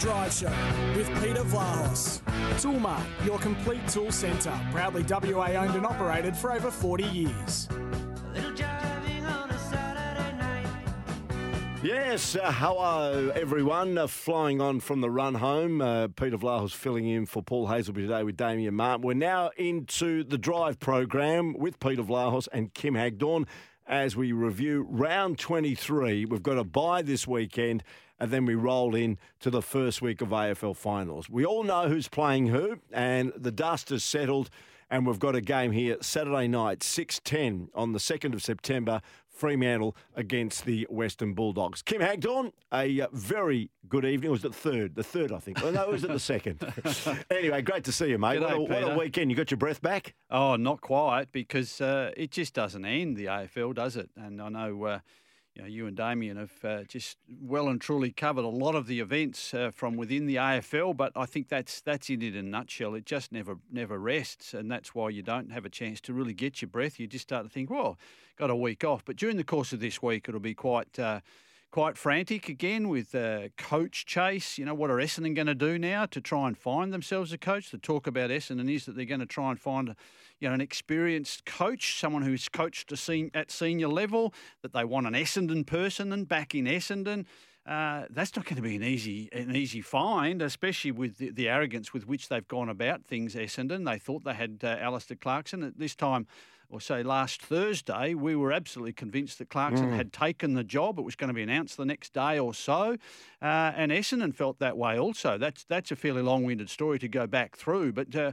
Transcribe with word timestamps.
The 0.00 0.06
Drive 0.06 0.32
Show 0.32 0.52
with 0.96 1.08
Peter 1.20 1.42
Vlahos. 1.42 2.22
Toolmart, 2.56 3.04
your 3.26 3.38
complete 3.38 3.86
tool 3.86 4.10
centre. 4.10 4.58
Proudly 4.72 5.02
WA 5.02 5.48
owned 5.48 5.74
and 5.74 5.84
operated 5.84 6.34
for 6.34 6.52
over 6.52 6.70
40 6.70 7.04
years. 7.04 7.68
Yes, 11.82 12.34
uh, 12.36 12.50
hello 12.50 13.30
everyone. 13.34 13.98
Uh, 13.98 14.06
flying 14.06 14.60
on 14.62 14.80
from 14.80 15.02
the 15.02 15.10
run 15.10 15.34
home. 15.34 15.82
Uh, 15.82 16.08
Peter 16.08 16.38
Vlahos 16.38 16.72
filling 16.72 17.06
in 17.06 17.26
for 17.26 17.42
Paul 17.42 17.68
Hasleby 17.68 17.96
today 17.96 18.22
with 18.22 18.38
Damian 18.38 18.74
Martin. 18.74 19.06
We're 19.06 19.14
now 19.14 19.50
into 19.58 20.24
the 20.24 20.38
drive 20.38 20.78
program 20.78 21.52
with 21.58 21.78
Peter 21.78 22.02
Vlahos 22.02 22.48
and 22.52 22.72
Kim 22.72 22.94
Hagdorn 22.94 23.46
as 23.86 24.16
we 24.16 24.32
review 24.32 24.86
round 24.88 25.38
23. 25.38 26.24
We've 26.24 26.42
got 26.42 26.56
a 26.56 26.64
bye 26.64 27.02
this 27.02 27.26
weekend 27.26 27.82
and 28.20 28.30
then 28.30 28.44
we 28.44 28.54
roll 28.54 28.94
in 28.94 29.18
to 29.40 29.50
the 29.50 29.62
first 29.62 30.02
week 30.02 30.20
of 30.20 30.28
AFL 30.28 30.76
finals. 30.76 31.28
We 31.28 31.44
all 31.44 31.64
know 31.64 31.88
who's 31.88 32.08
playing 32.08 32.48
who 32.48 32.78
and 32.92 33.32
the 33.34 33.50
dust 33.50 33.90
is 33.90 34.04
settled 34.04 34.50
and 34.90 35.06
we've 35.06 35.18
got 35.18 35.34
a 35.34 35.40
game 35.40 35.70
here 35.72 35.96
Saturday 36.00 36.48
night, 36.48 36.80
6.10 36.80 37.68
on 37.74 37.92
the 37.92 37.98
2nd 37.98 38.34
of 38.34 38.42
September, 38.42 39.00
Fremantle 39.28 39.96
against 40.16 40.64
the 40.64 40.86
Western 40.90 41.32
Bulldogs. 41.32 41.80
Kim 41.80 42.02
Hagdorn, 42.02 42.52
a 42.72 43.00
uh, 43.02 43.06
very 43.12 43.70
good 43.88 44.04
evening. 44.04 44.32
Was 44.32 44.44
it 44.44 44.48
the 44.48 44.58
third? 44.58 44.96
The 44.96 45.04
third, 45.04 45.32
I 45.32 45.38
think. 45.38 45.62
Oh, 45.62 45.70
no, 45.70 45.84
it 45.84 45.92
was 45.92 46.04
it 46.04 46.08
the 46.08 46.18
second? 46.18 46.60
anyway, 47.30 47.62
great 47.62 47.84
to 47.84 47.92
see 47.92 48.10
you, 48.10 48.18
mate. 48.18 48.40
G'day, 48.40 48.58
what, 48.58 48.70
a, 48.70 48.84
what 48.84 48.92
a 48.92 48.98
weekend. 48.98 49.30
You 49.30 49.36
got 49.36 49.50
your 49.50 49.58
breath 49.58 49.80
back? 49.80 50.14
Oh, 50.28 50.56
not 50.56 50.80
quite, 50.80 51.32
because 51.32 51.80
uh, 51.80 52.10
it 52.16 52.32
just 52.32 52.52
doesn't 52.52 52.84
end, 52.84 53.16
the 53.16 53.26
AFL, 53.26 53.74
does 53.74 53.96
it? 53.96 54.10
And 54.16 54.42
I 54.42 54.48
know... 54.48 54.84
Uh, 54.84 54.98
you, 55.64 55.70
you 55.70 55.86
and 55.86 55.96
Damian 55.96 56.36
have 56.36 56.64
uh, 56.64 56.82
just 56.84 57.18
well 57.42 57.68
and 57.68 57.80
truly 57.80 58.10
covered 58.10 58.44
a 58.44 58.48
lot 58.48 58.74
of 58.74 58.86
the 58.86 59.00
events 59.00 59.54
uh, 59.54 59.70
from 59.70 59.96
within 59.96 60.26
the 60.26 60.36
AFL, 60.36 60.96
but 60.96 61.12
I 61.16 61.26
think 61.26 61.48
that's 61.48 61.80
that's 61.80 62.10
in 62.10 62.22
it 62.22 62.34
in 62.34 62.46
a 62.46 62.48
nutshell. 62.48 62.94
It 62.94 63.06
just 63.06 63.32
never 63.32 63.58
never 63.70 63.98
rests, 63.98 64.54
and 64.54 64.70
that's 64.70 64.94
why 64.94 65.10
you 65.10 65.22
don't 65.22 65.50
have 65.52 65.64
a 65.64 65.70
chance 65.70 66.00
to 66.02 66.12
really 66.12 66.34
get 66.34 66.62
your 66.62 66.68
breath. 66.68 66.98
You 66.98 67.06
just 67.06 67.22
start 67.22 67.44
to 67.44 67.50
think, 67.50 67.70
well, 67.70 67.98
got 68.36 68.50
a 68.50 68.56
week 68.56 68.84
off, 68.84 69.04
but 69.04 69.16
during 69.16 69.36
the 69.36 69.44
course 69.44 69.72
of 69.72 69.80
this 69.80 70.02
week, 70.02 70.28
it'll 70.28 70.40
be 70.40 70.54
quite. 70.54 70.98
Uh, 70.98 71.20
quite 71.70 71.96
frantic 71.96 72.48
again 72.48 72.88
with 72.88 73.14
uh, 73.14 73.48
coach 73.56 74.04
chase. 74.04 74.58
You 74.58 74.64
know, 74.64 74.74
what 74.74 74.90
are 74.90 74.96
Essendon 74.96 75.34
going 75.34 75.46
to 75.46 75.54
do 75.54 75.78
now 75.78 76.06
to 76.06 76.20
try 76.20 76.48
and 76.48 76.58
find 76.58 76.92
themselves 76.92 77.32
a 77.32 77.38
coach? 77.38 77.70
The 77.70 77.78
talk 77.78 78.06
about 78.06 78.30
Essendon 78.30 78.72
is 78.72 78.86
that 78.86 78.96
they're 78.96 79.04
going 79.04 79.20
to 79.20 79.26
try 79.26 79.50
and 79.50 79.60
find, 79.60 79.94
you 80.40 80.48
know, 80.48 80.54
an 80.54 80.60
experienced 80.60 81.44
coach, 81.44 81.98
someone 81.98 82.22
who's 82.22 82.48
coached 82.48 82.96
sen- 82.96 83.30
at 83.34 83.50
senior 83.50 83.88
level, 83.88 84.34
that 84.62 84.72
they 84.72 84.84
want 84.84 85.06
an 85.06 85.14
Essendon 85.14 85.64
person 85.64 86.12
and 86.12 86.28
back 86.28 86.54
in 86.54 86.64
Essendon. 86.64 87.26
Uh, 87.66 88.06
that's 88.10 88.34
not 88.34 88.46
going 88.46 88.56
to 88.56 88.62
be 88.62 88.74
an 88.74 88.82
easy 88.82 89.28
an 89.32 89.54
easy 89.54 89.82
find, 89.82 90.40
especially 90.40 90.90
with 90.90 91.18
the, 91.18 91.30
the, 91.30 91.48
arrogance 91.48 91.92
with 91.92 92.08
which 92.08 92.28
they've 92.28 92.48
gone 92.48 92.70
about 92.70 93.04
things. 93.04 93.34
Essendon, 93.34 93.84
they 93.84 93.98
thought 93.98 94.24
they 94.24 94.34
had 94.34 94.60
uh, 94.64 94.78
Alastair 94.80 95.16
Clarkson 95.16 95.62
at 95.62 95.78
this 95.78 95.94
time 95.94 96.26
or 96.70 96.80
say 96.80 97.02
last 97.02 97.42
Thursday, 97.42 98.14
we 98.14 98.36
were 98.36 98.52
absolutely 98.52 98.92
convinced 98.92 99.38
that 99.38 99.48
Clarkson 99.48 99.90
mm. 99.90 99.96
had 99.96 100.12
taken 100.12 100.54
the 100.54 100.64
job. 100.64 100.98
It 100.98 101.02
was 101.02 101.16
going 101.16 101.28
to 101.28 101.34
be 101.34 101.42
announced 101.42 101.76
the 101.76 101.84
next 101.84 102.12
day 102.12 102.38
or 102.38 102.54
so, 102.54 102.96
uh, 103.42 103.72
and 103.74 103.90
Essendon 103.90 104.34
felt 104.34 104.58
that 104.60 104.78
way 104.78 104.98
also. 104.98 105.36
That's 105.36 105.64
that's 105.64 105.90
a 105.90 105.96
fairly 105.96 106.22
long-winded 106.22 106.70
story 106.70 106.98
to 107.00 107.08
go 107.08 107.26
back 107.26 107.56
through, 107.56 107.92
but. 107.92 108.14
Uh, 108.14 108.32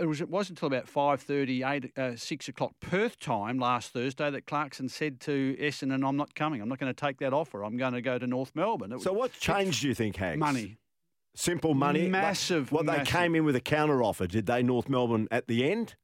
it, 0.00 0.06
was, 0.06 0.20
it 0.20 0.28
wasn't 0.28 0.62
until 0.62 0.68
about 0.68 0.86
5.30, 0.86 1.84
8, 1.84 1.98
uh, 1.98 2.16
6 2.16 2.48
o'clock 2.48 2.74
Perth 2.78 3.18
time 3.18 3.58
last 3.58 3.92
Thursday 3.92 4.30
that 4.30 4.46
Clarkson 4.46 4.88
said 4.88 5.18
to 5.22 5.56
Essendon, 5.60 6.06
I'm 6.06 6.16
not 6.16 6.32
coming. 6.36 6.62
I'm 6.62 6.68
not 6.68 6.78
going 6.78 6.94
to 6.94 7.00
take 7.00 7.18
that 7.18 7.32
offer. 7.32 7.64
I'm 7.64 7.76
going 7.76 7.92
to 7.92 8.00
go 8.00 8.16
to 8.16 8.24
North 8.24 8.52
Melbourne. 8.54 8.92
It 8.92 9.02
so 9.02 9.12
what 9.12 9.32
changed, 9.32 9.82
do 9.82 9.88
you 9.88 9.94
think, 9.94 10.14
Hags? 10.14 10.38
Money. 10.38 10.78
Simple 11.34 11.74
money? 11.74 12.06
Massive. 12.06 12.70
What 12.70 12.84
massive. 12.84 13.06
they 13.06 13.10
came 13.10 13.34
in 13.34 13.44
with 13.44 13.56
a 13.56 13.60
counter 13.60 14.00
offer, 14.02 14.28
did 14.28 14.46
they, 14.46 14.62
North 14.62 14.88
Melbourne, 14.88 15.26
at 15.32 15.48
the 15.48 15.68
end? 15.68 15.96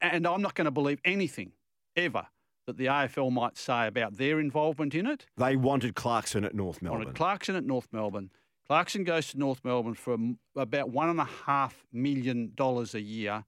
And 0.00 0.26
I'm 0.26 0.42
not 0.42 0.54
going 0.54 0.66
to 0.66 0.70
believe 0.70 1.00
anything 1.04 1.52
ever 1.96 2.26
that 2.66 2.76
the 2.76 2.86
AFL 2.86 3.32
might 3.32 3.56
say 3.56 3.86
about 3.86 4.16
their 4.16 4.38
involvement 4.38 4.94
in 4.94 5.06
it. 5.06 5.26
They 5.36 5.56
wanted 5.56 5.94
Clarkson 5.94 6.44
at 6.44 6.54
North 6.54 6.82
Melbourne. 6.82 7.00
Wanted 7.00 7.16
Clarkson 7.16 7.56
at 7.56 7.64
North 7.64 7.88
Melbourne. 7.92 8.30
Clarkson 8.68 9.02
goes 9.02 9.28
to 9.28 9.38
North 9.38 9.60
Melbourne 9.64 9.94
for 9.94 10.16
about 10.54 10.90
one 10.90 11.08
and 11.08 11.18
a 11.18 11.24
half 11.24 11.84
million 11.92 12.52
dollars 12.54 12.94
a 12.94 13.00
year, 13.00 13.44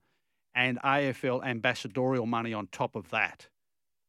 and 0.53 0.77
AFL 0.81 1.45
ambassadorial 1.45 2.25
money 2.25 2.53
on 2.53 2.67
top 2.67 2.95
of 2.95 3.09
that. 3.11 3.47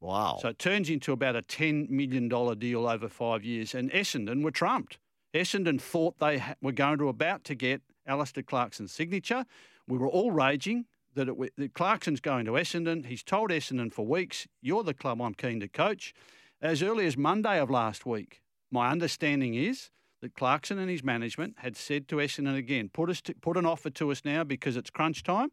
Wow! 0.01 0.39
So 0.43 0.49
it 0.49 0.59
turns 0.59 0.91
into 0.91 1.13
about 1.13 1.37
a 1.37 1.43
ten 1.43 1.87
million 1.89 2.29
dollar 2.29 2.57
deal 2.57 2.89
over 2.89 3.09
five 3.09 3.45
years, 3.45 3.75
and 3.75 3.93
Essendon 3.93 4.43
were 4.43 4.51
trumped. 4.51 4.99
Essendon 5.33 5.81
thought 5.81 6.19
they 6.19 6.43
were 6.61 6.73
going 6.73 6.99
to 6.99 7.09
about 7.09 7.45
to 7.45 7.55
get 7.55 7.83
Alastair 8.07 8.43
Clarkson's 8.43 8.93
signature. 8.93 9.45
We 9.87 9.99
were 9.99 10.09
all 10.09 10.33
raging 10.33 10.87
that, 11.15 11.29
it, 11.29 11.53
that 11.57 11.75
Clarkson's 11.75 12.21
going 12.21 12.45
to 12.47 12.53
Essendon. 12.53 13.07
He's 13.07 13.23
told 13.23 13.51
Essendon 13.51 13.93
for 13.93 14.07
weeks, 14.07 14.47
you're 14.61 14.83
the 14.83 14.95
club 14.95 15.21
I'm 15.21 15.35
keen 15.35 15.61
to 15.61 15.69
coach. 15.69 16.15
As 16.61 16.83
early 16.83 17.07
as 17.07 17.17
Monday 17.17 17.59
of 17.59 17.71
last 17.71 18.07
week, 18.07 18.41
my 18.71 18.91
understanding 18.91 19.55
is 19.55 19.91
that 20.21 20.35
Clarkson 20.35 20.79
and 20.79 20.91
his 20.91 21.05
management 21.05 21.57
had 21.59 21.77
said 21.77 22.09
to 22.09 22.17
Essendon 22.17 22.57
again, 22.57 22.89
put 22.93 23.11
us 23.11 23.21
to, 23.23 23.35
put 23.35 23.57
an 23.57 23.67
offer 23.67 23.91
to 23.91 24.11
us 24.11 24.23
now 24.25 24.43
because 24.43 24.77
it's 24.77 24.91
crunch 24.91 25.23
time, 25.23 25.51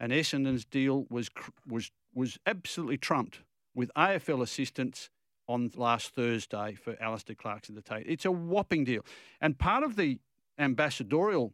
and 0.00 0.12
Essendon's 0.12 0.64
deal 0.64 1.06
was 1.10 1.28
was 1.66 1.90
was 2.14 2.38
absolutely 2.46 2.96
trumped 2.96 3.40
with 3.74 3.90
AFL 3.94 4.42
assistance 4.42 5.10
on 5.46 5.70
last 5.76 6.14
Thursday 6.14 6.74
for 6.74 6.96
Alastair 6.98 7.36
Clarkson 7.36 7.74
to 7.74 7.82
take. 7.82 8.04
It's 8.06 8.24
a 8.24 8.32
whopping 8.32 8.84
deal, 8.84 9.04
and 9.40 9.58
part 9.58 9.84
of 9.84 9.96
the 9.96 10.18
ambassadorial 10.58 11.52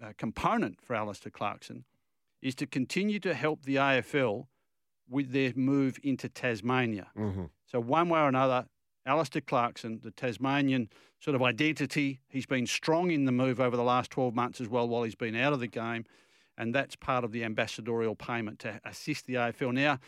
uh, 0.00 0.12
component 0.16 0.80
for 0.80 0.94
Alastair 0.94 1.32
Clarkson 1.32 1.84
is 2.46 2.54
to 2.54 2.66
continue 2.66 3.18
to 3.18 3.34
help 3.34 3.64
the 3.64 3.74
AFL 3.74 4.46
with 5.08 5.32
their 5.32 5.52
move 5.56 5.98
into 6.04 6.28
Tasmania. 6.28 7.08
Mm-hmm. 7.18 7.46
So, 7.66 7.80
one 7.80 8.08
way 8.08 8.20
or 8.20 8.28
another, 8.28 8.66
Alastair 9.04 9.42
Clarkson, 9.42 10.00
the 10.04 10.12
Tasmanian 10.12 10.88
sort 11.18 11.34
of 11.34 11.42
identity, 11.42 12.20
he's 12.28 12.46
been 12.46 12.66
strong 12.66 13.10
in 13.10 13.24
the 13.24 13.32
move 13.32 13.60
over 13.60 13.76
the 13.76 13.82
last 13.82 14.12
12 14.12 14.32
months 14.34 14.60
as 14.60 14.68
well 14.68 14.88
while 14.88 15.02
he's 15.02 15.16
been 15.16 15.34
out 15.34 15.52
of 15.52 15.60
the 15.60 15.66
game. 15.66 16.04
And 16.56 16.72
that's 16.72 16.94
part 16.94 17.24
of 17.24 17.32
the 17.32 17.42
ambassadorial 17.42 18.14
payment 18.14 18.60
to 18.60 18.80
assist 18.84 19.26
the 19.26 19.34
AFL. 19.34 19.74
Now, 19.74 19.98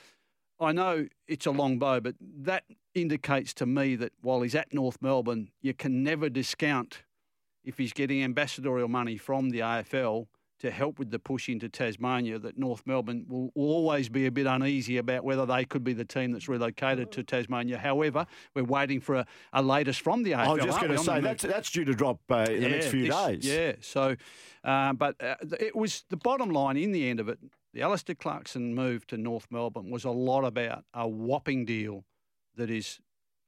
I 0.61 0.71
know 0.71 1.09
it's 1.27 1.47
a 1.47 1.51
long 1.51 1.79
bow, 1.81 1.99
but 1.99 2.15
that 2.21 2.65
indicates 2.95 3.53
to 3.55 3.67
me 3.67 3.97
that 3.97 4.13
while 4.21 4.43
he's 4.43 4.55
at 4.55 4.73
North 4.73 4.99
Melbourne, 5.03 5.51
you 5.61 5.75
can 5.75 6.05
never 6.05 6.29
discount 6.29 7.03
if 7.65 7.79
he's 7.79 7.93
getting 7.93 8.23
ambassadorial 8.23 8.89
money 8.89 9.17
from 9.17 9.51
the 9.51 9.59
AFL 9.59 10.29
to 10.61 10.71
help 10.71 10.99
with 10.99 11.11
the 11.11 11.19
push 11.19 11.49
into 11.49 11.69
Tasmania 11.69 12.39
that 12.39 12.59
North 12.59 12.83
Melbourne 12.85 13.25
will, 13.29 13.51
will, 13.55 13.71
always 13.71 14.09
be 14.09 14.27
a 14.27 14.31
bit 14.31 14.47
uneasy 14.47 14.97
about 14.97 15.25
whether 15.25 15.47
they 15.47 15.65
could 15.65 15.85
be 15.85 15.93
the 15.93 16.05
team 16.05 16.33
that's 16.33 16.49
relocated 16.49 17.13
to 17.13 17.23
Tasmania. 17.23 17.79
However, 17.79 18.27
we're 18.55 18.65
waiting 18.65 19.01
for 19.01 19.17
a, 19.17 19.27
a 19.53 19.63
latest 19.63 20.01
from 20.01 20.25
the 20.25 20.33
AFL. 20.33 20.39
I 20.39 20.53
was 20.55 20.65
just 20.65 20.81
going 20.81 20.93
to 20.93 20.99
say 20.99 21.21
that's, 21.21 21.45
that's 21.45 21.71
due 21.71 21.85
to 21.85 21.95
drop 21.95 22.21
uh, 22.31 22.47
in 22.49 22.55
yeah, 22.55 22.61
the 22.61 22.69
next 22.69 22.87
few 22.89 23.07
this, 23.07 23.17
days. 23.17 23.47
Yeah, 23.47 23.73
so, 23.81 24.17
uh, 24.65 24.93
but 24.95 25.23
uh, 25.23 25.37
it 25.61 25.77
was 25.77 26.05
the 26.11 26.17
bottom 26.17 26.51
line 26.51 26.77
in 26.77 26.93
the 26.93 27.09
end 27.09 27.21
of 27.21 27.29
it. 27.29 27.39
The 27.73 27.83
Alastair 27.83 28.17
Clarkson 28.17 28.75
move 28.75 29.07
to 29.09 29.17
North 29.17 29.47
Melbourne 29.51 29.91
was 29.91 30.05
a 30.05 30.11
lot 30.11 30.45
about 30.45 30.85
a 30.93 31.07
whopping 31.07 31.65
deal 31.65 32.05
that 32.57 32.71
is 32.71 32.99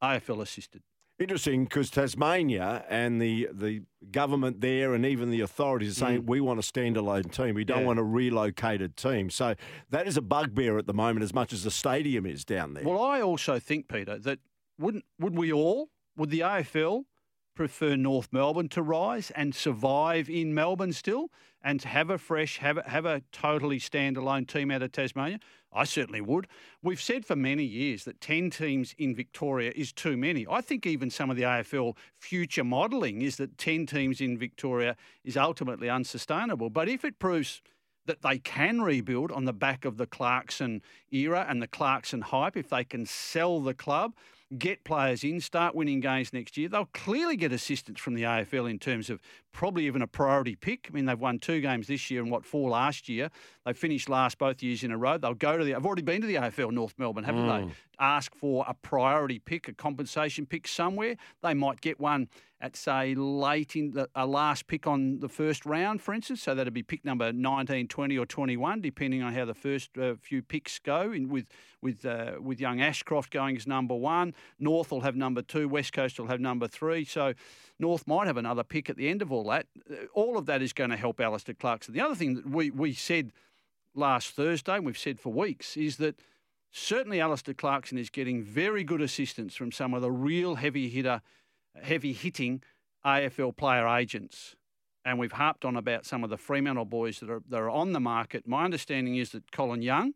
AFL 0.02 0.42
assisted. 0.42 0.82
Interesting 1.20 1.64
because 1.64 1.90
Tasmania 1.90 2.82
and 2.88 3.20
the, 3.20 3.48
the 3.52 3.82
government 4.10 4.62
there 4.62 4.94
and 4.94 5.04
even 5.04 5.30
the 5.30 5.42
authorities 5.42 5.98
are 5.98 6.06
saying 6.06 6.22
mm. 6.22 6.26
we 6.26 6.40
want 6.40 6.58
a 6.58 6.62
standalone 6.62 7.30
team. 7.30 7.54
We 7.54 7.64
don't 7.64 7.80
yeah. 7.80 7.86
want 7.86 7.98
a 7.98 8.02
relocated 8.02 8.96
team. 8.96 9.28
So 9.28 9.54
that 9.90 10.08
is 10.08 10.16
a 10.16 10.22
bugbear 10.22 10.78
at 10.78 10.86
the 10.86 10.94
moment 10.94 11.22
as 11.22 11.34
much 11.34 11.52
as 11.52 11.62
the 11.62 11.70
stadium 11.70 12.24
is 12.24 12.42
down 12.46 12.72
there. 12.72 12.84
Well, 12.84 13.02
I 13.02 13.20
also 13.20 13.58
think, 13.58 13.86
Peter, 13.86 14.18
that 14.18 14.38
wouldn't 14.78 15.04
would 15.18 15.36
we 15.36 15.52
all, 15.52 15.90
would 16.16 16.30
the 16.30 16.40
AFL 16.40 17.04
prefer 17.54 17.96
North 17.96 18.30
Melbourne 18.32 18.70
to 18.70 18.82
rise 18.82 19.30
and 19.32 19.54
survive 19.54 20.30
in 20.30 20.54
Melbourne 20.54 20.94
still 20.94 21.30
and 21.62 21.80
to 21.80 21.88
have 21.88 22.10
a 22.10 22.18
fresh, 22.18 22.58
have 22.58 22.78
a, 22.78 22.82
have 22.88 23.04
a 23.04 23.22
totally 23.32 23.78
standalone 23.78 24.46
team 24.46 24.70
out 24.70 24.82
of 24.82 24.92
Tasmania? 24.92 25.38
I 25.72 25.84
certainly 25.84 26.20
would. 26.20 26.48
We've 26.82 27.00
said 27.00 27.24
for 27.24 27.36
many 27.36 27.64
years 27.64 28.04
that 28.04 28.20
10 28.20 28.50
teams 28.50 28.94
in 28.98 29.14
Victoria 29.14 29.72
is 29.76 29.92
too 29.92 30.16
many. 30.16 30.46
I 30.50 30.60
think 30.60 30.86
even 30.86 31.10
some 31.10 31.30
of 31.30 31.36
the 31.36 31.42
AFL 31.42 31.96
future 32.18 32.64
modelling 32.64 33.22
is 33.22 33.36
that 33.36 33.56
10 33.56 33.86
teams 33.86 34.20
in 34.20 34.36
Victoria 34.36 34.96
is 35.24 35.36
ultimately 35.36 35.88
unsustainable. 35.88 36.70
But 36.70 36.88
if 36.88 37.04
it 37.04 37.18
proves 37.18 37.62
that 38.06 38.22
they 38.22 38.38
can 38.38 38.80
rebuild 38.80 39.30
on 39.30 39.44
the 39.44 39.52
back 39.52 39.84
of 39.84 39.96
the 39.96 40.06
Clarkson 40.06 40.82
era 41.12 41.46
and 41.48 41.62
the 41.62 41.68
Clarkson 41.68 42.22
hype, 42.22 42.56
if 42.56 42.68
they 42.70 42.82
can 42.82 43.06
sell 43.06 43.60
the 43.60 43.74
club, 43.74 44.14
get 44.58 44.82
players 44.82 45.22
in, 45.22 45.40
start 45.40 45.74
winning 45.74 46.00
games 46.00 46.32
next 46.32 46.56
year, 46.56 46.68
they'll 46.68 46.88
clearly 46.92 47.36
get 47.36 47.52
assistance 47.52 48.00
from 48.00 48.14
the 48.14 48.22
AFL 48.22 48.68
in 48.68 48.78
terms 48.78 49.10
of 49.10 49.20
probably 49.52 49.86
even 49.86 50.02
a 50.02 50.06
priority 50.06 50.56
pick. 50.56 50.88
I 50.90 50.94
mean, 50.94 51.06
they've 51.06 51.18
won 51.18 51.38
two 51.38 51.60
games 51.60 51.86
this 51.86 52.10
year 52.10 52.22
and 52.22 52.30
what 52.30 52.44
four 52.44 52.70
last 52.70 53.08
year. 53.08 53.30
They 53.64 53.72
finished 53.72 54.08
last 54.08 54.38
both 54.38 54.62
years 54.62 54.82
in 54.82 54.90
a 54.90 54.98
row. 54.98 55.18
They'll 55.18 55.34
go 55.34 55.56
to 55.56 55.64
the. 55.64 55.74
I've 55.74 55.86
already 55.86 56.02
been 56.02 56.20
to 56.20 56.26
the 56.26 56.36
AFL 56.36 56.72
North 56.72 56.94
Melbourne, 56.98 57.24
haven't 57.24 57.46
mm. 57.46 57.68
they? 57.68 57.74
Ask 57.98 58.34
for 58.34 58.64
a 58.66 58.74
priority 58.74 59.38
pick, 59.38 59.68
a 59.68 59.74
compensation 59.74 60.46
pick 60.46 60.66
somewhere. 60.66 61.16
They 61.42 61.54
might 61.54 61.80
get 61.80 62.00
one 62.00 62.28
at 62.62 62.76
say 62.76 63.14
late 63.14 63.74
in 63.74 63.92
the 63.92 64.08
a 64.14 64.26
last 64.26 64.66
pick 64.66 64.86
on 64.86 65.20
the 65.20 65.28
first 65.28 65.64
round, 65.64 66.02
for 66.02 66.12
instance. 66.12 66.42
So 66.42 66.54
that'd 66.54 66.72
be 66.72 66.82
pick 66.82 67.04
number 67.04 67.32
19, 67.32 67.88
20 67.88 68.18
or 68.18 68.26
21, 68.26 68.80
depending 68.80 69.22
on 69.22 69.34
how 69.34 69.44
the 69.44 69.54
first 69.54 69.96
uh, 69.98 70.14
few 70.20 70.42
picks 70.42 70.78
go. 70.78 71.12
In, 71.12 71.28
with 71.28 71.46
with 71.82 72.04
uh, 72.04 72.34
with 72.40 72.60
young 72.60 72.80
Ashcroft 72.80 73.32
going 73.32 73.56
as 73.56 73.66
number 73.66 73.94
one, 73.94 74.34
North 74.58 74.90
will 74.90 75.00
have 75.00 75.16
number 75.16 75.42
two, 75.42 75.68
West 75.68 75.92
Coast 75.92 76.18
will 76.18 76.26
have 76.26 76.40
number 76.40 76.68
three. 76.68 77.04
So 77.04 77.34
North 77.80 78.06
might 78.06 78.26
have 78.26 78.36
another 78.36 78.62
pick 78.62 78.90
at 78.90 78.96
the 78.96 79.08
end 79.08 79.22
of 79.22 79.32
all 79.32 79.44
that. 79.44 79.66
All 80.12 80.36
of 80.36 80.46
that 80.46 80.62
is 80.62 80.72
going 80.72 80.90
to 80.90 80.96
help 80.96 81.20
Alastair 81.20 81.54
Clarkson. 81.54 81.94
The 81.94 82.00
other 82.00 82.14
thing 82.14 82.34
that 82.34 82.48
we 82.48 82.70
we 82.70 82.92
said 82.92 83.32
last 83.94 84.30
Thursday, 84.34 84.76
and 84.76 84.86
we've 84.86 84.98
said 84.98 85.18
for 85.20 85.32
weeks, 85.32 85.76
is 85.76 85.96
that. 85.96 86.20
Certainly, 86.72 87.20
Alastair 87.20 87.52
Clarkson 87.52 87.98
is 87.98 88.10
getting 88.10 88.44
very 88.44 88.84
good 88.84 89.00
assistance 89.00 89.56
from 89.56 89.72
some 89.72 89.92
of 89.92 90.02
the 90.02 90.12
real 90.12 90.54
heavy 90.54 90.88
hitter 90.88 91.20
heavy 91.82 92.12
hitting 92.12 92.62
AFL 93.04 93.56
player 93.56 93.88
agents. 93.88 94.56
And 95.04 95.18
we've 95.18 95.32
harped 95.32 95.64
on 95.64 95.76
about 95.76 96.04
some 96.04 96.24
of 96.24 96.30
the 96.30 96.36
Fremantle 96.36 96.84
boys 96.84 97.20
that 97.20 97.30
are, 97.30 97.42
that 97.48 97.56
are 97.56 97.70
on 97.70 97.92
the 97.92 98.00
market. 98.00 98.46
My 98.46 98.64
understanding 98.64 99.16
is 99.16 99.30
that 99.30 99.50
Colin 99.50 99.82
Young, 99.82 100.12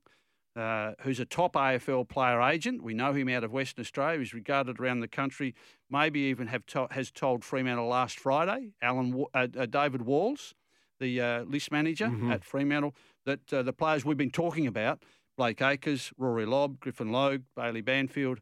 uh, 0.57 0.93
who's 1.01 1.21
a 1.21 1.25
top 1.25 1.55
AFL 1.55 2.09
player 2.09 2.41
agent, 2.41 2.83
we 2.83 2.95
know 2.95 3.13
him 3.13 3.29
out 3.29 3.45
of 3.45 3.53
Western 3.53 3.83
Australia, 3.83 4.21
he's 4.21 4.35
regarded 4.35 4.79
around 4.79 5.01
the 5.01 5.09
country, 5.09 5.55
maybe 5.91 6.21
even 6.21 6.47
have 6.47 6.65
to, 6.67 6.87
has 6.91 7.11
told 7.11 7.45
Fremantle 7.45 7.89
last 7.89 8.19
Friday, 8.19 8.73
Alan 8.81 9.25
uh, 9.35 9.49
uh, 9.59 9.67
David 9.67 10.03
Walls, 10.03 10.55
the 11.01 11.21
uh, 11.21 11.43
list 11.43 11.73
manager 11.73 12.07
mm-hmm. 12.07 12.31
at 12.31 12.45
Fremantle, 12.45 12.95
that 13.27 13.53
uh, 13.53 13.63
the 13.63 13.73
players 13.73 14.05
we've 14.05 14.17
been 14.17 14.31
talking 14.31 14.67
about, 14.67 15.03
Blake 15.37 15.61
Acres, 15.61 16.13
Rory 16.17 16.47
Lobb, 16.47 16.79
Griffin 16.79 17.11
Logue, 17.11 17.43
Bailey 17.57 17.81
Banfield, 17.81 18.41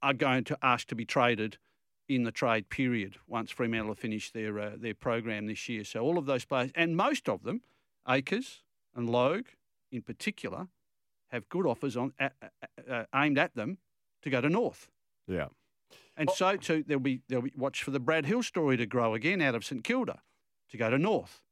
are 0.00 0.14
going 0.14 0.44
to 0.44 0.58
ask 0.62 0.86
to 0.88 0.94
be 0.94 1.04
traded 1.04 1.58
in 2.08 2.24
the 2.24 2.32
trade 2.32 2.68
period 2.68 3.16
once 3.26 3.50
Fremantle 3.50 3.90
have 3.90 3.98
finished 3.98 4.34
their 4.34 4.58
uh, 4.58 4.70
their 4.76 4.94
program 4.94 5.46
this 5.46 5.68
year. 5.68 5.84
So 5.84 6.00
all 6.00 6.18
of 6.18 6.26
those 6.26 6.44
players, 6.44 6.70
and 6.74 6.96
most 6.96 7.28
of 7.28 7.42
them, 7.42 7.62
Acres 8.08 8.62
and 8.94 9.08
Logue 9.08 9.46
in 9.90 10.02
particular, 10.02 10.68
have 11.32 11.48
good 11.48 11.66
offers 11.66 11.96
on 11.96 12.12
uh, 12.20 12.28
uh, 12.88 13.04
aimed 13.14 13.38
at 13.38 13.54
them 13.54 13.78
to 14.22 14.30
go 14.30 14.40
to 14.40 14.48
North. 14.48 14.88
Yeah. 15.26 15.48
And 16.16 16.30
so, 16.30 16.56
too, 16.56 16.84
there'll 16.86 17.00
be 17.00 17.22
there'll 17.28 17.44
be 17.44 17.52
watch 17.56 17.82
for 17.82 17.90
the 17.90 18.00
Brad 18.00 18.26
Hill 18.26 18.42
story 18.42 18.76
to 18.76 18.86
grow 18.86 19.14
again 19.14 19.40
out 19.40 19.54
of 19.54 19.64
St 19.64 19.82
Kilda 19.82 20.20
to 20.70 20.76
go 20.76 20.90
to 20.90 20.98
North. 20.98 21.42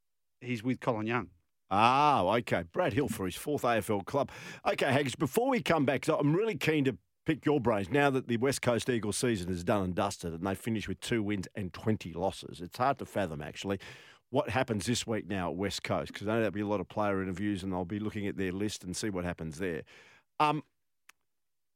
He's 0.40 0.62
with 0.62 0.80
Colin 0.80 1.06
Young. 1.06 1.28
Ah, 1.70 2.22
okay. 2.36 2.64
Brad 2.72 2.92
Hill 2.92 3.08
for 3.08 3.26
his 3.26 3.36
fourth 3.36 3.62
AFL 3.62 4.04
club. 4.04 4.30
Okay, 4.66 4.92
Haggis, 4.92 5.14
before 5.14 5.48
we 5.48 5.62
come 5.62 5.84
back, 5.84 6.08
I'm 6.08 6.34
really 6.34 6.56
keen 6.56 6.84
to 6.84 6.98
pick 7.24 7.46
your 7.46 7.60
brains. 7.60 7.90
Now 7.90 8.10
that 8.10 8.26
the 8.26 8.38
West 8.38 8.60
Coast 8.60 8.90
Eagles 8.90 9.16
season 9.16 9.50
is 9.50 9.62
done 9.62 9.84
and 9.84 9.94
dusted 9.94 10.32
and 10.32 10.44
they 10.44 10.54
finish 10.54 10.88
with 10.88 11.00
two 11.00 11.22
wins 11.22 11.46
and 11.54 11.72
20 11.72 12.12
losses, 12.14 12.60
it's 12.60 12.76
hard 12.76 12.98
to 12.98 13.06
fathom 13.06 13.40
actually 13.40 13.78
what 14.30 14.48
happens 14.48 14.86
this 14.86 15.06
week 15.06 15.28
now 15.28 15.50
at 15.50 15.56
West 15.56 15.82
Coast 15.82 16.12
because 16.12 16.28
I 16.28 16.32
know 16.32 16.38
there'll 16.38 16.52
be 16.52 16.60
a 16.60 16.66
lot 16.66 16.80
of 16.80 16.88
player 16.88 17.22
interviews 17.22 17.62
and 17.62 17.74
I'll 17.74 17.84
be 17.84 17.98
looking 17.98 18.26
at 18.26 18.36
their 18.36 18.52
list 18.52 18.84
and 18.84 18.96
see 18.96 19.10
what 19.10 19.24
happens 19.24 19.58
there. 19.58 19.82
Um, 20.38 20.62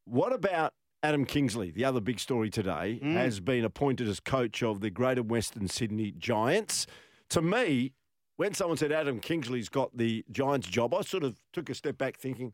what 0.04 0.32
about 0.32 0.72
Adam 1.02 1.24
Kingsley, 1.26 1.70
the 1.70 1.84
other 1.84 2.00
big 2.00 2.18
story 2.18 2.48
today, 2.48 3.00
mm. 3.02 3.12
has 3.12 3.40
been 3.40 3.64
appointed 3.64 4.08
as 4.08 4.20
coach 4.20 4.62
of 4.62 4.80
the 4.80 4.90
Greater 4.90 5.22
Western 5.22 5.68
Sydney 5.68 6.12
Giants. 6.12 6.86
To 7.30 7.42
me, 7.42 7.92
when 8.36 8.54
someone 8.54 8.76
said 8.76 8.92
Adam 8.92 9.20
Kingsley's 9.20 9.68
got 9.68 9.96
the 9.96 10.24
Giants 10.30 10.66
job, 10.66 10.94
I 10.94 11.02
sort 11.02 11.24
of 11.24 11.40
took 11.52 11.68
a 11.68 11.74
step 11.74 11.98
back 11.98 12.16
thinking 12.16 12.52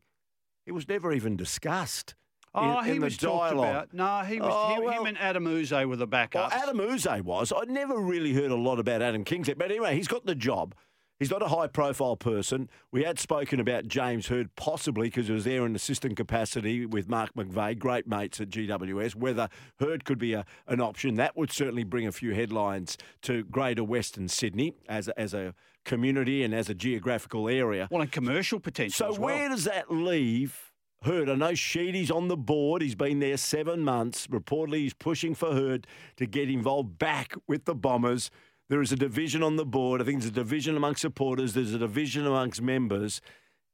it 0.65 0.73
was 0.73 0.87
never 0.87 1.13
even 1.13 1.37
discussed. 1.37 2.15
Oh, 2.53 2.79
in, 2.79 2.85
he 2.85 2.91
in 2.91 3.01
was 3.01 3.17
talked 3.17 3.53
about. 3.53 3.93
No, 3.93 4.19
he 4.21 4.39
was. 4.39 4.51
Oh, 4.53 4.75
him, 4.75 4.83
well, 4.83 5.01
him, 5.01 5.05
and 5.05 5.17
Adam 5.17 5.47
Yze 5.47 5.71
were 5.71 5.95
the 5.95 6.07
backups. 6.07 6.35
Well, 6.35 6.49
Adam 6.51 6.81
Yze 6.81 7.21
was. 7.23 7.53
I 7.55 7.63
never 7.65 7.97
really 7.97 8.33
heard 8.33 8.51
a 8.51 8.55
lot 8.55 8.79
about 8.79 9.01
Adam 9.01 9.23
Kingsley, 9.23 9.53
but 9.53 9.71
anyway, 9.71 9.95
he's 9.95 10.07
got 10.07 10.25
the 10.25 10.35
job. 10.35 10.75
He's 11.21 11.29
not 11.29 11.43
a 11.43 11.49
high 11.49 11.67
profile 11.67 12.15
person. 12.15 12.67
We 12.91 13.03
had 13.03 13.19
spoken 13.19 13.59
about 13.59 13.87
James 13.87 14.29
Hird 14.29 14.49
possibly 14.55 15.07
because 15.07 15.27
he 15.27 15.33
was 15.33 15.43
there 15.43 15.67
in 15.67 15.75
assistant 15.75 16.17
capacity 16.17 16.83
with 16.87 17.07
Mark 17.07 17.35
McVeigh, 17.35 17.77
great 17.77 18.07
mates 18.07 18.41
at 18.41 18.49
GWS. 18.49 19.13
Whether 19.13 19.47
Hird 19.79 20.03
could 20.03 20.17
be 20.17 20.33
a, 20.33 20.47
an 20.67 20.81
option, 20.81 21.13
that 21.17 21.37
would 21.37 21.51
certainly 21.51 21.83
bring 21.83 22.07
a 22.07 22.11
few 22.11 22.33
headlines 22.33 22.97
to 23.21 23.43
Greater 23.43 23.83
Western 23.83 24.29
Sydney 24.29 24.73
as 24.89 25.09
a, 25.09 25.19
as 25.19 25.35
a 25.35 25.53
community 25.85 26.41
and 26.41 26.55
as 26.55 26.69
a 26.71 26.73
geographical 26.73 27.47
area. 27.47 27.87
Well, 27.91 28.01
and 28.01 28.11
commercial 28.11 28.59
potential. 28.59 29.13
So, 29.13 29.19
well. 29.19 29.35
where 29.35 29.49
does 29.49 29.65
that 29.65 29.91
leave? 29.91 30.70
Hird. 31.03 31.29
I 31.29 31.35
know 31.35 31.53
Sheedy's 31.55 32.11
on 32.11 32.27
the 32.27 32.37
board. 32.37 32.81
He's 32.81 32.95
been 32.95 33.19
there 33.19 33.37
seven 33.37 33.81
months. 33.81 34.27
Reportedly, 34.27 34.77
he's 34.77 34.93
pushing 34.93 35.33
for 35.33 35.53
Hird 35.53 35.87
to 36.17 36.25
get 36.25 36.49
involved 36.49 36.99
back 36.99 37.33
with 37.47 37.65
the 37.65 37.73
Bombers. 37.73 38.29
There 38.69 38.81
is 38.81 38.91
a 38.91 38.95
division 38.95 39.41
on 39.41 39.55
the 39.55 39.65
board. 39.65 40.01
I 40.01 40.05
think 40.05 40.21
there's 40.21 40.31
a 40.31 40.33
division 40.33 40.77
amongst 40.77 41.01
supporters. 41.01 41.53
There's 41.53 41.73
a 41.73 41.79
division 41.79 42.25
amongst 42.25 42.61
members. 42.61 43.19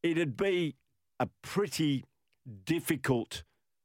It'd 0.02 0.38
be 0.38 0.76
a 1.20 1.28
pretty 1.42 2.06
difficult 2.66 3.44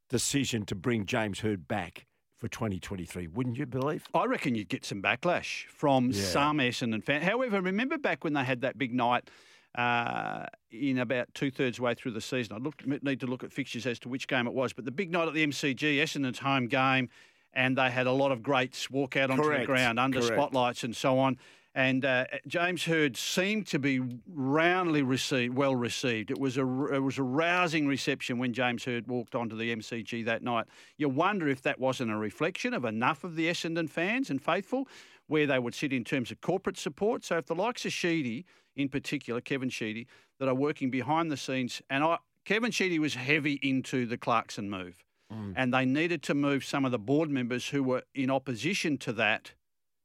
decision 0.08 0.64
to 0.66 0.74
bring 0.74 1.04
James 1.04 1.40
Hird 1.40 1.66
back 1.66 2.06
for 2.38 2.48
2023, 2.48 3.26
wouldn't 3.26 3.56
you 3.56 3.66
believe? 3.66 4.06
I 4.14 4.24
reckon 4.24 4.54
you'd 4.54 4.68
get 4.68 4.84
some 4.84 5.02
backlash 5.02 5.66
from 5.66 6.10
yeah. 6.10 6.22
some 6.22 6.58
Essendon 6.58 7.02
fans. 7.02 7.24
However, 7.24 7.60
remember 7.60 7.98
back 7.98 8.24
when 8.24 8.34
they 8.34 8.44
had 8.44 8.60
that 8.60 8.78
big 8.78 8.94
night– 8.94 9.28
uh, 9.74 10.46
in 10.70 10.98
about 10.98 11.32
two 11.34 11.50
thirds 11.50 11.80
way 11.80 11.94
through 11.94 12.12
the 12.12 12.20
season. 12.20 12.56
I 12.56 12.58
look, 12.58 12.86
need 12.86 13.20
to 13.20 13.26
look 13.26 13.44
at 13.44 13.52
fixtures 13.52 13.86
as 13.86 13.98
to 14.00 14.08
which 14.08 14.26
game 14.26 14.46
it 14.46 14.52
was, 14.52 14.72
but 14.72 14.84
the 14.84 14.90
big 14.90 15.10
night 15.10 15.28
at 15.28 15.34
the 15.34 15.46
MCG, 15.46 15.98
Essendon's 15.98 16.38
home 16.38 16.66
game, 16.66 17.08
and 17.54 17.76
they 17.76 17.90
had 17.90 18.06
a 18.06 18.12
lot 18.12 18.32
of 18.32 18.42
greats 18.42 18.90
walk 18.90 19.16
out 19.16 19.30
onto 19.30 19.42
Correct. 19.42 19.62
the 19.62 19.66
ground 19.66 19.98
under 19.98 20.20
Correct. 20.20 20.34
spotlights 20.34 20.84
and 20.84 20.96
so 20.96 21.19
on. 21.19 21.38
And 21.74 22.05
uh, 22.05 22.26
James 22.46 22.84
Hird 22.84 23.17
seemed 23.17 23.67
to 23.69 23.79
be 23.79 24.00
roundly 24.29 25.02
received, 25.02 25.56
well 25.56 25.74
received. 25.74 26.31
It 26.31 26.38
was 26.38 26.58
a 26.58 26.94
it 26.94 26.98
was 26.98 27.17
a 27.17 27.22
rousing 27.22 27.86
reception 27.86 28.38
when 28.38 28.52
James 28.52 28.84
Hird 28.84 29.08
walked 29.08 29.34
onto 29.34 29.56
the 29.56 29.74
MCG 29.74 30.26
that 30.26 30.43
night. 30.43 30.67
You 30.98 31.08
wonder 31.08 31.48
if 31.48 31.62
that 31.62 31.81
wasn't 31.81 32.10
a 32.10 32.17
reflection 32.17 32.74
of 32.74 32.84
enough 32.84 33.24
of 33.24 33.36
the 33.36 33.46
Essendon 33.46 33.88
fans 33.88 34.29
and 34.29 34.43
faithful, 34.43 34.86
where 35.29 35.46
they 35.46 35.58
would 35.58 35.74
sit 35.74 35.94
in 35.94 36.05
terms 36.05 36.31
of 36.31 36.43
corporate 36.43 36.76
support. 36.76 37.24
So 37.24 37.38
if 37.38 37.46
the 37.46 37.55
likes 37.55 37.86
of 37.86 37.93
Sheedy 37.94 38.44
in 38.76 38.88
particular, 38.88 39.41
Kevin 39.41 39.70
Sheedy, 39.70 40.06
that 40.38 40.48
are 40.48 40.55
working 40.55 40.91
behind 40.91 41.31
the 41.31 41.36
scenes. 41.36 41.82
And 41.91 42.02
I, 42.05 42.19
Kevin 42.44 42.70
Sheedy 42.70 42.98
was 42.98 43.14
heavy 43.14 43.58
into 43.62 44.06
the 44.06 44.17
Clarkson 44.17 44.69
move. 44.69 45.05
Mm. 45.32 45.55
And 45.56 45.74
they 45.74 45.84
needed 45.84 46.22
to 46.24 46.34
move 46.34 46.64
some 46.64 46.84
of 46.84 46.91
the 46.91 46.98
board 46.98 47.31
members 47.31 47.69
who 47.69 47.82
were 47.82 48.02
in 48.14 48.31
opposition 48.31 48.98
to 48.98 49.12
that 49.14 49.52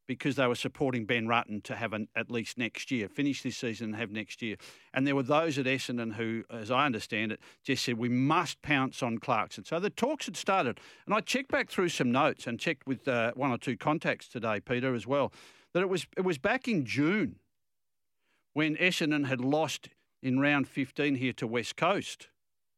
because 0.08 0.38
they 0.38 0.48
were 0.48 0.56
supporting 0.56 1.06
Ben 1.06 1.28
Rutten 1.28 1.62
to 1.64 1.76
have 1.76 1.92
an, 1.92 2.08
at 2.16 2.32
least 2.32 2.58
next 2.58 2.92
year, 2.92 3.10
finish 3.10 3.44
this 3.44 3.58
season 3.58 3.88
and 3.88 3.96
have 3.98 4.10
next 4.10 4.42
year. 4.42 4.56
And 4.94 5.06
there 5.06 5.16
were 5.16 5.24
those 5.24 5.58
at 5.58 5.66
Essendon 5.66 6.14
who, 6.14 6.46
as 6.50 6.72
I 6.72 6.86
understand 6.86 7.34
it, 7.34 7.42
just 7.64 7.84
said, 7.84 7.98
we 7.98 8.08
must 8.08 8.62
pounce 8.62 9.04
on 9.04 9.18
Clarkson. 9.18 9.66
So 9.66 9.80
the 9.80 9.90
talks 9.90 10.26
had 10.26 10.38
started. 10.38 10.80
And 11.06 11.14
I 11.14 11.20
checked 11.20 11.52
back 11.52 11.70
through 11.70 11.90
some 11.90 12.12
notes 12.12 12.48
and 12.48 12.58
checked 12.58 12.88
with 12.88 13.06
uh, 13.08 13.34
one 13.36 13.52
or 13.52 13.58
two 13.58 13.76
contacts 13.76 14.30
today, 14.30 14.62
Peter, 14.62 14.96
as 14.96 15.06
well, 15.06 15.34
that 15.74 15.82
it 15.82 15.90
was, 15.90 16.08
it 16.16 16.24
was 16.24 16.38
back 16.38 16.70
in 16.70 16.86
June 16.86 17.36
when 18.58 18.76
Essendon 18.78 19.28
had 19.28 19.40
lost 19.40 19.88
in 20.24 20.40
round 20.40 20.68
15 20.68 21.14
here 21.14 21.32
to 21.32 21.46
West 21.46 21.76
Coast, 21.76 22.30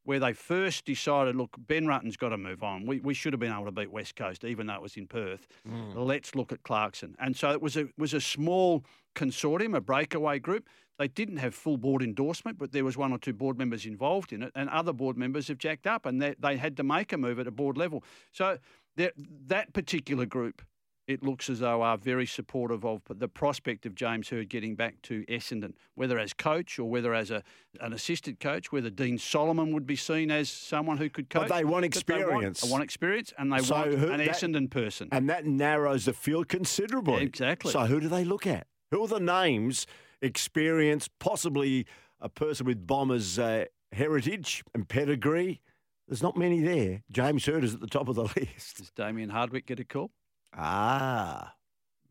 where 0.04 0.20
they 0.20 0.34
first 0.34 0.84
decided, 0.84 1.38
look, 1.38 1.56
Ben 1.58 1.88
Rutten's 1.88 2.18
got 2.18 2.30
to 2.30 2.38
move 2.38 2.64
on. 2.64 2.86
We, 2.86 3.00
we 3.00 3.14
should 3.14 3.32
have 3.32 3.40
been 3.40 3.54
able 3.54 3.64
to 3.64 3.72
beat 3.72 3.90
West 3.90 4.18
Coast, 4.18 4.44
even 4.44 4.68
though 4.68 4.74
it 4.74 4.82
was 4.82 4.98
in 4.98 5.08
Perth. 5.08 5.48
Mm. 5.66 5.94
Let's 5.96 6.36
look 6.36 6.52
at 6.52 6.64
Clarkson. 6.64 7.16
And 7.18 7.34
so 7.34 7.52
it 7.52 7.62
was 7.62 7.78
a, 7.78 7.88
was 7.98 8.14
a 8.14 8.20
small 8.20 8.84
consortium, 9.16 9.74
a 9.74 9.80
breakaway 9.80 10.38
group. 10.38 10.68
They 10.98 11.08
didn't 11.08 11.38
have 11.38 11.56
full 11.56 11.78
board 11.78 12.04
endorsement, 12.04 12.58
but 12.60 12.74
there 12.74 12.84
was 12.84 12.98
one 12.98 13.14
or 13.14 13.18
two 13.18 13.32
board 13.32 13.58
members 13.58 13.86
involved 13.86 14.34
in 14.34 14.44
it, 14.44 14.52
and 14.56 14.70
other 14.70 14.92
board 14.92 15.18
members 15.18 15.48
have 15.48 15.60
jacked 15.60 15.88
up, 15.88 16.06
and 16.06 16.22
they, 16.22 16.36
they 16.40 16.58
had 16.58 16.76
to 16.76 16.84
make 16.84 17.14
a 17.14 17.18
move 17.18 17.40
at 17.40 17.48
a 17.48 17.52
board 17.52 17.78
level. 17.78 18.04
So 18.34 18.58
that 18.98 19.72
particular 19.72 20.26
group 20.26 20.62
it 21.10 21.24
looks 21.24 21.50
as 21.50 21.60
though 21.60 21.82
are 21.82 21.98
very 21.98 22.28
supportive 22.28 22.86
of 22.86 23.02
the 23.10 23.28
prospect 23.28 23.88
of 23.88 23.96
James 23.96 24.30
Hird 24.30 24.48
getting 24.48 24.76
back 24.76 25.02
to 25.04 25.26
Essendon, 25.26 25.74
whether 25.96 26.20
as 26.20 26.34
coach 26.34 26.78
or 26.78 26.88
whether 26.88 27.16
as 27.16 27.32
a, 27.32 27.42
an 27.82 27.94
assistant 27.94 28.40
coach, 28.40 28.72
whether 28.72 28.92
Dean 28.92 29.18
Solomon 29.18 29.74
would 29.74 29.88
be 29.88 29.96
seen 29.96 30.30
as 30.30 30.52
someone 30.52 30.98
who 30.98 31.10
could 31.10 31.28
coach. 31.32 31.50
But 31.50 31.58
they 31.58 31.64
want 31.66 31.84
experience. 31.84 32.62
They 32.62 32.70
want, 32.70 32.84
experience 32.84 33.34
and 33.40 33.52
they 33.52 33.58
So 33.58 33.74
want 33.74 33.94
who- 33.96 34.12
an 34.12 34.20
that- 34.20 34.30
Essendon 34.30 34.70
person. 34.70 35.10
And 35.12 35.28
that 35.32 35.46
narrows 35.48 36.06
the 36.06 36.14
field 36.14 36.48
considerably. 36.48 37.24
Exactly. 37.24 37.72
So 37.72 37.88
who 37.88 38.00
do 38.00 38.08
they 38.08 38.24
look 38.24 38.46
at? 38.46 38.68
Who 38.92 39.04
are 39.04 39.08
the 39.08 39.20
names, 39.20 39.88
experience, 40.22 41.10
possibly 41.20 41.88
a 42.22 42.30
person 42.30 42.68
with 42.68 42.86
Bombers 42.86 43.40
uh, 43.40 43.66
heritage 43.94 44.64
and 44.76 44.88
pedigree? 44.88 45.62
There's 46.08 46.22
not 46.24 46.38
many 46.38 46.62
there. 46.62 47.02
James 47.12 47.46
Hird 47.46 47.64
is 47.64 47.74
at 47.74 47.80
the 47.82 47.88
top 47.88 48.08
of 48.10 48.16
the 48.16 48.24
list. 48.36 48.78
Does 48.78 48.92
Damien 48.92 49.30
Hardwick 49.32 49.66
get 49.66 49.80
a 49.80 49.84
call? 49.84 50.12
Ah, 50.56 51.54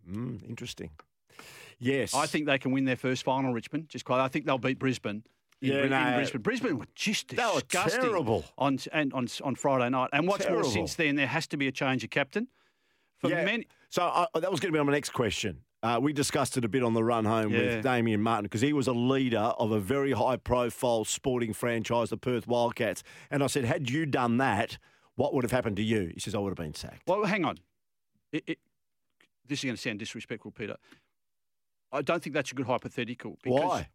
mm, 0.08 0.42
interesting. 0.48 0.90
Yes. 1.78 2.14
I 2.14 2.26
think 2.26 2.46
they 2.46 2.58
can 2.58 2.72
win 2.72 2.84
their 2.84 2.96
first 2.96 3.22
final, 3.24 3.52
Richmond. 3.52 3.88
Just 3.88 4.04
quite. 4.04 4.20
I 4.20 4.28
think 4.28 4.46
they'll 4.46 4.58
beat 4.58 4.78
Brisbane. 4.78 5.22
In, 5.60 5.68
Yeah, 5.72 5.82
in 5.84 5.90
no. 5.90 6.14
Brisbane. 6.16 6.42
Brisbane 6.42 6.78
were 6.78 6.86
just 6.94 7.28
They 7.28 7.36
were 7.44 7.60
disgusting 7.60 8.00
terrible. 8.02 8.44
on 8.56 8.78
and 8.92 9.12
on 9.12 9.26
on 9.42 9.54
Friday 9.54 9.88
night. 9.90 10.10
And 10.12 10.26
what's 10.26 10.44
Terrible. 10.44 10.62
more, 10.64 10.72
since 10.72 10.94
then 10.94 11.16
there 11.16 11.26
has 11.26 11.46
to 11.48 11.56
be 11.56 11.66
a 11.68 11.72
change 11.72 12.04
of 12.04 12.10
captain. 12.10 12.48
For 13.18 13.28
Yeah. 13.30 13.44
many, 13.44 13.66
So 13.90 14.02
uh, 14.04 14.26
that 14.38 14.50
was 14.50 14.60
going 14.60 14.72
to 14.72 14.76
be 14.76 14.78
on 14.78 14.86
my 14.86 14.92
next 14.92 15.10
question. 15.10 15.62
Uh, 15.82 15.98
we 16.00 16.12
discussed 16.12 16.56
it 16.56 16.64
a 16.64 16.68
bit 16.68 16.82
on 16.84 16.94
the 16.94 17.02
run 17.02 17.24
home 17.24 17.52
Yeah. 17.52 17.58
with 17.76 17.82
Damian 17.84 18.22
Martin 18.22 18.44
because 18.44 18.60
he 18.60 18.72
was 18.72 18.86
a 18.86 18.92
leader 18.92 19.38
of 19.58 19.72
a 19.72 19.80
very 19.80 20.12
high 20.12 20.36
profile 20.36 21.04
sporting 21.04 21.52
franchise, 21.52 22.10
the 22.10 22.16
Perth 22.16 22.46
Wildcats. 22.46 23.02
And 23.30 23.42
I 23.42 23.48
said, 23.48 23.64
had 23.64 23.90
you 23.90 24.06
done 24.06 24.36
that, 24.38 24.78
what 25.16 25.34
would 25.34 25.42
have 25.44 25.50
happened 25.50 25.76
to 25.76 25.82
you? 25.82 26.12
He 26.14 26.20
says, 26.20 26.34
I 26.34 26.38
would 26.38 26.50
have 26.50 26.56
been 26.56 26.74
sacked. 26.74 27.02
well, 27.08 27.24
hang 27.24 27.44
on. 27.44 27.58
It, 28.32 28.44
it, 28.46 28.58
this 29.46 29.60
is 29.60 29.64
going 29.64 29.76
to 29.76 29.80
sound 29.80 29.98
disrespectful, 29.98 30.50
Peter. 30.50 30.76
I 31.92 32.02
don't 32.02 32.22
think 32.22 32.34
that's 32.34 32.52
a 32.52 32.54
good 32.54 32.66
hypothetical 32.66 33.38
because 33.42 33.60
Why? 33.62 33.88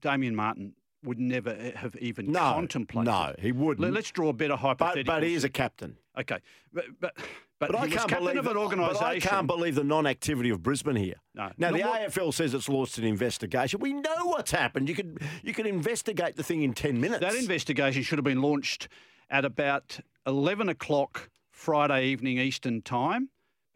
Damian 0.00 0.34
Martin 0.34 0.74
would 1.04 1.20
never 1.20 1.50
eh, 1.50 1.72
have 1.76 1.94
even 1.96 2.32
No, 2.32 2.40
contemplated. 2.40 3.06
no, 3.06 3.34
he 3.38 3.52
wouldn't. 3.52 3.92
Let, 3.92 3.96
us 3.96 4.10
draw 4.10 4.30
a 4.30 4.32
better 4.32 4.54
but, 4.54 4.60
hypothetical. 4.60 5.14
but 5.14 5.22
he 5.22 5.34
is 5.34 5.44
a 5.44 5.48
captain. 5.48 5.96
okay, 6.18 6.38
but 6.72 6.84
but 7.00 7.14
but, 7.60 7.72
But, 7.72 7.76
I 7.76 7.84
was 7.84 7.92
can't 7.92 8.08
captain 8.08 8.26
believe 8.26 8.46
of 8.46 8.72
an 8.72 8.78
But 8.78 9.02
I 9.02 9.18
can't 9.18 9.46
believe 9.48 9.74
the 9.74 9.82
non-activity 9.82 10.50
of 10.50 10.62
Brisbane 10.62 10.94
here. 10.94 11.16
No. 11.34 11.50
Now 11.58 11.72
the 11.72 11.82
what- 11.82 12.02
AFL 12.02 12.32
says 12.32 12.54
it's 12.54 12.68
launched 12.68 12.98
an 12.98 13.04
investigation. 13.04 13.80
We 13.80 13.92
know 13.94 14.24
what's 14.24 14.50
happened. 14.52 14.88
You 14.88 14.94
could 14.94 15.20
you 15.42 15.52
could 15.52 15.66
investigate 15.66 16.36
the 16.36 16.42
thing 16.44 16.62
in 16.62 16.72
ten 16.72 17.00
minutes. 17.00 17.20
That 17.20 17.34
investigation 17.34 18.02
should 18.02 18.18
have 18.18 18.24
been 18.24 18.42
launched 18.42 18.88
at 19.30 19.44
about 19.44 20.00
11 20.26 20.68
o'clock 20.68 21.30
Friday 21.50 22.06
evening 22.06 22.38
Eastern 22.38 22.80
time 22.80 23.28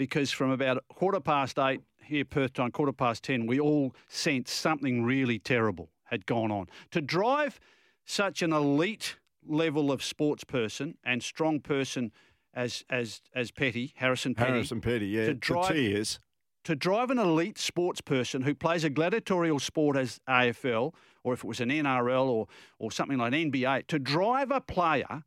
because 0.02 0.32
from 0.32 0.50
about 0.50 0.82
quarter 0.88 1.20
past 1.20 1.60
eight 1.60 1.80
here, 2.02 2.24
Perth 2.24 2.54
time, 2.54 2.72
quarter 2.72 2.92
past 2.92 3.22
10, 3.22 3.46
we 3.46 3.60
all 3.60 3.94
sensed 4.08 4.52
something 4.52 5.04
really 5.04 5.38
terrible 5.38 5.90
had 6.06 6.26
gone 6.26 6.50
on. 6.50 6.66
To 6.90 7.00
drive 7.00 7.60
such 8.04 8.42
an 8.42 8.52
elite 8.52 9.14
level 9.46 9.92
of 9.92 10.02
sports 10.02 10.42
person 10.42 10.96
and 11.04 11.22
strong 11.22 11.60
person 11.60 12.10
as, 12.52 12.84
as, 12.90 13.20
as 13.32 13.52
Petty, 13.52 13.92
Harrison 13.94 14.34
Petty, 14.34 14.50
Harrison 14.50 14.80
Petty, 14.80 15.06
yeah, 15.06 15.26
to 15.26 15.34
drive- 15.34 15.72
tears. 15.72 16.18
to 16.64 16.74
drive 16.74 17.10
an 17.10 17.20
elite 17.20 17.56
sports 17.56 18.00
person 18.00 18.42
who 18.42 18.56
plays 18.56 18.82
a 18.82 18.90
gladiatorial 18.90 19.60
sport 19.60 19.96
as 19.96 20.20
AFL, 20.28 20.94
or 21.22 21.32
if 21.32 21.44
it 21.44 21.46
was 21.46 21.60
an 21.60 21.68
NRL 21.68 22.26
or, 22.26 22.48
or 22.80 22.90
something 22.90 23.18
like 23.18 23.32
NBA, 23.32 23.86
to 23.86 24.00
drive 24.00 24.50
a 24.50 24.60
player 24.60 25.22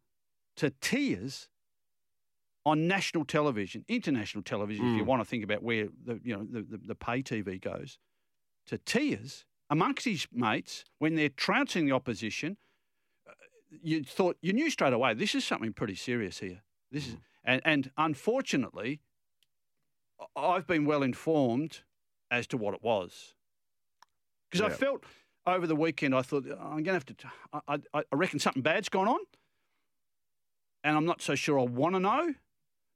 to 0.58 0.70
tears 0.82 1.48
on 2.66 2.88
national 2.88 3.26
television, 3.26 3.86
international 3.88 4.44
television, 4.44 4.86
if 4.94 4.98
you 4.98 5.04
want 5.06 5.22
to 5.22 5.26
think 5.26 5.44
about 5.44 5.62
where 5.64 5.88
the 6.04 6.20
you 6.24 6.36
know 6.36 6.44
the, 6.50 6.62
the, 6.64 6.78
the 6.88 6.96
pay 6.96 7.22
TV 7.22 7.62
goes, 7.62 8.00
to 8.66 8.78
tears 8.80 9.46
amongst 9.70 10.06
his 10.06 10.28
mates 10.32 10.84
when 11.00 11.16
they're 11.16 11.30
trouncing 11.30 11.86
the 11.86 11.92
opposition. 11.92 12.58
uh, 13.28 13.32
You 13.84 14.04
thought 14.04 14.38
you 14.42 14.54
knew 14.54 14.70
straight 14.70 14.94
away 14.94 15.14
this 15.14 15.36
is 15.36 15.46
something 15.46 15.74
pretty 15.74 15.96
serious 15.96 16.40
here. 16.40 16.64
This 16.92 17.08
is 17.10 17.18
and 17.44 17.62
and 17.66 17.92
unfortunately, 17.98 19.02
I've 20.36 20.66
been 20.68 20.86
well 20.86 21.04
informed 21.04 21.82
as 22.32 22.48
to 22.48 22.58
what 22.58 22.74
it 22.74 22.82
was. 22.82 23.36
Because 24.50 24.62
I 24.62 24.70
felt 24.76 25.04
over 25.46 25.68
the 25.68 25.76
weekend, 25.76 26.16
I 26.16 26.22
thought, 26.24 26.46
"Oh, 26.50 26.56
I'm 26.60 26.82
going 26.84 26.86
to 26.86 26.94
have 26.94 27.06
to, 27.06 27.14
t- 27.14 27.28
I, 27.68 27.80
I, 27.94 28.04
I 28.12 28.16
reckon 28.16 28.40
something 28.40 28.64
bad's 28.64 28.90
gone 28.90 29.08
on. 29.08 29.20
And 30.84 30.96
I'm 30.98 31.06
not 31.06 31.22
so 31.22 31.36
sure 31.36 31.60
I 31.60 31.64
want 31.64 31.96
to 31.96 32.00
know. 32.00 32.34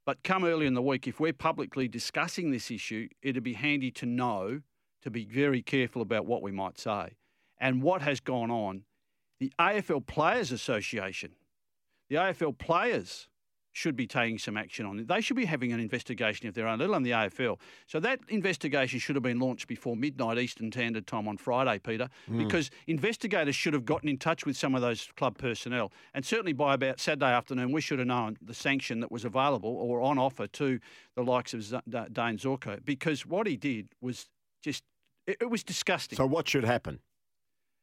But 0.09 0.23
come 0.23 0.43
early 0.43 0.65
in 0.65 0.73
the 0.73 0.81
week, 0.81 1.07
if 1.07 1.19
we're 1.19 1.33
publicly 1.33 1.87
discussing 1.87 2.49
this 2.49 2.71
issue, 2.71 3.09
it'd 3.21 3.43
be 3.43 3.53
handy 3.53 3.91
to 3.91 4.07
know 4.07 4.61
to 5.03 5.11
be 5.11 5.23
very 5.23 5.61
careful 5.61 6.01
about 6.01 6.25
what 6.25 6.41
we 6.41 6.51
might 6.51 6.79
say. 6.79 7.17
And 7.59 7.83
what 7.83 8.01
has 8.01 8.19
gone 8.19 8.49
on, 8.49 8.85
the 9.39 9.53
AFL 9.59 10.07
Players 10.07 10.51
Association, 10.51 11.33
the 12.09 12.15
AFL 12.15 12.57
players 12.57 13.29
should 13.79 13.95
be 13.95 14.05
taking 14.05 14.37
some 14.37 14.57
action 14.57 14.85
on 14.85 14.99
it. 14.99 15.07
They 15.07 15.21
should 15.21 15.37
be 15.37 15.45
having 15.45 15.71
an 15.71 15.79
investigation 15.79 16.49
of 16.49 16.53
their 16.53 16.67
own, 16.67 16.79
let 16.79 16.89
alone 16.89 17.03
the 17.03 17.11
AFL. 17.11 17.57
So 17.87 18.01
that 18.01 18.19
investigation 18.27 18.99
should 18.99 19.15
have 19.15 19.23
been 19.23 19.39
launched 19.39 19.67
before 19.67 19.95
midnight 19.95 20.37
Eastern 20.37 20.69
Standard 20.69 21.07
Time 21.07 21.29
on 21.29 21.37
Friday, 21.37 21.79
Peter, 21.79 22.09
hmm. 22.27 22.39
because 22.39 22.69
investigators 22.87 23.55
should 23.55 23.73
have 23.73 23.85
gotten 23.85 24.09
in 24.09 24.17
touch 24.17 24.45
with 24.45 24.57
some 24.57 24.75
of 24.75 24.81
those 24.81 25.07
club 25.15 25.37
personnel. 25.37 25.93
And 26.13 26.25
certainly 26.25 26.51
by 26.51 26.73
about 26.73 26.99
Saturday 26.99 27.31
afternoon, 27.31 27.71
we 27.71 27.79
should 27.79 27.99
have 27.99 28.07
known 28.09 28.37
the 28.41 28.53
sanction 28.53 28.99
that 28.99 29.11
was 29.11 29.23
available 29.23 29.73
or 29.77 30.01
on 30.01 30.17
offer 30.17 30.47
to 30.47 30.79
the 31.15 31.23
likes 31.23 31.53
of 31.53 31.63
Z- 31.63 31.79
Da- 31.87 32.09
Dane 32.11 32.37
Zorko, 32.37 32.83
because 32.83 33.25
what 33.25 33.47
he 33.47 33.55
did 33.55 33.87
was 34.01 34.27
just, 34.61 34.83
it, 35.25 35.37
it 35.39 35.49
was 35.49 35.63
disgusting. 35.63 36.17
So 36.17 36.25
what 36.25 36.49
should 36.49 36.65
happen? 36.65 36.99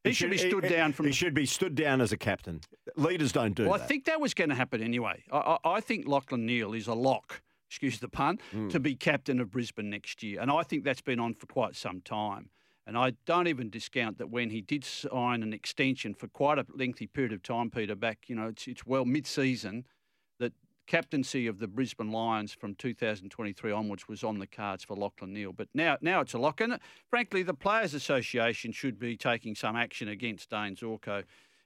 He 0.05 0.12
should 0.12 0.31
be 0.31 0.38
stood 0.38 0.69
down 0.69 0.93
from 0.93 1.07
He 1.07 1.12
should 1.12 1.35
be 1.35 1.47
stood 1.47 1.75
down 1.75 2.00
as 2.00 2.12
a 2.12 2.17
captain. 2.17 2.61
Leaders 2.97 3.33
don't 3.33 3.55
do 3.55 3.65
Well, 3.69 3.79
that. 3.79 3.85
I 3.85 3.87
think 3.87 4.05
that 4.05 4.21
was 4.21 4.35
going 4.35 4.50
to 4.50 4.55
happen 4.57 4.81
anyway. 4.83 5.25
I, 5.33 5.59
I, 5.65 5.71
I 5.76 5.81
think 5.81 6.07
Lachlan 6.07 6.47
Neale 6.47 6.75
is 6.75 6.87
a 6.87 6.95
lock, 6.95 7.43
excuse 7.71 7.99
the 7.99 8.09
pun, 8.09 8.38
Hmm. 8.53 8.69
to 8.69 8.79
be 8.79 8.95
captain 8.95 9.41
of 9.41 9.50
Brisbane 9.50 9.91
next 9.91 10.23
year. 10.23 10.41
And 10.41 10.50
I 10.50 10.62
think 10.62 10.85
that's 10.85 11.00
been 11.00 11.19
on 11.19 11.35
for 11.35 11.47
quite 11.47 11.75
some 11.75 12.00
time. 12.00 12.50
And 12.87 12.97
I 12.97 13.15
don't 13.26 13.49
even 13.49 13.69
discount 13.69 14.19
that 14.19 14.31
when 14.31 14.50
he 14.50 14.61
did 14.61 14.85
sign 14.85 15.43
an 15.43 15.53
extension 15.53 16.15
for 16.15 16.29
quite 16.29 16.57
a 16.61 16.65
lengthy 16.73 17.09
period 17.09 17.33
of 17.33 17.43
time, 17.43 17.69
Peter, 17.69 17.97
back, 17.97 18.29
you 18.29 18.37
know, 18.37 18.47
it's, 18.47 18.69
it's 18.69 18.87
well 18.87 19.05
mid 19.05 19.26
season, 19.26 19.87
captaincy 20.87 21.47
of 21.47 21.59
the 21.59 21.66
Brisbane 21.66 22.11
Lions 22.11 22.52
from 22.52 22.75
2023 22.75 23.73
onwards 23.73 24.09
was 24.09 24.25
on 24.25 24.38
the 24.38 24.47
cards 24.47 24.85
for 24.85 24.97
Lachlan 24.97 25.33
Neale. 25.33 25.52
But 25.52 25.69
now, 25.75 25.99
now 26.00 26.21
it's 26.21 26.35
a 26.35 26.38
lock. 26.38 26.61
And 26.61 26.78
frankly, 27.09 27.43
the 27.43 27.55
Players 27.55 27.95
Association 27.95 28.73
should 28.73 28.99
be 28.99 29.16
taking 29.16 29.55
some 29.55 29.76
action 29.76 30.09
against 30.09 30.50
Dane 30.50 30.76
Zorko 30.76 31.25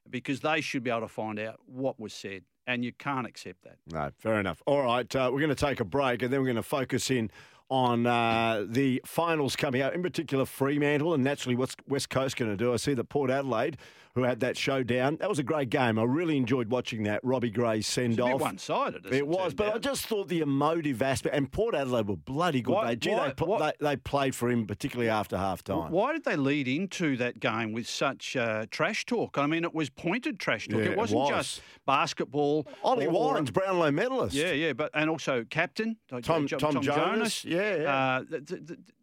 because 0.08 0.40
they 0.40 0.60
should 0.60 0.82
be 0.82 0.90
able 0.90 1.02
to 1.02 1.08
find 1.08 1.38
out 1.38 1.60
what 1.66 2.00
was 2.00 2.12
said. 2.12 2.42
And 2.66 2.84
you 2.84 2.92
can't 2.92 3.26
accept 3.26 3.64
that. 3.64 3.76
No, 3.90 4.10
fair 4.18 4.38
enough. 4.38 4.62
All 4.66 4.82
right, 4.82 5.14
uh, 5.16 5.30
we're 5.32 5.40
going 5.40 5.54
to 5.54 5.54
take 5.54 5.80
a 5.80 5.84
break 5.84 6.22
and 6.22 6.32
then 6.32 6.40
we're 6.40 6.46
going 6.46 6.56
to 6.56 6.62
focus 6.62 7.10
in 7.10 7.30
on 7.70 8.04
uh, 8.04 8.64
the 8.68 9.00
finals 9.06 9.54
coming 9.54 9.80
out, 9.80 9.94
in 9.94 10.02
particular 10.02 10.44
Fremantle, 10.44 11.14
and 11.14 11.22
naturally 11.22 11.54
what's 11.54 11.76
West 11.88 12.10
Coast 12.10 12.36
going 12.36 12.50
to 12.50 12.56
do. 12.56 12.72
I 12.72 12.76
see 12.76 12.94
that 12.94 13.04
Port 13.04 13.30
Adelaide, 13.30 13.76
who 14.14 14.22
had 14.24 14.40
that 14.40 14.56
showdown, 14.56 15.16
that 15.20 15.28
was 15.28 15.38
a 15.38 15.42
great 15.42 15.70
game. 15.70 15.98
I 15.98 16.02
really 16.04 16.36
enjoyed 16.36 16.68
watching 16.70 17.04
that 17.04 17.20
Robbie 17.22 17.50
Gray 17.50 17.80
send 17.80 18.14
It's 18.14 18.20
a 18.20 18.24
bit 18.24 18.34
off. 18.34 18.40
one-sided. 18.40 19.06
as 19.06 19.12
It 19.12 19.26
was, 19.26 19.38
turned 19.54 19.56
but 19.56 19.74
I 19.74 19.78
just 19.78 20.06
thought 20.06 20.28
the 20.28 20.40
emotive 20.40 21.00
aspect, 21.00 21.34
and 21.34 21.50
Port 21.50 21.74
Adelaide 21.74 22.08
were 22.08 22.16
bloody 22.16 22.60
good. 22.60 22.72
Why- 22.74 22.86
they, 22.88 22.96
gee, 22.96 23.10
why- 23.10 23.32
they, 23.36 23.44
why- 23.44 23.72
they, 23.78 23.86
they 23.86 23.96
played 23.96 24.34
for 24.34 24.50
him, 24.50 24.66
particularly 24.66 25.08
after 25.10 25.36
half 25.36 25.62
time. 25.62 25.92
Why 25.92 26.12
did 26.12 26.24
they 26.24 26.36
lead 26.36 26.66
into 26.68 27.16
that 27.18 27.38
game 27.40 27.72
with 27.72 27.86
such 27.88 28.36
uh, 28.36 28.66
trash 28.70 29.04
talk? 29.06 29.38
I 29.38 29.46
mean, 29.46 29.62
it 29.64 29.74
was 29.74 29.90
pointed 29.90 30.40
trash 30.40 30.66
talk. 30.66 30.78
Yeah, 30.80 30.86
it 30.86 30.90
it 30.92 30.98
wasn't 30.98 31.20
was. 31.20 31.28
just 31.30 31.62
basketball. 31.86 32.66
Ollie 32.82 33.06
Wines, 33.08 33.50
Brownlow 33.50 33.90
medalist. 33.92 34.34
Yeah, 34.34 34.52
yeah, 34.52 34.72
but 34.72 34.90
and 34.94 35.08
also 35.10 35.44
captain 35.48 35.96
uh, 36.12 36.20
Tom- 36.20 36.46
Jo- 36.46 36.58
Tom 36.58 36.82
Jonas, 36.82 37.44
yeah, 37.44 37.76
yeah. 37.76 38.22
Uh, 38.32 38.38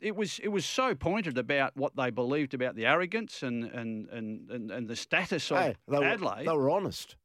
it 0.02 0.16
was 0.16 0.40
it 0.40 0.50
was 0.50 0.66
so 0.66 0.96
pointed 0.96 1.38
about 1.38 1.76
what 1.78 1.96
they 1.96 2.10
believed 2.10 2.54
about 2.54 2.76
the 2.76 2.86
arrogance 2.86 3.44
and 3.44 3.64
and 3.66 4.10
and, 4.10 4.50
and, 4.50 4.72
and 4.72 4.88
the 4.88 4.96
status 4.98 5.50
of 5.52 5.58
Hey, 5.60 5.76
they, 5.88 5.98
were, 6.00 6.06
Adelaide, 6.06 6.48
they 6.48 6.52
were 6.54 6.70
honest. 6.70 7.16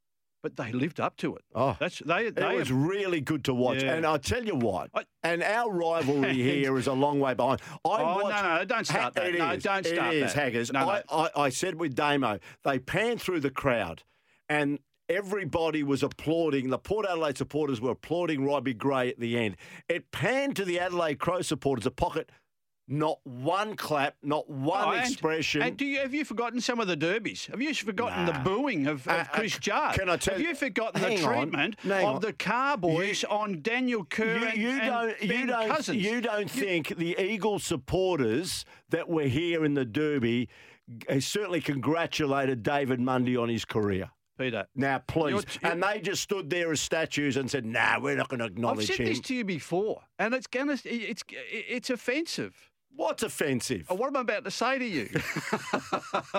but 0.43 0.57
they 0.57 0.73
lived 0.73 0.99
up 1.01 1.17
to 1.19 1.37
it. 1.37 1.43
Oh. 1.55 1.77
That's 1.79 2.01
they. 2.05 2.27
It 2.27 2.37
was 2.37 2.69
have- 2.69 2.77
really 2.77 3.21
good 3.21 3.45
to 3.45 3.55
watch. 3.55 3.83
Yeah. 3.83 3.95
And 3.95 4.05
I'll 4.07 4.19
tell 4.19 4.45
you 4.45 4.55
what, 4.57 4.91
I- 4.95 5.05
and 5.23 5.43
our 5.43 5.71
rivalry 5.73 6.35
here 6.51 6.77
is 6.79 6.87
a 6.87 6.93
long 6.93 7.21
way 7.21 7.35
behind. 7.35 7.61
I 7.73 7.79
Oh, 7.85 7.97
no, 8.19 8.25
watched, 8.25 8.43
no, 8.45 8.65
don't 8.65 8.87
start 8.87 9.15
that. 9.15 9.27
It 9.27 9.39
No, 9.39 9.51
is. 9.53 9.63
don't 9.63 9.87
start 9.87 10.15
It 10.15 10.23
is, 10.23 10.35
that. 10.35 10.43
Haggers. 10.43 10.73
No, 10.73 10.81
no. 10.85 10.89
I, 10.91 11.03
I, 11.11 11.31
I 11.45 11.49
said 11.49 11.77
with 11.79 11.95
Damo, 11.95 12.39
they 12.65 12.79
panned 12.79 13.21
through 13.21 13.41
the 13.41 13.51
crowd 13.51 14.03
and 14.49 14.79
everybody 15.09 15.83
was 15.83 16.03
applauding. 16.03 16.71
The 16.71 16.79
Port 16.79 17.07
Adelaide 17.09 17.37
supporters 17.39 17.81
were 17.81 17.91
applauding 17.91 18.45
Robbie 18.45 18.75
Gray 18.75 19.11
at 19.11 19.21
the 19.21 19.39
end. 19.39 19.57
It 19.89 20.11
panned 20.11 20.57
to 20.57 20.65
the 20.65 20.81
Adelaide 20.81 21.19
Crow 21.19 21.43
supporters, 21.43 21.87
a 21.87 21.91
pocket 21.91 22.31
Not 22.95 23.21
one 23.25 23.75
clap, 23.75 24.17
not 24.23 24.51
one 24.51 24.85
Oh, 24.87 24.91
and- 24.93 25.11
expression. 25.11 25.63
And 25.63 25.79
do 25.79 25.87
you 25.87 26.01
have 26.01 26.13
you 26.13 26.27
forgotten 26.27 26.61
some 26.61 26.79
of 26.79 26.89
the 26.89 26.95
derbies? 26.97 27.47
Have 27.47 27.63
you 27.63 27.73
forgotten 27.73 28.27
the 28.27 28.35
booing 28.45 28.87
of, 28.87 29.07
of 29.09 29.09
Uh, 29.09 29.11
uh, 29.21 29.25
Chris 29.25 29.59
Judd? 29.59 29.95
can 29.95 30.11
I 30.11 30.17
tell 30.19 30.35
have 30.35 30.43
you- 30.43 30.55
forgotten 30.55 31.01
the 31.01 31.09
hang 31.09 31.25
on, 31.25 31.35
treatment 31.51 31.77
of 31.87 31.91
on. 32.17 32.21
the 32.21 32.35
car 32.35 32.77
boys 32.77 33.25
on 33.25 33.63
Daniel 33.63 34.05
Kerr 34.05 34.37
you, 34.37 34.45
and, 34.47 34.59
you 34.59 34.69
and 34.69 34.81
don't, 34.83 35.21
Ben 35.21 35.41
you 35.41 35.47
don't, 35.47 35.69
Cousins? 35.71 36.03
you 36.05 36.21
don't 36.21 36.51
think 36.51 36.89
the 36.99 37.17
Eagle 37.19 37.59
supporters 37.61 38.67
that 38.91 39.09
were 39.09 39.25
here 39.29 39.65
in 39.65 39.73
the 39.73 39.87
Derby 39.87 40.51
uh, 41.09 41.19
certainly 41.21 41.63
congratulated 41.63 42.63
David 42.63 43.01
Mundy 43.01 43.39
on 43.39 43.49
his 43.49 43.65
career? 43.65 44.11
Peter. 44.39 44.67
Now, 44.75 44.99
please. 44.99 45.31
You're- 45.33 45.45
and 45.63 45.83
they 45.83 46.01
just 46.01 46.23
stood 46.23 46.51
there 46.51 46.73
as 46.73 46.81
statues 46.81 47.37
and 47.37 47.51
said, 47.51 47.65
"Nah, 47.65 48.01
we're 48.01 48.17
not 48.17 48.29
going 48.29 48.41
to 48.41 48.47
acknowledge 48.47 48.89
him." 48.89 48.93
I've 48.93 48.97
said 48.97 48.99
him." 49.01 49.07
this 49.07 49.21
to 49.21 49.35
you 49.35 49.45
before, 49.45 50.03
and 50.19 50.35
it's 50.35 50.47
gonna 50.47 50.77
it's 50.85 51.23
it's 51.51 51.91
offensive. 51.91 52.71
What's 52.95 53.23
offensive? 53.23 53.87
Oh, 53.89 53.95
What 53.95 54.09
am 54.09 54.17
I 54.17 54.21
about 54.21 54.45
to 54.45 54.51
say 54.51 54.79
to 54.79 54.85
you? 54.85 55.09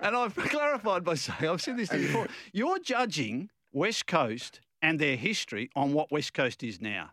and 0.00 0.16
I've 0.16 0.34
clarified 0.36 1.04
by 1.04 1.14
saying, 1.14 1.50
I've 1.50 1.60
said 1.62 1.76
this 1.76 1.88
to 1.90 1.98
you 1.98 2.06
before. 2.06 2.28
You're 2.52 2.78
judging 2.78 3.50
West 3.72 4.06
Coast 4.06 4.60
and 4.82 4.98
their 4.98 5.16
history 5.16 5.70
on 5.74 5.92
what 5.92 6.12
West 6.12 6.32
Coast 6.34 6.62
is 6.62 6.80
now. 6.80 7.10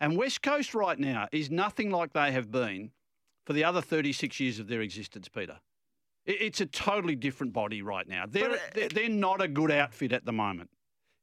And 0.00 0.16
West 0.18 0.42
Coast 0.42 0.74
right 0.74 0.98
now 0.98 1.28
is 1.32 1.50
nothing 1.50 1.90
like 1.90 2.12
they 2.12 2.30
have 2.32 2.50
been 2.50 2.90
for 3.46 3.52
the 3.54 3.64
other 3.64 3.80
36 3.80 4.38
years 4.40 4.58
of 4.58 4.68
their 4.68 4.82
existence, 4.82 5.28
Peter. 5.28 5.58
It's 6.26 6.60
a 6.60 6.66
totally 6.66 7.14
different 7.14 7.52
body 7.52 7.82
right 7.82 8.06
now. 8.06 8.24
They're, 8.28 8.48
But, 8.50 8.58
uh, 8.58 8.62
they're, 8.74 8.88
they're 8.88 9.08
not 9.08 9.40
a 9.40 9.48
good 9.48 9.70
outfit 9.70 10.12
at 10.12 10.24
the 10.24 10.32
moment. 10.32 10.70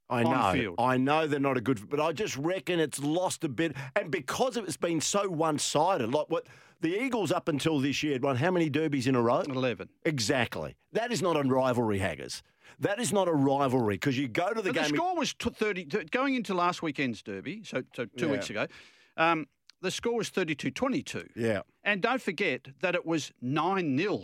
I 0.09 0.23
know. 0.23 0.51
field. 0.53 0.75
I 0.79 0.97
know 0.97 1.27
they're 1.27 1.39
not 1.39 1.57
a 1.57 1.61
good, 1.61 1.89
but 1.89 1.99
I 1.99 2.11
just 2.11 2.35
reckon 2.37 2.79
it's 2.79 2.99
lost 2.99 3.43
a 3.43 3.49
bit, 3.49 3.75
and 3.95 4.11
because 4.11 4.57
it's 4.57 4.77
been 4.77 5.01
so 5.01 5.27
one-sided, 5.29 6.11
like 6.13 6.29
what 6.29 6.45
the 6.81 7.01
Eagles 7.01 7.31
up 7.31 7.47
until 7.47 7.79
this 7.79 8.03
year 8.03 8.13
had 8.13 8.23
won 8.23 8.35
how 8.35 8.51
many 8.51 8.69
derbies 8.69 9.07
in 9.07 9.15
a 9.15 9.21
row? 9.21 9.39
11. 9.41 9.89
Exactly. 10.05 10.75
That 10.91 11.11
is 11.11 11.21
not 11.21 11.37
a 11.37 11.41
rivalry, 11.47 11.99
Haggers. 11.99 12.43
That 12.79 12.99
is 12.99 13.13
not 13.13 13.27
a 13.27 13.31
rivalry 13.33 13.95
because 13.95 14.17
you 14.17 14.27
go 14.27 14.49
to 14.53 14.61
the 14.61 14.73
But 14.73 14.83
the 14.83 14.89
game. 14.89 14.95
score 14.97 15.15
was 15.15 15.33
t- 15.33 15.49
30, 15.49 15.85
going 16.11 16.35
into 16.35 16.53
last 16.53 16.81
weekend's 16.83 17.21
derby, 17.23 17.61
so, 17.63 17.83
so 17.95 18.05
two 18.05 18.25
Yeah. 18.25 18.31
weeks 18.31 18.49
ago, 18.49 18.67
um, 19.15 19.47
the 19.81 19.91
score 19.91 20.15
was 20.17 20.29
32 20.29 20.71
22. 20.71 21.29
yeah, 21.35 21.61
And 21.83 22.01
don't 22.01 22.21
forget 22.21 22.67
that 22.81 22.95
it 22.95 23.05
was 23.05 23.31
9 23.41 23.97
0. 23.97 24.21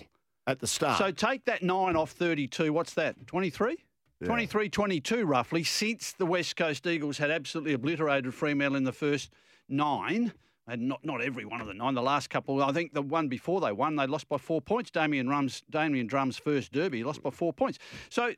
at 0.48 0.60
the 0.60 0.68
start. 0.68 0.98
So 0.98 1.12
take 1.12 1.46
that 1.46 1.62
9 1.62 1.96
off 1.96 2.12
32. 2.12 2.74
What's 2.74 2.94
that? 2.96 3.28
23? 3.28 3.86
23 4.26 4.70
22 4.70 5.26
roughly, 5.26 5.64
since 5.64 6.12
the 6.12 6.26
West 6.26 6.56
Coast 6.56 6.86
Eagles 6.86 7.18
had 7.18 7.32
absolutely 7.32 7.74
obliterated 7.74 8.34
Fremantle 8.34 8.76
in 8.76 8.84
the 8.84 8.92
first 8.92 9.32
nine. 9.68 10.34
And 10.68 10.88
not, 10.88 11.04
not 11.04 11.24
every 11.24 11.46
one 11.46 11.62
of 11.62 11.68
the 11.68 11.74
nine. 11.74 11.96
The 11.96 12.02
last 12.04 12.30
couple, 12.30 12.62
I 12.62 12.72
think 12.72 12.94
the 12.94 13.02
one 13.02 13.28
before 13.28 13.60
they 13.60 13.72
won, 13.72 13.96
they 13.96 14.06
lost 14.06 14.30
by 14.30 14.38
four 14.38 14.62
points. 14.62 14.92
Damian 14.92 15.26
Drum's, 15.26 15.64
Damian 15.68 16.06
Drum's 16.06 16.38
first 16.38 16.72
derby, 16.72 17.04
lost 17.04 17.24
by 17.24 17.32
four 17.32 17.52
points. 17.52 17.80
So 18.10 18.34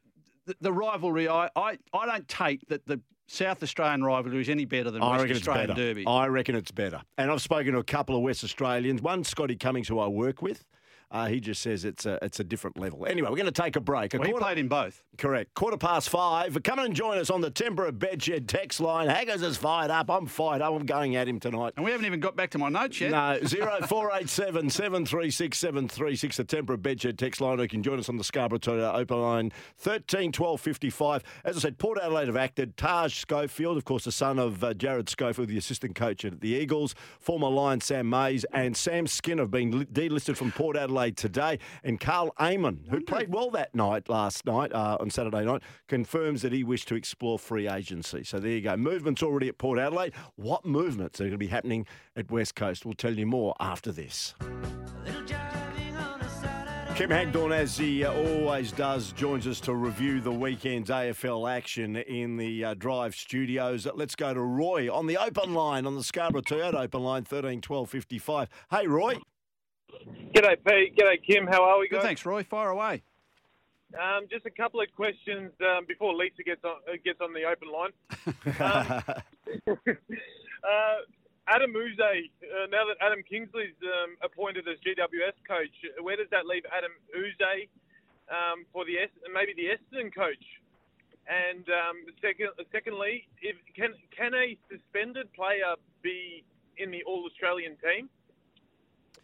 the, 0.46 0.56
the 0.62 0.72
rivalry, 0.72 1.28
I, 1.28 1.50
I, 1.58 1.78
I 1.94 2.06
don't 2.06 2.28
take 2.30 2.66
that 2.70 2.86
the 2.86 3.02
South 3.28 3.62
Australian 3.62 4.04
rivalry 4.04 4.40
is 4.40 4.48
any 4.48 4.64
better 4.64 4.92
than 4.92 5.02
I 5.02 5.18
West 5.18 5.32
Australian 5.32 5.76
derby. 5.76 6.06
I 6.08 6.28
reckon 6.28 6.56
it's 6.56 6.72
better. 6.72 7.02
And 7.18 7.30
I've 7.30 7.42
spoken 7.42 7.74
to 7.74 7.80
a 7.80 7.84
couple 7.84 8.16
of 8.16 8.22
West 8.22 8.46
Australians. 8.46 9.02
One, 9.02 9.26
Scotty 9.26 9.58
Cummings, 9.58 9.90
who 9.90 10.00
I 10.00 10.08
work 10.08 10.42
with. 10.42 10.64
Uh, 11.12 11.28
he 11.28 11.42
just 11.42 11.62
says 11.62 11.84
it's 11.84 12.06
a 12.06 12.18
it's 12.24 12.40
a 12.40 12.44
different 12.44 12.80
level. 12.80 13.06
Anyway, 13.06 13.30
we're 13.30 13.36
going 13.36 13.46
to 13.46 13.52
take 13.52 13.76
a 13.76 13.82
break. 13.82 14.14
A 14.14 14.18
well, 14.18 14.28
he 14.28 14.34
played 14.34 14.58
in 14.58 14.70
both. 14.70 15.04
Correct. 15.18 15.54
Quarter 15.54 15.76
past 15.76 16.08
five. 16.10 16.58
Come 16.64 16.80
and 16.80 16.96
join 16.96 17.18
us 17.18 17.30
on 17.30 17.42
the 17.42 17.52
Tempera 17.52 17.92
Bedshed 17.92 18.48
text 18.48 18.80
line. 18.80 19.10
Haggers 19.10 19.42
is 19.42 19.58
fired 19.58 19.92
up. 19.92 20.10
I'm 20.10 20.26
fired 20.26 20.62
up. 20.62 20.74
I'm 20.74 20.86
going 20.86 21.18
at 21.18 21.28
him 21.28 21.38
tonight. 21.42 21.74
And 21.76 21.84
we 21.84 21.92
haven't 21.92 22.06
even 22.06 22.22
got 22.22 22.38
back 22.38 22.52
to 22.52 22.58
my 22.58 22.70
notes 22.70 23.02
yet. 23.02 23.12
No, 23.12 23.38
0487 23.46 24.70
736 24.70 25.58
736, 25.58 26.38
the 26.38 26.44
Tempera 26.46 26.78
Bedshed 26.78 27.18
text 27.18 27.42
line. 27.42 27.60
You 27.60 27.68
can 27.68 27.84
join 27.84 28.00
us 28.00 28.08
on 28.08 28.16
the 28.16 28.24
Scarborough 28.24 28.60
Toyota 28.60 28.96
open 28.96 29.22
line 29.22 29.52
13 29.80 30.32
12 30.32 30.62
55. 30.62 31.24
As 31.44 31.58
I 31.58 31.60
said, 31.60 31.78
Port 31.78 32.00
Adelaide 32.02 32.28
have 32.28 32.38
acted. 32.38 32.78
Taj 32.78 33.14
Schofield, 33.14 33.76
of 33.76 33.84
course, 33.84 34.06
the 34.06 34.14
son 34.14 34.40
of 34.40 34.64
uh, 34.64 34.74
Jared 34.74 35.10
Schofield, 35.10 35.50
the 35.50 35.58
assistant 35.58 35.94
coach 35.96 36.24
at 36.24 36.40
the 36.40 36.50
Eagles, 36.50 36.96
former 37.20 37.50
Lion 37.50 37.82
Sam 37.82 38.10
Mayes, 38.10 38.46
and 38.54 38.78
Sam 38.78 39.08
Skin 39.08 39.40
have 39.40 39.52
been 39.52 39.80
li- 39.80 39.86
delisted 39.86 40.38
from 40.38 40.54
Port 40.54 40.78
Adelaide 40.78 41.01
today. 41.10 41.58
And 41.84 42.00
Karl 42.00 42.34
Amon, 42.40 42.86
who 42.90 43.02
played 43.02 43.34
well 43.34 43.50
that 43.52 43.74
night, 43.74 44.10
last 44.10 44.46
night, 44.46 44.72
uh, 44.74 44.98
on 45.00 45.10
Saturday 45.10 45.44
night, 45.44 45.64
confirms 45.88 46.44
that 46.44 46.54
he 46.54 46.64
wished 46.64 46.88
to 46.90 46.96
explore 46.96 47.40
free 47.40 47.68
agency. 47.68 48.24
So 48.24 48.40
there 48.40 48.52
you 48.52 48.62
go. 48.62 48.78
Movement's 48.78 49.24
already 49.24 49.48
at 49.48 49.58
Port 49.58 49.80
Adelaide. 49.80 50.14
What 50.36 50.66
movements 50.66 51.20
are 51.20 51.24
going 51.24 51.32
to 51.32 51.38
be 51.38 51.48
happening 51.48 51.88
at 52.16 52.30
West 52.30 52.56
Coast? 52.56 52.86
We'll 52.86 52.94
tell 52.94 53.18
you 53.18 53.26
more 53.26 53.56
after 53.60 53.92
this. 53.92 54.36
Kim 56.96 57.10
Hagdorn, 57.10 57.52
as 57.52 57.78
he 57.78 58.04
uh, 58.04 58.14
always 58.14 58.72
does, 58.72 59.12
joins 59.14 59.48
us 59.48 59.60
to 59.62 59.74
review 59.74 60.20
the 60.20 60.32
weekend's 60.32 60.90
AFL 60.90 61.50
action 61.50 61.96
in 61.96 62.38
the 62.38 62.64
uh, 62.64 62.74
Drive 62.76 63.16
studios. 63.16 63.88
Let's 63.96 64.16
go 64.16 64.34
to 64.34 64.42
Roy 64.42 64.94
on 64.94 65.08
the 65.08 65.18
open 65.18 65.54
line, 65.54 65.88
on 65.88 65.96
the 65.96 66.04
Scarborough 66.04 66.42
Toyota 66.42 66.76
open 66.76 67.02
line, 67.02 67.24
13 67.24 67.62
12 67.62 67.90
55. 67.90 68.50
Hey, 68.70 68.88
Roy. 68.88 69.16
G'day, 70.34 70.58
Pete. 70.66 70.96
G'day, 70.96 71.24
Kim. 71.26 71.48
How 71.48 71.64
are 71.64 71.80
we, 71.80 71.88
Good, 71.88 71.98
guys? 71.98 72.06
thanks, 72.06 72.26
Roy. 72.26 72.44
Fire 72.44 72.70
away. 72.70 73.04
Um, 73.94 74.28
just 74.32 74.46
a 74.46 74.50
couple 74.50 74.80
of 74.80 74.88
questions 74.96 75.52
um, 75.60 75.86
before 75.86 76.14
Lisa 76.16 76.44
gets 76.44 76.64
on 76.64 76.78
uh, 76.88 76.96
gets 77.04 77.20
on 77.20 77.34
the 77.34 77.44
open 77.44 77.68
line. 77.72 77.92
Um, 78.62 79.68
uh, 80.64 81.00
Adam 81.48 81.74
Yze, 81.76 82.00
uh, 82.00 82.68
now 82.70 82.86
that 82.86 82.96
Adam 83.02 83.24
Kingsley's 83.28 83.76
um, 83.84 84.16
appointed 84.24 84.68
as 84.70 84.78
GWS 84.80 85.36
coach, 85.48 85.74
where 86.02 86.16
does 86.16 86.28
that 86.32 86.46
leave 86.46 86.64
Adam 86.72 86.92
Yze 87.12 87.68
um, 88.30 88.64
for 88.72 88.86
the 88.86 89.00
Es- 89.00 89.20
maybe 89.34 89.54
the 89.58 89.74
Essendon 89.76 90.14
coach? 90.14 90.46
And 91.28 91.66
um, 91.70 92.06
second, 92.22 92.50
secondly, 92.72 93.28
if, 93.42 93.58
can 93.76 93.94
can 94.16 94.34
a 94.34 94.58
suspended 94.72 95.34
player 95.34 95.76
be 96.02 96.44
in 96.78 96.92
the 96.92 97.04
All 97.04 97.26
Australian 97.26 97.76
team? 97.78 98.10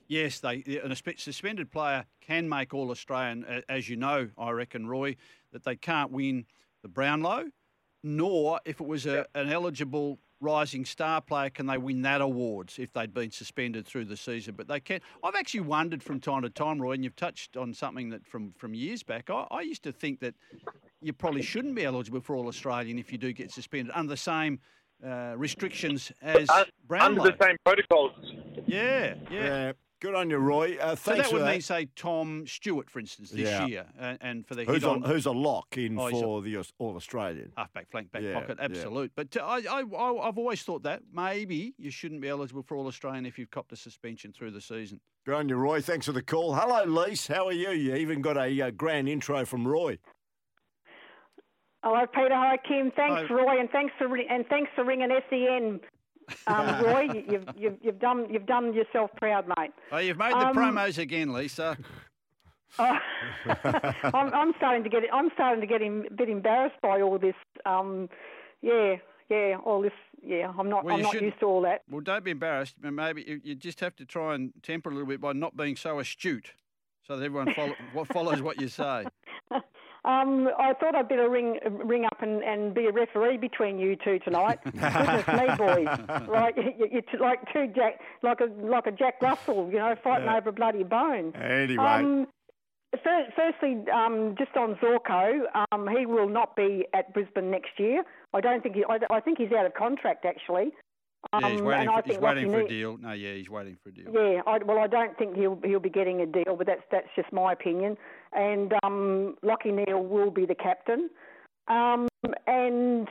Yes, 0.08 0.40
they 0.40 0.64
an 0.84 0.96
spe- 0.96 1.18
suspended 1.18 1.72
player 1.72 2.06
can 2.22 2.48
make 2.48 2.74
All 2.74 2.92
Australian, 2.92 3.64
as 3.68 3.90
you 3.90 3.98
know, 3.98 4.30
I 4.38 4.52
reckon, 4.52 4.88
Roy, 4.88 5.16
that 5.52 5.64
they 5.64 5.76
can't 5.76 6.12
win 6.12 6.46
the 6.82 6.88
Brownlow, 6.88 7.46
nor 8.04 8.60
if 8.66 8.80
it 8.80 8.88
was 8.88 9.06
a, 9.06 9.26
an 9.36 9.52
eligible 9.52 10.20
rising 10.40 10.86
star 10.86 11.20
player, 11.20 11.50
can 11.50 11.66
they 11.66 11.78
win 11.78 12.04
that 12.04 12.22
awards 12.22 12.78
if 12.78 12.94
they'd 12.94 13.14
been 13.14 13.32
suspended 13.32 13.88
through 13.88 14.06
the 14.06 14.16
season. 14.16 14.54
But 14.56 14.68
they 14.68 14.80
can. 14.80 15.02
I've 15.24 15.36
actually 15.36 15.62
wondered 15.62 16.04
from 16.04 16.20
time 16.20 16.44
to 16.44 16.50
time, 16.50 16.82
Roy, 16.82 16.94
and 16.94 17.04
you've 17.04 17.16
touched 17.16 17.58
on 17.58 17.74
something 17.74 18.10
that 18.12 18.26
from 18.26 18.54
from 18.58 18.74
years 18.74 19.04
back. 19.04 19.30
I, 19.30 19.48
I 19.52 19.62
used 19.62 19.84
to 19.84 19.92
think 19.92 20.20
that 20.22 20.36
you 21.02 21.12
probably 21.12 21.42
shouldn't 21.42 21.76
be 21.76 21.84
eligible 21.84 22.22
for 22.22 22.36
All 22.36 22.48
Australian 22.48 23.00
if 23.00 23.12
you 23.12 23.18
do 23.18 23.34
get 23.34 23.52
suspended 23.52 23.92
under 23.96 24.12
the 24.12 24.18
same. 24.18 24.60
Uh, 25.06 25.36
restrictions 25.38 26.12
as 26.24 26.50
Un- 26.50 26.66
Brownlow. 26.88 27.22
Under 27.22 27.38
the 27.38 27.46
same 27.46 27.56
protocols. 27.64 28.14
Yeah, 28.66 29.14
yeah. 29.30 29.44
Yeah. 29.44 29.72
Good 30.00 30.14
on 30.14 30.30
you, 30.30 30.38
Roy. 30.38 30.78
Uh, 30.80 30.96
So 30.96 31.16
that 31.16 31.32
would 31.32 31.42
for 31.42 31.46
mean, 31.48 31.60
say, 31.62 31.88
Tom 31.96 32.46
Stewart, 32.46 32.88
for 32.88 33.00
instance, 33.00 33.32
this 33.32 33.40
Yeah. 33.50 33.66
year, 33.66 33.86
and, 33.98 34.18
and 34.22 34.48
for 34.48 34.54
the 34.54 34.64
Who's 34.64 34.84
hit 34.84 34.84
a, 34.84 34.90
on 34.92 35.02
who's 35.02 35.26
a 35.26 35.32
lock 35.32 35.76
in 35.76 35.98
Oh, 35.98 36.06
he's 36.08 36.20
a- 36.20 36.22
for 36.24 36.42
the 36.44 36.58
All 36.78 36.96
Australian? 36.96 37.52
halfback, 37.58 37.90
flank, 37.90 38.12
back 38.12 38.22
Yeah, 38.22 38.34
pocket, 38.40 38.58
yeah. 38.60 38.66
absolute. 38.66 39.12
But 39.16 39.36
uh, 39.36 39.44
I, 39.44 39.58
I, 39.68 39.82
I, 39.82 40.28
I've 40.28 40.38
always 40.38 40.62
thought 40.62 40.84
that 40.84 41.02
maybe 41.12 41.74
you 41.80 41.90
shouldn't 41.90 42.22
be 42.22 42.30
eligible 42.30 42.62
for 42.62 42.78
All 42.78 42.86
Australian 42.86 43.26
if 43.26 43.40
you've 43.40 43.50
copped 43.50 43.72
a 43.72 43.76
suspension 43.76 44.32
through 44.34 44.52
the 44.52 44.62
season. 44.62 45.00
Good 45.26 45.34
on 45.34 45.50
you, 45.50 45.56
Roy. 45.56 45.82
Thanks 45.82 46.06
for 46.06 46.12
the 46.12 46.22
call. 46.22 46.54
Hello, 46.54 46.84
Lise. 46.84 47.26
How 47.26 47.48
are 47.48 47.52
you? 47.52 47.72
You 47.72 47.96
even 47.96 48.22
got 48.22 48.38
a 48.38 48.62
uh, 48.62 48.70
grand 48.72 49.10
intro 49.10 49.46
from 49.46 49.68
Roy. 49.68 49.98
Hello, 51.84 52.06
Peter. 52.14 52.36
Hi, 52.36 52.58
Kim. 52.58 52.92
Thanks, 52.92 53.28
Hi. 53.30 53.34
Roy, 53.34 53.60
and 53.60 53.70
thanks 53.72 53.94
for 53.98 54.08
ri- 54.08 54.28
and 54.30 54.46
thanks 54.48 54.70
for 54.76 54.84
ringing 54.86 55.10
SEN. 55.30 55.80
Um, 56.48 56.84
Roy, 56.86 57.02
You- 57.14 57.24
you've, 57.30 57.46
you've 57.56 57.78
you've 57.82 58.00
done 58.00 58.28
you've 58.30 58.46
done 58.46 58.74
yourself 58.74 59.12
proud, 59.18 59.48
mate. 59.58 59.72
Oh, 59.92 59.98
you've 59.98 60.18
made 60.18 60.34
the 60.34 60.48
Um, 60.48 60.56
promos 60.56 60.98
again, 60.98 61.34
Lisa. 61.34 61.78
Oh, 62.80 62.98
I'm, 64.14 64.34
I'm 64.34 64.54
starting 64.58 64.84
to 64.84 64.90
get 64.90 65.04
I'm 65.12 65.30
starting 65.34 65.62
to 65.62 65.68
get 65.68 65.82
a 65.82 66.04
bit 66.16 66.30
embarrassed 66.30 66.76
by 66.82 67.02
all 67.02 67.18
this. 67.18 67.36
Um, 67.66 68.10
yeah, 68.62 68.96
yeah, 69.30 69.58
all 69.66 69.82
this. 69.82 69.92
Yeah, 70.26 70.52
I'm 70.58 70.70
not 70.70 70.84
Well, 70.84 70.96
I'm 70.96 71.02
not 71.02 71.22
used 71.22 71.40
to 71.40 71.46
all 71.46 71.62
that. 71.62 71.84
Well, 71.90 72.02
don't 72.02 72.24
be 72.24 72.32
embarrassed. 72.32 72.76
Maybe 72.82 73.24
you, 73.28 73.40
you 73.44 73.56
just 73.56 73.80
have 73.80 73.96
to 73.98 74.06
try 74.06 74.36
and 74.36 74.52
temper 74.64 74.90
a 74.90 74.94
little 74.94 75.08
bit 75.08 75.22
by 75.22 75.34
not 75.34 75.56
being 75.56 75.76
so 75.76 76.00
astute, 76.00 76.52
so 77.06 77.16
that 77.16 77.24
everyone 77.24 77.54
follow, 77.54 77.74
what 77.94 78.08
follows 78.08 78.42
what 78.42 78.60
you 78.60 78.68
say. 78.68 79.06
Um, 80.08 80.48
I 80.58 80.74
thought 80.74 80.96
I'd 80.96 81.10
better 81.10 81.30
ring 81.30 81.60
ring 81.70 82.06
up 82.06 82.22
and, 82.22 82.42
and 82.42 82.74
be 82.74 82.86
a 82.86 82.92
referee 82.94 83.38
between 83.38 83.78
you 83.78 83.98
two 83.98 84.20
tonight. 84.20 84.60
Goodness 84.64 85.28
me, 85.28 85.56
boys! 85.58 86.28
Right, 86.30 86.56
you, 86.56 86.88
you're 86.90 87.22
like 87.22 87.40
two 87.52 87.68
Jack, 87.76 88.00
like 88.24 88.40
a 88.40 88.46
like 88.66 88.88
a 88.88 88.92
Jack 88.92 89.22
Russell, 89.22 89.70
you 89.70 89.80
know, 89.80 89.96
fighting 90.02 90.30
over 90.30 90.50
a 90.50 90.54
bloody 90.54 90.84
bone. 90.84 91.36
Anyway. 91.36 91.84
Um, 91.84 92.28
fir- 93.04 93.28
firstly, 93.36 93.84
um, 93.94 94.36
just 94.38 94.56
on 94.56 94.76
Zorko, 94.76 95.42
um, 95.72 95.90
he 95.90 96.06
will 96.06 96.30
not 96.30 96.56
be 96.56 96.86
at 96.94 97.14
Brisbane 97.14 97.52
next 97.52 97.78
year. 97.78 98.04
I 98.34 98.40
don't 98.40 98.64
think 98.64 98.76
he, 98.76 98.86
I, 98.88 99.00
I 99.14 99.20
think 99.20 99.40
he's 99.40 99.52
out 99.52 99.66
of 99.66 99.74
contract 99.74 100.24
actually. 100.26 100.72
Yeah, 101.34 101.50
he's 101.50 101.60
Um, 101.60 101.66
waiting, 101.66 101.88
for, 101.88 102.02
he's 102.06 102.18
waiting 102.20 102.52
for 102.52 102.60
a 102.62 102.68
deal. 102.68 102.98
No, 102.98 103.12
yeah, 103.12 103.34
he's 103.34 103.50
waiting 103.50 103.78
for 103.84 103.90
a 103.90 103.92
deal. 103.92 104.06
Yeah, 104.14 104.42
I, 104.48 104.60
well, 104.64 104.80
I 104.80 104.88
don't 104.88 105.18
think 105.18 105.36
he'll 105.36 105.60
he'll 105.64 105.80
be 105.80 105.90
getting 105.90 106.22
a 106.22 106.26
deal, 106.26 106.56
but 106.56 106.68
that's 106.68 106.84
that's 106.92 107.08
just 107.16 107.32
my 107.34 107.54
opinion. 107.54 107.98
And 108.34 108.74
um, 108.84 109.36
Lockie 109.42 109.72
Neale 109.72 110.04
will 110.04 110.32
be 110.32 110.46
the 110.46 110.56
captain. 110.56 111.10
Um, 111.68 112.08
and 112.46 113.08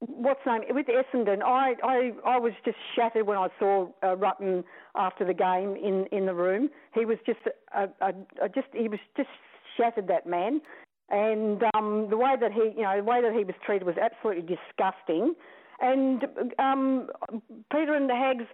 what's 0.00 0.40
name 0.46 0.62
with 0.70 0.86
Essendon? 0.86 1.42
I, 1.42 1.74
I 1.84 2.12
I 2.26 2.38
was 2.38 2.52
just 2.64 2.78
shattered 2.96 3.26
when 3.26 3.38
I 3.38 3.48
saw 3.58 3.88
uh, 4.02 4.16
Rutten 4.16 4.64
after 4.96 5.24
the 5.24 5.34
game 5.34 5.76
in, 5.76 6.06
in 6.10 6.26
the 6.26 6.34
room. 6.34 6.68
He 6.94 7.04
was 7.04 7.18
just 7.24 7.40
a, 7.74 7.88
a, 8.00 8.12
a 8.42 8.48
just 8.48 8.68
he 8.72 8.88
was 8.88 9.00
just 9.16 9.28
shattered 9.76 10.08
that 10.08 10.26
man. 10.26 10.60
And 11.10 11.62
um, 11.74 12.06
the 12.08 12.16
way 12.16 12.34
that 12.40 12.52
he, 12.52 12.72
you 12.76 12.82
know, 12.82 12.96
the 12.96 13.04
way 13.04 13.20
that 13.20 13.32
he 13.32 13.44
was 13.44 13.54
treated 13.64 13.86
was 13.86 13.96
absolutely 13.98 14.56
disgusting. 14.56 15.34
And 15.82 16.24
um, 16.58 17.08
Peter 17.70 17.94
and 17.94 18.08
the 18.08 18.14
Hags, 18.14 18.44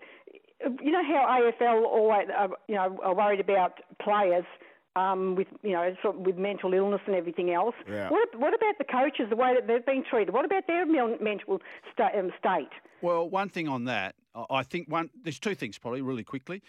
you 0.82 0.90
know 0.90 1.04
how 1.04 1.40
AFL 1.60 1.84
always, 1.84 2.26
uh, 2.36 2.48
you 2.66 2.74
know, 2.74 2.98
are 3.04 3.14
worried 3.14 3.38
about 3.40 3.74
players 4.02 4.44
um, 4.96 5.36
with, 5.36 5.46
you 5.62 5.72
know, 5.72 5.94
sort 6.02 6.16
of 6.16 6.22
with 6.22 6.36
mental 6.36 6.74
illness 6.74 7.00
and 7.06 7.14
everything 7.14 7.52
else. 7.52 7.74
Yeah. 7.88 8.08
What, 8.10 8.28
what 8.36 8.54
about 8.54 8.78
the 8.78 8.84
coaches, 8.84 9.26
the 9.30 9.36
way 9.36 9.54
that 9.54 9.66
they've 9.68 9.84
been 9.86 10.02
treated? 10.08 10.32
What 10.34 10.44
about 10.44 10.66
their 10.66 10.84
mental 10.86 11.60
sta- 11.92 12.18
um, 12.18 12.32
state? 12.38 12.70
Well, 13.02 13.28
one 13.28 13.48
thing 13.50 13.68
on 13.68 13.84
that, 13.84 14.16
I- 14.34 14.46
I 14.50 14.62
think 14.64 14.88
one. 14.88 15.10
There's 15.22 15.38
two 15.38 15.54
things 15.54 15.78
probably 15.78 16.02
really 16.02 16.24
quickly. 16.24 16.62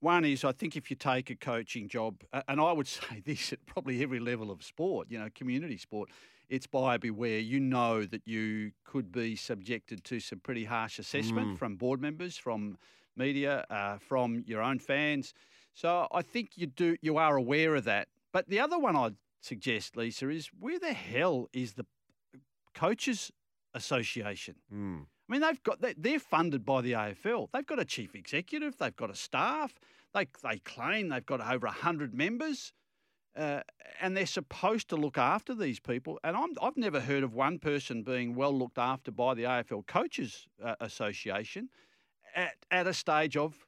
One 0.00 0.24
is 0.26 0.44
I 0.44 0.52
think 0.52 0.76
if 0.76 0.90
you 0.90 0.96
take 0.96 1.30
a 1.30 1.34
coaching 1.34 1.88
job, 1.88 2.22
and 2.46 2.60
I 2.60 2.70
would 2.72 2.86
say 3.00 3.22
this 3.24 3.52
at 3.52 3.64
probably 3.66 4.02
every 4.02 4.20
level 4.20 4.50
of 4.50 4.62
sport, 4.62 5.08
you 5.10 5.18
know, 5.18 5.28
community 5.34 5.78
sport, 5.78 6.10
it's 6.48 6.66
buyer 6.66 6.98
beware. 6.98 7.38
You 7.38 7.60
know 7.60 8.04
that 8.04 8.22
you 8.26 8.72
could 8.84 9.10
be 9.12 9.36
subjected 9.36 10.04
to 10.04 10.20
some 10.20 10.40
pretty 10.40 10.64
harsh 10.64 10.98
assessment 10.98 11.58
from 11.58 11.76
board 11.76 12.00
members, 12.00 12.36
from 12.36 12.78
media, 13.16 13.64
uh, 13.70 13.98
from 13.98 14.44
your 14.46 14.60
own 14.62 14.78
fans. 14.78 15.32
So 15.74 16.06
I 16.12 16.22
think 16.22 16.50
you 16.56 16.66
do 16.66 16.96
you 17.02 17.16
are 17.16 17.36
aware 17.36 17.74
of 17.74 17.84
that. 17.84 18.08
But 18.32 18.48
the 18.48 18.60
other 18.60 18.78
one 18.78 18.96
I'd 18.96 19.16
suggest, 19.40 19.96
Lisa, 19.96 20.28
is 20.28 20.48
where 20.58 20.78
the 20.78 20.92
hell 20.92 21.48
is 21.52 21.74
the 21.74 21.86
coaches 22.74 23.30
association? 23.74 24.56
Hmm. 24.70 25.00
I 25.28 25.32
mean, 25.32 25.40
they've 25.40 25.62
got 25.62 25.80
they- 25.80 25.94
they're 25.94 26.18
funded 26.20 26.64
by 26.66 26.82
the 26.82 26.92
AFL. 26.94 27.48
They've 27.52 27.64
got 27.66 27.78
a 27.78 27.84
chief 27.84 28.14
executive. 28.14 28.76
They've 28.76 28.94
got 28.94 29.10
a 29.10 29.14
staff. 29.14 29.74
They 30.12 30.26
they 30.42 30.58
claim 30.58 31.08
they've 31.08 31.24
got 31.24 31.40
over 31.40 31.66
hundred 31.68 32.14
members, 32.14 32.72
uh, 33.36 33.60
and 34.00 34.16
they're 34.16 34.26
supposed 34.26 34.88
to 34.88 34.96
look 34.96 35.18
after 35.18 35.54
these 35.54 35.80
people. 35.80 36.18
And 36.24 36.36
I'm 36.36 36.50
I've 36.60 36.76
never 36.76 37.00
heard 37.00 37.22
of 37.22 37.34
one 37.34 37.58
person 37.58 38.02
being 38.02 38.34
well 38.34 38.56
looked 38.56 38.78
after 38.78 39.10
by 39.10 39.34
the 39.34 39.44
AFL 39.44 39.86
Coaches 39.86 40.46
uh, 40.62 40.74
Association 40.80 41.68
at 42.34 42.56
at 42.70 42.86
a 42.86 42.94
stage 42.94 43.36
of 43.36 43.66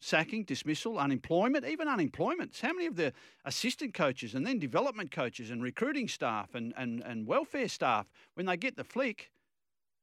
sacking, 0.00 0.44
dismissal, 0.44 0.98
unemployment, 0.98 1.66
even 1.66 1.86
unemployment. 1.86 2.58
How 2.60 2.72
many 2.72 2.86
of 2.86 2.96
the 2.96 3.12
assistant 3.44 3.94
coaches 3.94 4.34
and 4.34 4.46
then 4.46 4.58
development 4.58 5.10
coaches 5.10 5.50
and 5.50 5.62
recruiting 5.62 6.08
staff 6.08 6.54
and, 6.54 6.72
and, 6.76 7.00
and 7.02 7.26
welfare 7.26 7.68
staff, 7.68 8.06
when 8.34 8.46
they 8.46 8.56
get 8.56 8.76
the 8.76 8.84
flick 8.84 9.30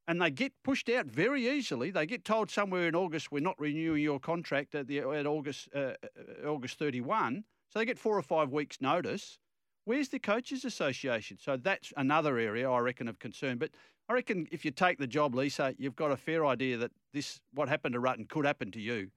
and 0.07 0.21
they 0.21 0.29
get 0.29 0.53
pushed 0.63 0.89
out 0.89 1.07
very 1.07 1.49
easily, 1.49 1.89
they 1.89 2.05
get 2.05 2.23
told 2.23 2.49
somewhere 2.49 2.87
in 2.87 2.95
August, 2.95 3.31
we're 3.31 3.39
not 3.39 3.59
renewing 3.59 4.03
your 4.03 4.19
contract 4.19 4.75
at, 4.75 4.87
the, 4.87 4.99
at 4.99 5.25
August, 5.25 5.67
uh, 5.75 5.79
uh, 5.79 6.47
August 6.47 6.79
31. 6.79 7.43
So 7.69 7.79
they 7.79 7.85
get 7.85 7.99
four 7.99 8.17
or 8.17 8.21
five 8.21 8.51
weeks' 8.51 8.81
notice. 8.81 9.39
Where's 9.85 10.09
the 10.09 10.19
Coaches 10.19 10.65
Association? 10.65 11.37
So 11.39 11.57
that's 11.57 11.93
another 11.95 12.37
area 12.37 12.69
I 12.69 12.79
reckon 12.79 13.07
of 13.07 13.19
concern. 13.19 13.57
But 13.57 13.71
I 14.09 14.13
reckon 14.13 14.47
if 14.51 14.65
you 14.65 14.71
take 14.71 14.97
the 14.99 15.07
job, 15.07 15.35
Lisa, 15.35 15.75
you've 15.77 15.95
got 15.95 16.11
a 16.11 16.17
fair 16.17 16.45
idea 16.45 16.77
that 16.77 16.91
this 17.13 17.39
what 17.53 17.69
happened 17.69 17.93
to 17.93 17.99
Rutten 17.99 18.27
could 18.27 18.45
happen 18.45 18.71
to 18.71 18.79
you. 18.81 19.11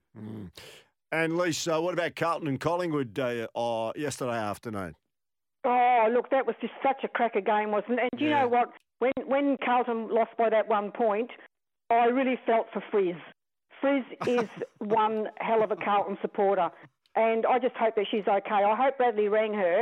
And 1.13 1.37
Lisa, 1.37 1.81
what 1.81 1.95
about 1.95 2.15
Carlton 2.15 2.47
and 2.49 2.61
Collingwood 2.61 3.19
uh, 3.19 3.49
uh, 3.57 3.93
yesterday 3.97 4.37
afternoon? 4.39 4.95
Oh, 5.65 6.09
look, 6.13 6.31
that 6.31 6.47
was 6.47 6.57
just 6.61 6.73
such 6.83 7.03
a 7.05 7.09
cracker 7.09 7.41
game, 7.41 7.71
wasn't 7.73 7.95
it? 7.99 8.09
And 8.13 8.19
do 8.19 8.25
you 8.25 8.31
Yeah. 8.31 8.43
know 8.43 8.49
what? 8.49 8.71
When 9.01 9.13
when 9.27 9.57
Carlton 9.65 10.09
lost 10.09 10.31
by 10.39 10.51
that 10.51 10.69
one 10.69 10.93
point, 10.93 11.31
I 11.91 12.07
really 12.07 12.39
felt 12.47 12.67
for 12.73 12.83
Frizz. 12.91 13.17
Frizz 13.81 14.05
is 14.27 14.49
one 14.79 15.29
hell 15.39 15.63
of 15.63 15.71
a 15.73 15.77
Carlton 15.77 16.17
supporter, 16.23 16.71
and 17.17 17.47
I 17.47 17.59
just 17.59 17.75
hope 17.77 17.97
that 17.97 18.07
she's 18.11 18.27
okay. 18.29 18.63
I 18.65 18.75
hope 18.77 18.97
Bradley 18.99 19.29
rang 19.29 19.55
her. 19.55 19.81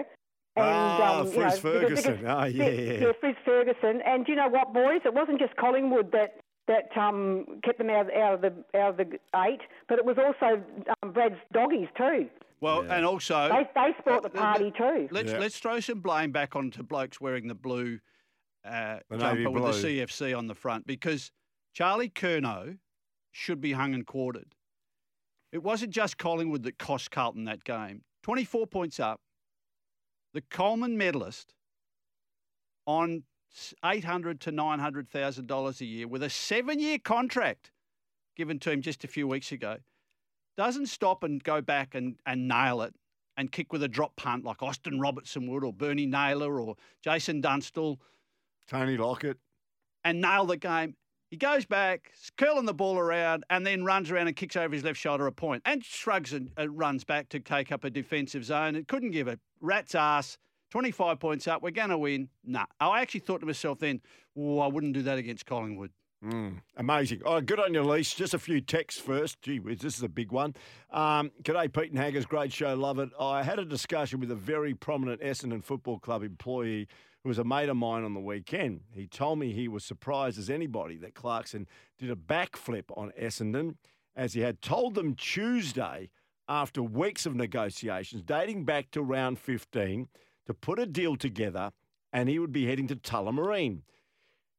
And, 0.56 0.66
Ah, 0.66 1.20
um, 1.20 1.26
you 1.26 1.32
know, 1.32 1.38
because- 1.38 1.58
Ferguson. 1.60 2.16
because- 2.16 2.26
Ah, 2.26 2.44
yeah, 2.46 2.68
yeah. 2.68 2.92
yeah, 3.06 3.12
Frizz 3.20 3.36
Ferguson. 3.44 4.00
And 4.04 4.26
do 4.26 4.32
you 4.32 4.36
know 4.36 4.48
what, 4.48 4.72
boys? 4.72 5.00
It 5.04 5.14
wasn't 5.14 5.38
just 5.38 5.54
Collingwood 5.56 6.10
that 6.12 6.40
that 6.66 6.94
um, 6.98 7.60
kept 7.64 7.78
them 7.78 7.88
out, 7.88 8.14
out 8.14 8.34
of 8.34 8.40
the 8.42 8.78
out 8.78 8.90
of 8.90 8.96
the 8.98 9.18
eight, 9.46 9.60
but 9.88 9.98
it 9.98 10.04
was 10.04 10.18
also 10.18 10.62
um, 11.02 11.12
Brad's 11.12 11.36
doggies 11.52 11.88
too. 11.96 12.28
Well, 12.60 12.80
and 12.90 13.06
also 13.06 13.48
They 13.48 13.68
they 13.74 13.94
spoilt 14.00 14.24
the 14.24 14.30
party 14.30 14.72
too. 14.76 15.08
Let's 15.10 15.32
Yeah. 15.32 15.38
let's 15.38 15.58
throw 15.60 15.80
some 15.80 16.00
blame 16.00 16.32
back 16.32 16.56
onto 16.56 16.82
blokes 16.82 17.20
wearing 17.20 17.46
the 17.48 17.54
blue 17.54 18.00
uh, 18.64 18.98
The 19.08 19.16
jumper 19.16 19.34
navy 19.36 19.46
with 19.46 19.62
the. 19.80 19.88
CFC 19.88 20.36
on 20.36 20.46
the 20.48 20.54
front 20.54 20.86
because 20.86 21.30
Charlie 21.72 22.10
Curnow 22.10 22.78
should 23.32 23.60
be 23.60 23.72
hung 23.72 23.94
and 23.94 24.04
quartered. 24.06 24.54
It 25.52 25.62
wasn't 25.62 25.92
just 25.92 26.18
Collingwood 26.18 26.62
that 26.64 26.78
cost 26.78 27.10
Carlton 27.10 27.44
that 27.44 27.64
game. 27.64 28.02
Twenty 28.22 28.44
four 28.44 28.66
points 28.66 29.00
up. 29.00 29.20
The 30.34 30.42
Coleman 30.42 30.98
medalist 30.98 31.54
on 32.86 33.22
eight 33.84 34.04
hundred 34.04 34.40
to 34.42 34.52
nine 34.52 34.78
hundred 34.78 35.08
thousand 35.08 35.46
dollars 35.46 35.80
a 35.80 35.86
year 35.86 36.06
with 36.06 36.22
a 36.22 36.30
seven 36.30 36.78
year 36.78 36.98
contract 36.98 37.70
given 38.36 38.58
to 38.60 38.70
him 38.70 38.82
just 38.82 39.04
a 39.04 39.08
few 39.08 39.26
weeks 39.26 39.50
ago 39.52 39.78
doesn't 40.56 40.86
stop 40.86 41.22
and 41.24 41.42
go 41.42 41.60
back 41.60 41.94
and, 41.94 42.16
and 42.26 42.46
nail 42.46 42.82
it 42.82 42.94
and 43.36 43.50
kick 43.52 43.72
with 43.72 43.82
a 43.82 43.88
drop 43.88 44.16
punt 44.16 44.44
like 44.44 44.62
Austin 44.62 45.00
Robertson 45.00 45.50
would 45.50 45.64
or 45.64 45.72
Bernie 45.72 46.06
Naylor 46.06 46.60
or 46.60 46.74
Jason 47.02 47.40
Dunstall 47.40 47.98
Tony 48.66 48.96
Lockett. 48.96 49.38
and 50.04 50.20
nail 50.20 50.44
the 50.44 50.56
game. 50.56 50.94
He 51.30 51.36
goes 51.36 51.66
back, 51.66 52.12
curling 52.38 52.64
the 52.64 52.72
ball 52.72 52.98
around, 52.98 53.44
and 53.50 53.66
then 53.66 53.84
runs 53.84 54.10
around 54.10 54.28
and 54.28 54.36
kicks 54.36 54.56
over 54.56 54.74
his 54.74 54.82
left 54.82 54.98
shoulder 54.98 55.26
a 55.26 55.32
point 55.32 55.62
and 55.66 55.84
shrugs 55.84 56.32
and 56.32 56.50
uh, 56.58 56.68
runs 56.70 57.04
back 57.04 57.28
to 57.30 57.40
take 57.40 57.70
up 57.70 57.84
a 57.84 57.90
defensive 57.90 58.44
zone. 58.44 58.74
It 58.74 58.88
couldn't 58.88 59.10
give 59.10 59.28
a 59.28 59.38
rat's 59.60 59.94
ass. 59.94 60.38
25 60.70 61.18
points 61.18 61.48
up. 61.48 61.62
We're 61.62 61.70
going 61.70 61.90
to 61.90 61.98
win. 61.98 62.28
Nah. 62.44 62.66
I 62.80 63.00
actually 63.00 63.20
thought 63.20 63.40
to 63.40 63.46
myself 63.46 63.78
then, 63.78 64.00
oh, 64.36 64.58
I 64.58 64.66
wouldn't 64.66 64.92
do 64.94 65.02
that 65.02 65.18
against 65.18 65.46
Collingwood. 65.46 65.90
Mm, 66.24 66.60
amazing. 66.76 67.22
Oh, 67.24 67.40
good 67.40 67.60
on 67.60 67.72
you, 67.72 67.82
Lease. 67.82 68.12
Just 68.12 68.34
a 68.34 68.38
few 68.38 68.60
texts 68.60 69.00
first. 69.00 69.40
Gee 69.40 69.60
whiz, 69.60 69.78
this 69.78 69.96
is 69.96 70.02
a 70.02 70.08
big 70.08 70.32
one. 70.32 70.54
Um, 70.90 71.30
G'day, 71.42 71.72
Pete 71.72 71.90
and 71.90 71.98
Haggers. 71.98 72.26
Great 72.26 72.52
show. 72.52 72.74
Love 72.74 72.98
it. 72.98 73.10
I 73.20 73.42
had 73.42 73.58
a 73.58 73.64
discussion 73.64 74.18
with 74.18 74.30
a 74.30 74.34
very 74.34 74.74
prominent 74.74 75.20
Essendon 75.20 75.62
Football 75.62 76.00
Club 76.00 76.24
employee 76.24 76.88
who 77.22 77.28
was 77.28 77.38
a 77.38 77.44
mate 77.44 77.68
of 77.68 77.76
mine 77.76 78.04
on 78.04 78.14
the 78.14 78.20
weekend. 78.20 78.82
He 78.92 79.06
told 79.06 79.38
me 79.38 79.52
he 79.52 79.68
was 79.68 79.84
surprised 79.84 80.38
as 80.38 80.48
anybody 80.50 80.96
that 80.98 81.14
Clarkson 81.14 81.66
did 81.98 82.10
a 82.10 82.16
backflip 82.16 82.84
on 82.96 83.12
Essendon 83.20 83.76
as 84.14 84.34
he 84.34 84.40
had 84.40 84.62
told 84.62 84.94
them 84.94 85.14
Tuesday 85.14 86.10
after 86.48 86.82
weeks 86.82 87.26
of 87.26 87.34
negotiations 87.34 88.22
dating 88.22 88.64
back 88.64 88.90
to 88.92 89.02
round 89.02 89.38
15 89.38 90.08
to 90.46 90.54
put 90.54 90.78
a 90.78 90.86
deal 90.86 91.16
together 91.16 91.72
and 92.12 92.28
he 92.28 92.38
would 92.38 92.52
be 92.52 92.66
heading 92.66 92.86
to 92.88 92.96
Tullamarine. 92.96 93.82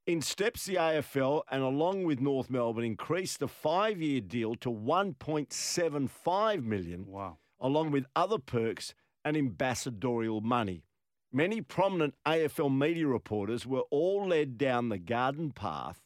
In 0.05 0.21
steps 0.21 0.65
the 0.65 0.75
AFL 0.75 1.43
and 1.51 1.61
along 1.61 2.03
with 2.03 2.19
North 2.19 2.49
Melbourne 2.49 2.83
increased 2.83 3.39
the 3.39 3.47
five-year 3.47 4.21
deal 4.21 4.55
to 4.55 4.69
1.75 4.69 6.63
million, 6.63 7.05
Wow. 7.05 7.37
along 7.59 7.91
with 7.91 8.05
other 8.15 8.37
perks 8.39 8.93
and 9.23 9.35
ambassadorial 9.37 10.41
money. 10.41 10.83
Many 11.31 11.61
prominent 11.61 12.15
AFL 12.25 12.75
media 12.75 13.07
reporters 13.07 13.65
were 13.67 13.83
all 13.91 14.27
led 14.27 14.57
down 14.57 14.89
the 14.89 14.97
garden 14.97 15.51
path 15.51 16.01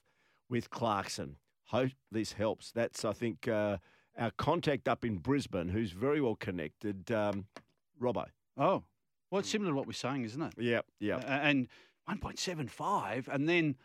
with 0.50 0.70
Clarkson. 0.70 1.38
Hope 1.68 1.92
this 2.12 2.34
helps. 2.34 2.72
That's, 2.72 3.06
I 3.06 3.14
think, 3.14 3.48
uh, 3.48 3.78
our 4.18 4.32
contact 4.32 4.88
up 4.88 5.06
in 5.06 5.18
Brisbane, 5.18 5.70
who's 5.70 5.92
very 5.92 6.20
well 6.22 6.36
connected, 6.36 7.10
um, 7.12 7.46
Robbo. 8.02 8.26
Oh, 8.58 8.84
well, 9.32 9.40
it's 9.40 9.50
similar 9.50 9.72
to 9.72 9.76
what 9.76 9.88
we're 9.88 9.94
saying, 9.94 10.26
isn't 10.26 10.42
it? 10.42 10.54
Yeah, 10.58 10.82
yeah. 11.00 11.18
A- 11.24 11.44
and 11.46 11.68
1.75 12.10 13.28
and 13.28 13.48
then 13.48 13.76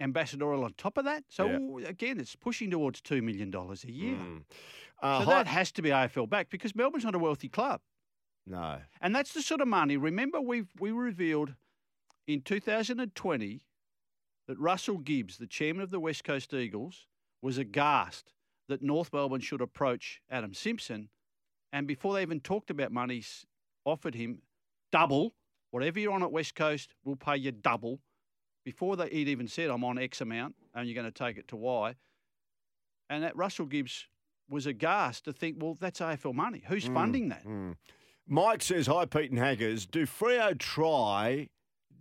ambassadorial 0.00 0.64
on 0.64 0.74
top 0.76 0.98
of 0.98 1.04
that. 1.06 1.24
So 1.28 1.78
again, 1.86 2.20
it's 2.20 2.36
pushing 2.36 2.70
towards 2.70 3.00
$2 3.00 3.22
million 3.22 3.52
a 3.54 3.90
year. 3.90 4.16
Mm. 4.16 4.42
Uh, 5.02 5.20
So 5.20 5.26
that 5.30 5.46
has 5.46 5.72
to 5.72 5.82
be 5.82 5.88
AFL 5.90 6.28
back 6.28 6.50
because 6.50 6.74
Melbourne's 6.74 7.04
not 7.04 7.14
a 7.14 7.18
wealthy 7.18 7.48
club. 7.48 7.80
No. 8.46 8.78
And 9.00 9.14
that's 9.14 9.32
the 9.32 9.42
sort 9.42 9.60
of 9.60 9.68
money. 9.68 9.96
Remember, 9.96 10.40
we 10.40 10.64
we 10.78 10.90
revealed 10.90 11.54
in 12.26 12.42
2020 12.42 13.62
that 14.46 14.58
Russell 14.58 14.98
Gibbs, 14.98 15.38
the 15.38 15.46
chairman 15.46 15.82
of 15.82 15.90
the 15.90 16.00
West 16.00 16.24
Coast 16.24 16.52
Eagles, 16.52 17.06
was 17.42 17.58
aghast 17.58 18.32
that 18.68 18.82
North 18.82 19.12
Melbourne 19.12 19.40
should 19.40 19.60
approach 19.60 20.20
Adam 20.30 20.54
Simpson, 20.54 21.08
and 21.72 21.86
before 21.86 22.14
they 22.14 22.22
even 22.22 22.40
talked 22.40 22.70
about 22.70 22.92
money, 22.92 23.22
offered 23.84 24.14
him 24.14 24.42
double 24.92 25.34
whatever 25.70 25.98
you're 25.98 26.12
on 26.12 26.22
at 26.22 26.32
West 26.32 26.54
Coast. 26.54 26.94
We'll 27.04 27.16
pay 27.16 27.36
you 27.36 27.52
double. 27.52 28.00
Before 28.64 28.96
they, 28.96 29.08
he'd 29.08 29.28
even 29.28 29.48
said, 29.48 29.70
"I'm 29.70 29.84
on 29.84 29.98
X 29.98 30.20
amount, 30.20 30.54
and 30.74 30.88
you're 30.88 30.94
going 30.94 31.10
to 31.10 31.24
take 31.24 31.36
it 31.36 31.48
to 31.48 31.56
Y." 31.56 31.94
And 33.10 33.22
that 33.22 33.36
Russell 33.36 33.66
Gibbs 33.66 34.08
was 34.48 34.66
aghast 34.66 35.24
to 35.24 35.32
think, 35.32 35.56
well, 35.60 35.76
that's 35.78 36.00
AFL 36.00 36.34
money. 36.34 36.62
Who's 36.66 36.88
mm, 36.88 36.94
funding 36.94 37.28
that? 37.28 37.44
Mm. 37.44 37.76
Mike 38.26 38.62
says, 38.62 38.86
Hi, 38.86 39.04
Pete 39.04 39.30
and 39.30 39.38
Haggers. 39.38 39.84
Do 39.84 40.06
Freo 40.06 40.58
try 40.58 41.50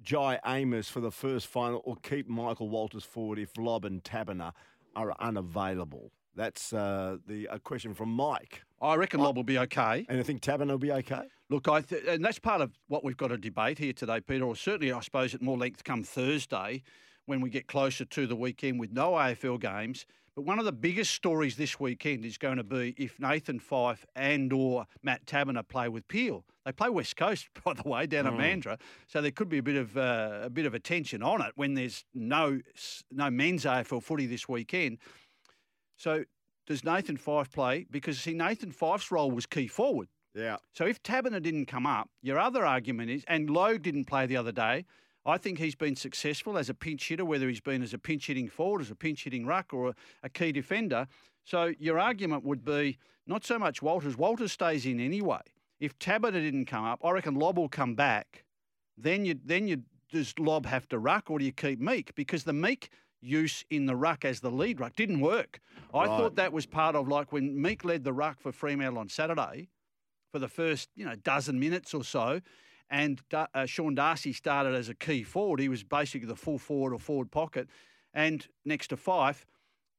Jye 0.02 0.40
Amiss 0.46 0.90
for 0.90 1.02
the 1.02 1.12
first 1.12 1.48
final 1.48 1.82
or 1.84 1.98
keep 2.02 2.30
Michael 2.30 2.70
Walters 2.70 3.04
forward 3.04 3.40
if 3.40 3.58
Lobb 3.58 3.84
and 3.84 4.02
Taberner 4.04 4.54
are 4.96 5.14
unavailable? 5.20 6.12
That's 6.34 6.72
uh, 6.72 7.18
the 7.28 7.48
a 7.52 7.60
question 7.60 7.94
from 7.94 8.10
Mike. 8.10 8.64
I 8.82 8.96
reckon 8.96 9.20
Lobb 9.20 9.36
will 9.36 9.44
be 9.44 9.60
okay. 9.60 10.06
And 10.08 10.18
I 10.18 10.24
think 10.24 10.42
Taberner 10.42 10.70
will 10.70 10.78
be 10.78 10.94
okay. 10.94 11.24
Look, 11.50 11.68
I 11.68 11.82
th- 11.82 12.04
and 12.08 12.24
that's 12.24 12.40
part 12.40 12.62
of 12.62 12.72
what 12.88 13.04
we've 13.04 13.18
got 13.18 13.28
to 13.28 13.38
debate 13.38 13.78
here 13.78 13.94
today, 13.94 14.22
Peter, 14.22 14.46
or 14.46 14.56
certainly, 14.56 14.94
I 14.94 15.02
suppose, 15.02 15.36
at 15.36 15.42
more 15.42 15.58
length 15.58 15.84
come 15.84 16.04
Thursday 16.04 16.84
when 17.26 17.42
we 17.42 17.50
get 17.50 17.68
closer 17.68 18.06
to 18.06 18.28
the 18.28 18.36
weekend 18.36 18.80
with 18.80 18.94
no 18.94 19.12
AFL 19.12 19.60
games. 19.60 20.06
But 20.36 20.46
one 20.46 20.58
of 20.58 20.66
the 20.66 20.72
biggest 20.72 21.14
stories 21.14 21.58
this 21.58 21.80
weekend 21.80 22.26
is 22.26 22.38
going 22.38 22.58
to 22.58 22.64
be 22.64 22.96
if 22.98 23.20
Nathan 23.20 23.60
Fyfe 23.60 24.04
and 24.16 24.52
or 24.52 24.88
Matt 25.04 25.26
Taberner 25.26 25.68
play 25.68 25.88
with 25.90 26.08
Peel. 26.08 26.44
They 26.66 26.72
play 26.72 26.90
West 26.90 27.16
Coast, 27.18 27.50
by 27.64 27.74
the 27.74 27.88
way, 27.88 28.08
down 28.08 28.26
at 28.26 28.34
Mandurah, 28.34 28.80
so 29.08 29.22
there 29.22 29.32
could 29.32 29.50
be 29.50 29.60
a 29.60 29.64
bit 29.64 29.76
of 29.76 29.96
uh, 29.96 30.40
a 30.44 30.50
bit 30.50 30.66
of 30.66 30.74
attention 30.74 31.22
on 31.22 31.42
it 31.42 31.52
when 31.56 31.76
there's 31.76 32.06
no 32.14 32.60
no 33.12 33.30
men's 33.30 33.66
AFL 33.66 34.02
footy 34.02 34.26
this 34.26 34.50
weekend. 34.50 34.98
So 35.98 36.24
does 36.66 36.84
Nathan 36.84 37.18
Fyfe 37.18 37.52
play? 37.52 37.86
Because 37.92 38.20
see, 38.20 38.34
Nathan 38.34 38.72
Fyfe's 38.72 39.12
role 39.12 39.30
was 39.30 39.46
key 39.46 39.68
forward. 39.68 40.08
Yeah. 40.34 40.58
So 40.74 40.86
if 40.86 41.04
Taberner 41.04 41.42
didn't 41.42 41.68
come 41.68 41.86
up, 41.86 42.10
your 42.22 42.40
other 42.40 42.66
argument 42.66 43.12
is, 43.12 43.24
and 43.28 43.50
Logue 43.50 43.84
didn't 43.84 44.06
play 44.06 44.26
the 44.26 44.38
other 44.38 44.52
day. 44.52 44.86
I 45.26 45.38
think 45.38 45.58
he's 45.58 45.76
been 45.76 45.96
successful 45.96 46.58
as 46.58 46.70
a 46.70 46.74
pinch 46.74 47.08
hitter, 47.08 47.24
whether 47.24 47.48
he's 47.48 47.62
been 47.62 47.82
as 47.82 47.94
a 47.94 47.98
pinch 47.98 48.28
hitting 48.28 48.50
forward, 48.50 48.82
as 48.82 48.92
a 48.92 48.96
pinch 48.96 49.24
hitting 49.24 49.46
ruck, 49.46 49.74
or 49.74 49.90
a, 49.90 49.96
a 50.24 50.30
key 50.30 50.52
defender. 50.52 51.08
So 51.46 51.74
your 51.80 52.00
argument 52.00 52.44
would 52.44 52.64
be 52.64 52.98
not 53.26 53.46
so 53.46 53.58
much 53.58 53.82
Walters. 53.82 54.18
Walters 54.18 54.52
stays 54.52 54.86
in 54.86 55.00
anyway. 55.00 55.42
If 55.80 55.98
Taberner 56.00 56.32
didn't 56.34 56.66
come 56.66 56.86
up, 56.86 57.04
I 57.04 57.12
reckon 57.12 57.36
Lobb 57.36 57.58
will 57.58 57.70
come 57.70 57.96
back. 57.96 58.44
Then 58.98 59.26
you 59.26 59.36
then 59.44 59.68
you 59.68 59.84
does 60.12 60.34
Lobb 60.38 60.66
have 60.66 60.88
to 60.90 61.00
ruck, 61.00 61.30
or 61.30 61.40
do 61.40 61.46
you 61.46 61.52
keep 61.52 61.80
Meek? 61.80 62.14
Because 62.16 62.44
the 62.44 62.54
Meek 62.54 62.90
use 63.22 63.66
in 63.70 63.86
the 63.86 63.96
ruck 63.96 64.26
as 64.26 64.42
the 64.42 64.52
lead 64.52 64.80
ruck 64.80 64.96
didn't 64.96 65.22
work. 65.22 65.60
I 65.94 66.06
thought 66.06 66.36
that 66.36 66.52
was 66.54 66.66
part 66.66 66.96
of 66.96 67.08
like 67.08 67.32
when 67.32 67.60
Meek 67.60 67.84
led 67.84 68.04
the 68.04 68.14
ruck 68.14 68.40
for 68.40 68.52
Fremantle 68.52 69.00
on 69.00 69.10
Saturday 69.10 69.70
for 70.32 70.40
the 70.40 70.48
first 70.48 70.90
you 70.96 71.06
know 71.06 71.16
dozen 71.16 71.60
minutes 71.60 71.94
or 71.94 72.04
so, 72.04 72.42
and 72.94 73.20
Da- 73.30 73.48
uh, 73.56 73.66
Sean 73.66 73.96
Darcy 73.96 74.32
started 74.32 74.76
as 74.76 74.88
a 74.88 74.94
key 74.94 75.24
forward. 75.24 75.60
He 75.60 75.68
was 75.68 75.84
basically 75.84 76.28
the 76.28 76.36
full 76.36 76.60
forward 76.60 76.94
or 76.94 77.00
forward 77.00 77.32
pocket, 77.32 77.68
and 78.14 78.48
next 78.64 78.88
to 78.90 78.96
Fyfe. 78.96 79.44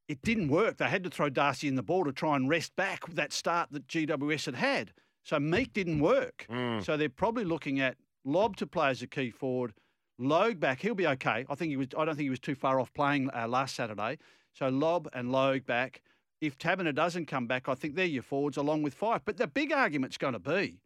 It 0.07 0.23
didn't 0.23 0.49
work. 0.49 0.77
They 0.77 0.85
had 0.85 1.03
to 1.05 1.11
throw 1.11 1.29
Darcy 1.31 1.67
in 1.67 1.75
the 1.77 1.83
ball 1.83 2.05
to 2.05 2.13
try 2.13 2.37
and 2.37 2.49
rest 2.49 2.77
back 2.77 3.07
that 3.09 3.33
start 3.33 3.71
that 3.73 3.89
GWS 3.89 4.45
had 4.47 4.55
had. 4.55 4.93
So 5.25 5.41
Meek 5.41 5.73
didn't 5.73 5.99
work. 6.01 6.47
So 6.83 6.97
they're 6.99 7.09
probably 7.09 7.45
looking 7.45 7.81
at 7.81 7.97
Lobb 8.25 8.57
to 8.57 8.67
play 8.67 8.91
as 8.91 9.01
a 9.03 9.07
key 9.07 9.31
forward, 9.31 9.73
Logue 10.19 10.61
back. 10.61 10.81
He'll 10.83 10.95
be 10.95 11.07
okay. 11.07 11.45
I 11.49 11.55
think 11.55 11.71
he 11.71 11.77
was. 11.77 11.89
I 11.99 12.05
don't 12.05 12.15
think 12.15 12.27
he 12.27 12.31
was 12.31 12.39
too 12.39 12.55
far 12.55 12.79
off 12.79 12.93
playing 12.95 13.31
uh, 13.35 13.49
last 13.49 13.75
Saturday. 13.75 14.19
So 14.53 14.69
Lobb 14.69 15.09
and 15.13 15.33
Logue 15.33 15.67
back. 15.67 16.01
If 16.41 16.59
Taberner 16.59 16.95
doesn't 16.95 17.27
come 17.27 17.47
back, 17.47 17.69
I 17.69 17.75
think 17.75 17.95
they're 17.97 18.05
your 18.05 18.23
forwards 18.23 18.57
along 18.59 18.83
with 18.83 18.95
Fyfe. 18.95 19.23
But 19.25 19.39
the 19.39 19.47
big 19.47 19.73
argument's 19.73 20.19
going 20.19 20.35
to 20.35 20.39
be: 20.39 20.79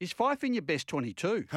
is 0.00 0.12
Fyfe 0.12 0.42
in 0.44 0.54
your 0.54 0.62
best 0.62 0.88
twenty-two? 0.88 1.46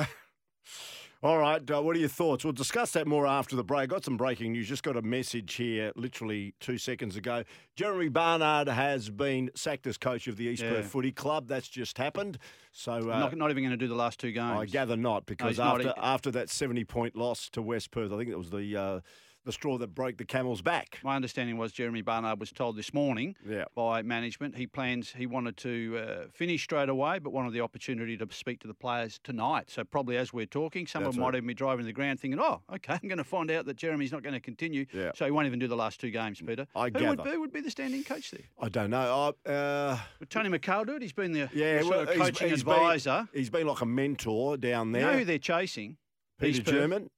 All 1.23 1.38
right. 1.38 1.62
Uh, 1.71 1.82
what 1.82 1.95
are 1.95 1.99
your 1.99 2.10
thoughts? 2.10 2.43
We'll 2.43 2.51
discuss 2.51 2.91
that 2.91 3.08
more 3.08 3.25
after 3.25 3.56
the 3.56 3.63
break. 3.63 3.89
Got 3.89 4.03
some 4.03 4.17
breaking 4.17 4.51
news. 4.51 4.67
Just 4.67 4.84
got 4.84 4.97
a 4.97 5.01
message 5.01 5.53
here 5.53 5.93
literally 5.95 6.53
two 6.60 6.77
seconds 6.77 7.15
ago. 7.15 7.45
Jeremy 7.77 8.10
Barnard 8.10 8.67
has 8.67 9.10
been 9.10 9.49
sacked 9.56 9.88
as 9.88 9.97
coach 9.97 10.27
of 10.27 10.36
the 10.36 10.43
East 10.47 10.62
Yeah. 10.63 10.71
Perth 10.71 10.88
Footy 10.88 11.13
Club. 11.13 11.47
That's 11.47 11.69
just 11.69 11.97
happened. 11.97 12.39
So 12.73 12.91
uh, 13.10 13.19
not, 13.19 13.38
not 13.38 13.51
even 13.51 13.63
going 13.63 13.71
to 13.71 13.77
do 13.77 13.88
the 13.88 13.95
last 13.95 14.19
two 14.19 14.34
games. 14.34 14.60
I 14.60 14.65
gather 14.65 14.97
not, 14.97 15.25
because 15.25 15.60
not. 15.60 15.75
after 15.79 15.88
He- 15.88 15.93
after 16.03 16.32
that 16.32 16.49
seventy 16.49 16.84
point 16.84 17.15
loss 17.15 17.49
to 17.51 17.62
West 17.62 17.91
Perth, 17.91 18.12
I 18.12 18.17
think 18.17 18.29
it 18.29 18.38
was 18.38 18.49
the 18.49 18.75
uh, 18.75 18.99
the 19.45 19.51
straw 19.51 19.77
that 19.77 19.93
broke 19.93 20.17
the 20.17 20.25
camel's 20.25 20.62
back. 20.62 20.99
My 21.03 21.15
understanding 21.15 21.58
was 21.58 21.71
Jeremy 21.71 22.01
Barnard 22.01 22.39
was 22.39 22.51
told 22.51 22.77
this 22.77 22.93
morning 22.93 23.36
Yeah. 23.47 23.65
by 23.75 24.01
management 24.01 24.56
he 24.56 24.67
plans 24.67 25.13
he 25.17 25.25
wanted 25.25 25.58
to 25.58 25.97
uh, 25.97 26.27
finish 26.34 26.63
straight 26.63 26.89
away, 26.89 27.19
but 27.19 27.32
wanted 27.32 27.51
the 27.53 27.62
opportunity 27.62 28.15
to 28.17 28.27
speak 28.32 28.60
to 28.62 28.67
the 28.67 28.73
players 28.73 29.19
tonight. 29.23 29.69
So 29.69 29.84
probably 29.84 30.15
as 30.17 30.32
we're 30.32 30.45
talking, 30.45 30.88
some 30.88 31.03
That's 31.03 31.10
of 31.10 31.15
them 31.15 31.21
might 31.21 31.27
right. 31.29 31.36
even 31.38 31.47
be 31.47 31.53
driving 31.53 31.86
the 31.86 31.93
ground 31.93 32.19
thinking, 32.19 32.39
"Oh, 32.39 32.62
okay, 32.73 32.93
I'm 33.01 33.10
going 33.10 33.17
to 33.17 33.23
find 33.23 33.51
out 33.51 33.65
that 33.65 33.75
Jeremy's 33.75 34.12
not 34.12 34.23
going 34.23 34.34
to 34.34 34.39
continue." 34.39 34.86
Yeah. 34.93 35.12
So 35.15 35.25
he 35.25 35.32
won't 35.32 35.47
even 35.47 35.60
do 35.60 35.67
the 35.67 35.75
last 35.75 35.99
two 35.99 36.10
games, 36.12 36.41
Peter. 36.41 36.65
I 36.75 36.89
who 36.89 37.06
would, 37.10 37.17
gather. 37.17 37.32
who 37.32 37.39
would 37.41 37.51
be 37.51 37.62
the 37.62 37.71
standing 37.71 38.03
coach 38.03 38.32
there? 38.32 38.45
I 38.62 38.69
don't 38.69 38.89
know. 38.91 39.34
I, 39.45 39.49
uh, 39.49 39.97
Would 40.19 40.29
Tony 40.29 40.49
McCall 40.49 40.86
do 40.88 40.95
it? 40.95 41.01
He's 41.01 41.12
been 41.13 41.34
the, 41.34 41.49
yeah, 41.53 41.77
the 41.79 41.84
sort 41.84 41.91
well, 41.95 41.99
of 42.03 42.10
he's- 42.10 42.19
coaching 42.19 42.49
he's 42.49 42.60
advisor. 42.62 43.27
Been, 43.32 43.39
he's 43.41 43.49
been 43.49 43.67
like 43.67 43.82
a 43.82 43.86
mentor 43.86 44.58
down 44.58 44.88
You 44.88 44.93
there. 44.93 45.12
know 45.12 45.17
who 45.19 45.25
they're 45.25 45.38
chasing? 45.38 45.97
Peter 46.39 46.62
German. 46.62 47.10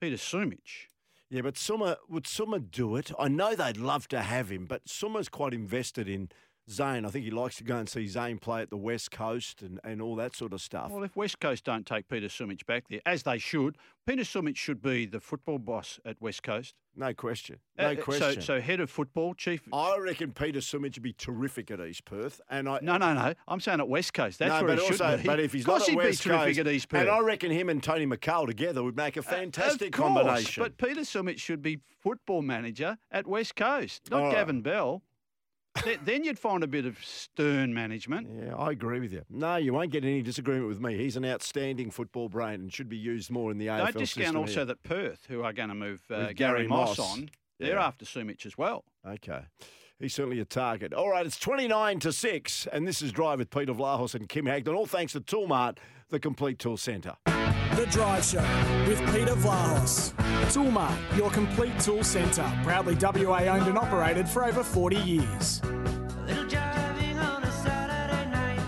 Peter 0.00 0.16
Sumich. 0.16 0.86
Yeah, 1.32 1.42
but 1.42 1.56
Summer 1.56 1.96
would 2.08 2.26
Summer 2.26 2.58
do 2.58 2.96
it? 2.96 3.12
I 3.16 3.28
know 3.28 3.54
they'd 3.54 3.76
love 3.76 4.08
to 4.08 4.20
have 4.20 4.50
him, 4.50 4.66
but 4.66 4.88
Summer's 4.88 5.28
quite 5.28 5.54
invested 5.54 6.08
in 6.08 6.28
Zane. 6.68 7.04
I 7.04 7.08
think 7.08 7.24
he 7.24 7.30
likes 7.30 7.56
to 7.56 7.64
go 7.64 7.76
and 7.78 7.88
see 7.88 8.06
Zane 8.06 8.38
play 8.38 8.62
at 8.62 8.70
the 8.70 8.76
West 8.76 9.10
Coast 9.10 9.62
and, 9.62 9.80
and 9.84 10.00
all 10.02 10.16
that 10.16 10.34
sort 10.36 10.52
of 10.52 10.60
stuff. 10.60 10.90
Well, 10.90 11.02
if 11.04 11.16
West 11.16 11.40
Coast 11.40 11.64
don't 11.64 11.86
take 11.86 12.08
Peter 12.08 12.28
Sumich 12.28 12.66
back 12.66 12.84
there, 12.88 13.00
as 13.06 13.22
they 13.22 13.38
should, 13.38 13.76
Peter 14.06 14.22
Sumich 14.22 14.56
should 14.56 14.82
be 14.82 15.06
the 15.06 15.20
football 15.20 15.58
boss 15.58 15.98
at 16.04 16.20
West 16.20 16.42
Coast. 16.42 16.74
no 16.96 17.14
question. 17.14 17.58
No 17.78 17.90
Uh, 17.90 17.94
question. 17.96 18.34
So, 18.34 18.40
so 18.40 18.60
head 18.60 18.80
of 18.80 18.90
football, 18.90 19.34
chief. 19.34 19.62
I 19.72 19.96
reckon 19.98 20.32
Peter 20.32 20.58
Sumich 20.60 20.94
would 20.96 21.02
be 21.02 21.12
terrific 21.12 21.70
at 21.70 21.80
East 21.80 22.04
Perth, 22.04 22.40
and 22.50 22.68
I 22.68 22.78
No, 22.82 22.96
no, 22.98 23.14
no. 23.14 23.32
I'm 23.48 23.60
saying 23.60 23.80
at 23.80 23.88
West 23.88 24.12
Coast. 24.14 24.38
That's 24.38 24.50
no, 24.60 24.66
where 24.66 24.76
but 24.76 24.78
he 24.84 24.92
should 24.92 25.00
also, 25.00 25.16
be. 25.18 25.22
but 25.24 25.40
if 25.40 25.52
he's 25.52 25.66
not 25.66 25.88
at 25.88 25.94
West 25.94 26.24
be 26.24 26.30
terrific 26.30 26.56
Coast, 26.56 26.58
at 26.58 26.68
East 26.68 26.88
Perth. 26.88 27.00
and 27.02 27.10
I 27.10 27.20
reckon 27.20 27.50
him 27.50 27.68
and 27.68 27.82
Tony 27.82 28.06
McCall 28.06 28.46
together 28.46 28.82
would 28.82 28.96
make 28.96 29.16
a 29.16 29.22
fantastic 29.22 29.94
of 29.94 30.00
course, 30.02 30.14
combination. 30.14 30.62
But 30.62 30.76
Peter 30.78 31.00
Sumich 31.02 31.38
should 31.38 31.62
be 31.62 31.78
football 32.00 32.42
manager 32.42 32.98
at 33.10 33.26
West 33.26 33.56
Coast, 33.56 34.10
not 34.10 34.22
right. 34.24 34.32
Gavin 34.32 34.60
Bell. 34.62 35.02
Then- 35.84 35.98
then 36.04 36.24
you'd 36.24 36.38
find 36.38 36.62
a 36.64 36.66
bit 36.66 36.84
of 36.84 36.98
stern 37.04 37.72
management. 37.72 38.28
yeah, 38.44 38.54
I 38.56 38.72
agree 38.72 39.00
with 39.00 39.12
you. 39.12 39.22
No, 39.30 39.56
you 39.56 39.72
won't 39.72 39.92
get 39.92 40.04
any 40.04 40.20
disagreement 40.22 40.68
with 40.68 40.80
me. 40.80 40.96
He's 40.96 41.16
an 41.16 41.24
outstanding 41.24 41.90
football 41.90 42.28
brain 42.28 42.54
and 42.60 42.72
should 42.72 42.88
be 42.88 42.96
used 42.96 43.30
more 43.30 43.50
in 43.50 43.58
the 43.58 43.66
AFL 43.68 43.78
Don't 43.92 43.98
discount 43.98 44.36
also 44.36 44.52
here. 44.56 44.64
that 44.66 44.82
Perth, 44.82 45.26
who 45.28 45.42
are 45.42 45.52
going 45.52 45.68
to 45.68 45.74
move 45.74 46.02
uh, 46.10 46.16
Gary, 46.16 46.34
Gary 46.34 46.66
Moss, 46.68 46.98
Moss. 46.98 47.12
on, 47.18 47.30
they're 47.58 47.78
after 47.78 48.04
Sumich 48.04 48.44
as 48.46 48.58
well. 48.58 48.84
Okay. 49.06 49.42
He's 49.98 50.14
certainly 50.14 50.40
a 50.40 50.44
target. 50.46 50.92
All 50.94 51.10
right, 51.10 51.24
it's 51.26 51.38
29 51.38 52.00
to 52.00 52.12
6, 52.12 52.66
and 52.72 52.88
this 52.88 53.00
is 53.02 53.12
Drive 53.12 53.38
with 53.38 53.50
Peter 53.50 53.74
Vlahos 53.74 54.14
and 54.14 54.28
Kim 54.28 54.46
Hagdorn. 54.46 54.74
All 54.76 54.86
thanks 54.86 55.12
to 55.12 55.20
Toolmart, 55.20 55.76
the 56.08 56.18
complete 56.18 56.58
tool 56.58 56.78
centre. 56.78 57.16
The 57.80 57.86
Drive 57.86 58.22
Show 58.22 58.40
with 58.86 58.98
Peter 59.06 59.34
Vlahos. 59.36 60.12
Toolmart, 60.52 61.16
your 61.16 61.30
complete 61.30 61.80
tool 61.80 62.04
centre. 62.04 62.46
Proudly 62.62 62.94
WA 62.94 63.38
owned 63.44 63.68
and 63.68 63.78
operated 63.78 64.28
for 64.28 64.44
over 64.44 64.62
40 64.62 64.96
years. 64.96 65.64
Little 66.26 66.46
driving 66.46 67.16
on 67.16 67.42
a 67.42 67.50
Saturday 67.50 68.30
night. 68.30 68.60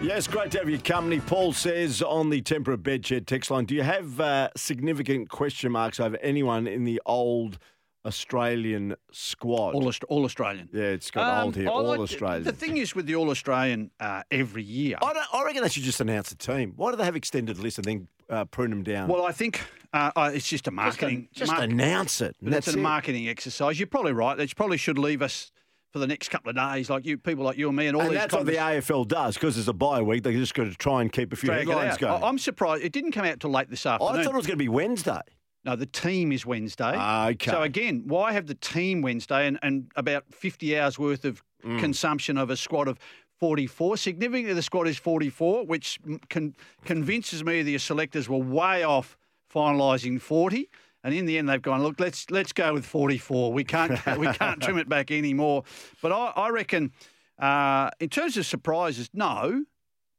Yes, 0.00 0.26
great 0.26 0.50
to 0.52 0.60
have 0.60 0.70
your 0.70 0.78
company. 0.78 1.20
Paul 1.20 1.52
says 1.52 2.00
on 2.00 2.30
the 2.30 2.40
Temperate 2.40 2.82
Bedshed 2.82 3.26
text 3.26 3.50
line, 3.50 3.66
do 3.66 3.74
you 3.74 3.82
have 3.82 4.18
uh, 4.18 4.48
significant 4.56 5.28
question 5.28 5.70
marks 5.70 6.00
over 6.00 6.16
anyone 6.22 6.66
in 6.66 6.84
the 6.84 7.02
old 7.04 7.58
Australian 8.04 8.94
squad? 9.12 9.74
All, 9.74 9.92
all 10.08 10.24
Australian. 10.24 10.68
yeah, 10.72 10.82
it's 10.84 11.10
got 11.10 11.44
old 11.44 11.54
Um, 11.56 11.60
here, 11.60 11.68
I 11.68 11.72
all 11.72 11.82
like- 11.84 12.00
Australian. 12.00 12.44
The 12.44 12.52
thing 12.52 12.76
is 12.76 12.94
with 12.94 13.06
the 13.06 13.14
All 13.16 13.30
Australian 13.30 13.90
uh, 14.00 14.22
every 14.30 14.62
year. 14.62 14.96
I, 15.02 15.12
don't, 15.12 15.26
I 15.34 15.44
reckon 15.44 15.62
they 15.62 15.68
should 15.68 15.82
just 15.82 16.00
announce 16.00 16.32
a 16.32 16.36
team. 16.36 16.72
Why 16.76 16.90
do 16.90 16.96
they 16.96 17.04
have 17.04 17.16
extended 17.16 17.58
lists 17.58 17.78
and 17.78 17.84
then 17.84 18.08
uh, 18.30 18.44
prune 18.46 18.70
them 18.70 18.82
down? 18.82 19.08
Well, 19.08 19.24
I 19.24 19.32
think 19.32 19.60
uh, 19.92 20.30
it's 20.34 20.48
just 20.48 20.66
a 20.66 20.70
just, 20.70 20.74
marketing. 20.76 21.28
just 21.32 21.52
mar- 21.52 21.62
announce 21.62 22.20
it. 22.20 22.36
That's, 22.40 22.66
that's 22.66 22.76
a 22.76 22.78
it. 22.78 22.82
marketing 22.82 23.28
exercise. 23.28 23.78
You're 23.78 23.86
probably 23.88 24.12
right. 24.12 24.36
They 24.36 24.46
probably 24.48 24.76
should 24.76 24.98
leave 24.98 25.22
us 25.22 25.50
for 25.92 25.98
the 25.98 26.06
next 26.06 26.28
couple 26.28 26.50
of 26.50 26.56
days, 26.56 26.90
like 26.90 27.06
you 27.06 27.16
people 27.16 27.44
like 27.44 27.56
you 27.56 27.66
and 27.68 27.76
me, 27.76 27.86
and 27.86 27.96
all 27.96 28.02
And 28.02 28.10
these. 28.10 28.18
that's 28.18 28.34
what 28.34 28.44
the 28.44 28.52
AFL 28.56 29.08
does 29.08 29.34
because 29.34 29.56
it's 29.56 29.68
a 29.68 29.72
bye 29.72 30.02
week. 30.02 30.22
They 30.22 30.34
just 30.34 30.52
got 30.54 30.64
to 30.64 30.74
try 30.74 31.00
and 31.00 31.10
keep 31.10 31.32
a 31.32 31.36
few 31.36 31.46
drag 31.48 31.66
headlines 31.66 31.96
going. 31.96 32.22
I- 32.22 32.26
I'm 32.28 32.36
surprised 32.38 32.84
it 32.84 32.92
didn't 32.92 33.12
come 33.12 33.24
out 33.24 33.40
till 33.40 33.50
late 33.50 33.70
this 33.70 33.86
afternoon. 33.86 34.20
I 34.20 34.22
thought 34.24 34.34
it 34.34 34.36
was 34.36 34.46
going 34.46 34.58
to 34.58 34.62
be 34.62 34.68
Wednesday. 34.68 35.20
No, 35.68 35.76
the 35.76 35.84
team 35.84 36.32
is 36.32 36.46
Wednesday. 36.46 36.96
Okay. 37.32 37.50
So 37.50 37.60
again, 37.60 38.04
why 38.06 38.32
have 38.32 38.46
the 38.46 38.54
team 38.54 39.02
Wednesday 39.02 39.46
and, 39.46 39.58
and 39.62 39.92
about 39.96 40.24
50 40.32 40.78
hours 40.78 40.98
worth 40.98 41.24
of 41.26 41.42
Mm. 41.62 41.80
consumption 41.80 42.38
of 42.38 42.48
a 42.50 42.56
squad 42.56 42.86
of 42.88 42.98
44? 43.40 43.96
Significantly, 43.98 44.54
the 44.54 44.62
squad 44.62 44.86
is 44.88 44.96
44, 44.96 45.66
which 45.66 45.98
con- 46.30 46.54
convinces 46.84 47.44
me 47.44 47.62
the 47.62 47.76
selectors 47.78 48.28
were 48.30 48.38
way 48.38 48.82
off 48.84 49.18
finalising 49.52 50.20
40. 50.22 50.70
And 51.04 51.12
in 51.12 51.26
the 51.26 51.36
end, 51.36 51.48
they've 51.48 51.60
gone, 51.60 51.82
look, 51.82 51.98
let's 52.00 52.30
let's 52.30 52.52
go 52.54 52.72
with 52.72 52.86
44. 52.86 53.52
We 53.52 53.64
can't 53.64 53.90
we 54.16 54.28
can't 54.32 54.62
trim 54.62 54.78
it 54.78 54.88
back 54.88 55.10
anymore. 55.10 55.64
But 56.00 56.12
I, 56.12 56.32
I 56.36 56.48
reckon, 56.50 56.92
uh, 57.40 57.90
in 58.00 58.08
terms 58.08 58.36
of 58.38 58.46
surprises, 58.46 59.10
no, 59.12 59.64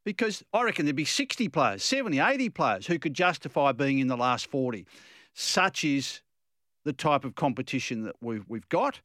because 0.06 0.44
I 0.54 0.62
reckon 0.64 0.86
there'd 0.86 0.96
be 0.96 1.06
60 1.06 1.48
players, 1.50 1.82
70, 1.84 2.20
80 2.20 2.50
players 2.50 2.86
who 2.86 3.00
could 3.00 3.14
justify 3.16 3.72
being 3.72 3.98
in 4.00 4.08
the 4.08 4.18
last 4.18 4.48
40. 4.48 4.86
Such 5.34 5.84
is 5.84 6.22
the 6.86 6.94
type 6.94 7.24
of 7.24 7.36
competition 7.36 8.04
that 8.04 8.16
we've, 8.22 8.46
we've 8.48 8.70
got. 8.70 9.02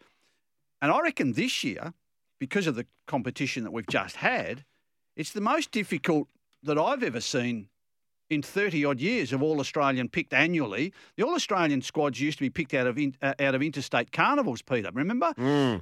And 0.80 0.92
I 0.92 1.00
reckon 1.00 1.32
this 1.32 1.64
year, 1.64 1.92
because 2.38 2.66
of 2.66 2.74
the 2.74 2.86
competition 3.06 3.64
that 3.64 3.72
we've 3.72 3.86
just 3.86 4.16
had, 4.16 4.64
it's 5.16 5.32
the 5.32 5.40
most 5.40 5.70
difficult 5.70 6.28
that 6.62 6.78
I've 6.78 7.02
ever 7.02 7.20
seen 7.20 7.68
in 8.30 8.42
30 8.42 8.84
odd 8.84 9.00
years 9.00 9.32
of 9.32 9.42
All 9.42 9.60
Australian 9.60 10.08
picked 10.08 10.32
annually. 10.32 10.92
The 11.16 11.24
All 11.24 11.34
Australian 11.34 11.82
squads 11.82 12.20
used 12.20 12.38
to 12.38 12.44
be 12.44 12.50
picked 12.50 12.74
out 12.74 12.86
of 12.86 12.98
in, 12.98 13.14
uh, 13.22 13.34
out 13.38 13.54
of 13.54 13.62
interstate 13.62 14.12
carnivals, 14.12 14.62
Peter. 14.62 14.90
Remember? 14.92 15.32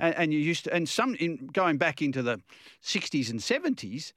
And, 0.00 0.14
and 0.16 0.32
you 0.32 0.40
used 0.40 0.64
to, 0.64 0.74
and 0.74 0.88
some 0.88 1.14
in 1.16 1.48
going 1.52 1.78
back 1.78 2.02
into 2.02 2.22
the 2.22 2.40
60s 2.84 3.30
and 3.30 3.40
70s. 3.40 4.12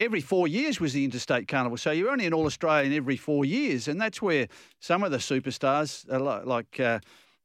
Every 0.00 0.22
four 0.22 0.48
years 0.48 0.80
was 0.80 0.94
the 0.94 1.04
interstate 1.04 1.46
carnival, 1.46 1.76
so 1.76 1.90
you're 1.90 2.10
only 2.10 2.24
an 2.26 2.32
All 2.32 2.46
Australian 2.46 2.94
every 2.94 3.18
four 3.18 3.44
years, 3.44 3.86
and 3.86 4.00
that's 4.00 4.22
where 4.22 4.48
some 4.80 5.02
of 5.04 5.10
the 5.10 5.18
superstars, 5.18 6.10
uh, 6.10 6.42
like 6.46 6.80
uh, 6.80 7.00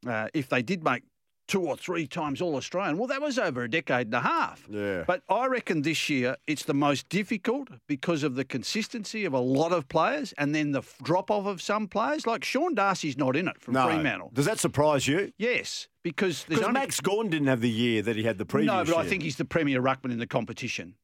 uh, 0.08 0.28
if 0.32 0.48
they 0.48 0.62
did 0.62 0.82
make 0.82 1.02
two 1.48 1.60
or 1.60 1.76
three 1.76 2.06
times 2.06 2.40
All 2.40 2.56
Australian, 2.56 2.96
well, 2.98 3.06
that 3.08 3.20
was 3.20 3.38
over 3.38 3.62
a 3.62 3.70
decade 3.70 4.06
and 4.08 4.14
a 4.14 4.20
half. 4.20 4.66
Yeah. 4.70 5.04
But 5.06 5.22
I 5.28 5.46
reckon 5.46 5.82
this 5.82 6.08
year 6.08 6.36
it's 6.46 6.64
the 6.64 6.74
most 6.74 7.08
difficult 7.08 7.68
because 7.86 8.22
of 8.22 8.34
the 8.36 8.44
consistency 8.44 9.24
of 9.26 9.32
a 9.32 9.38
lot 9.38 9.70
of 9.72 9.86
players 9.88 10.32
and 10.38 10.54
then 10.54 10.72
the 10.72 10.82
drop 11.02 11.30
off 11.30 11.46
of 11.46 11.60
some 11.62 11.86
players. 11.86 12.26
Like 12.26 12.42
Sean 12.42 12.74
Darcy's 12.74 13.16
not 13.16 13.36
in 13.36 13.46
it 13.48 13.60
from 13.60 13.74
No. 13.74 13.86
Fremantle. 13.86 14.30
Does 14.32 14.46
that 14.46 14.58
surprise 14.58 15.06
you? 15.06 15.30
Yes, 15.38 15.86
because 16.02 16.46
only 16.50 16.72
Max 16.72 17.00
Gawn 17.00 17.28
didn't 17.28 17.48
have 17.48 17.60
the 17.60 17.70
year 17.70 18.02
that 18.02 18.16
he 18.16 18.24
had 18.24 18.38
the 18.38 18.46
previous 18.46 18.72
year. 18.72 18.84
no, 18.84 18.90
but 18.92 18.96
I 18.96 19.06
think 19.06 19.22
he's 19.22 19.36
the 19.36 19.44
premier 19.44 19.80
ruckman 19.80 20.10
in 20.10 20.18
the 20.18 20.26
competition. 20.26 20.94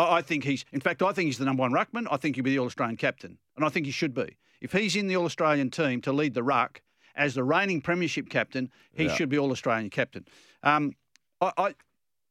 I, 0.00 0.16
I 0.18 0.22
think 0.22 0.44
he's, 0.44 0.64
in 0.72 0.80
fact, 0.80 1.02
I 1.02 1.12
think 1.12 1.26
he's 1.26 1.38
the 1.38 1.44
number 1.44 1.60
one 1.62 1.72
ruckman. 1.72 2.06
I 2.10 2.16
think 2.16 2.36
he'll 2.36 2.44
be 2.44 2.50
the 2.50 2.58
All 2.58 2.66
Australian 2.66 2.96
captain, 2.96 3.38
and 3.56 3.64
I 3.64 3.68
think 3.68 3.86
he 3.86 3.92
should 3.92 4.14
be. 4.14 4.36
If 4.60 4.72
he's 4.72 4.96
in 4.96 5.06
the 5.06 5.16
All 5.16 5.24
Australian 5.24 5.70
team 5.70 6.00
to 6.02 6.12
lead 6.12 6.34
the 6.34 6.42
ruck 6.42 6.82
as 7.16 7.34
the 7.34 7.44
reigning 7.44 7.80
premiership 7.80 8.28
captain, 8.28 8.70
he 8.92 9.04
Yeah. 9.04 9.14
should 9.14 9.28
be 9.28 9.38
All 9.38 9.50
Australian 9.50 9.90
captain. 9.90 10.24
Um, 10.62 10.94
I, 11.40 11.52
I, 11.56 11.74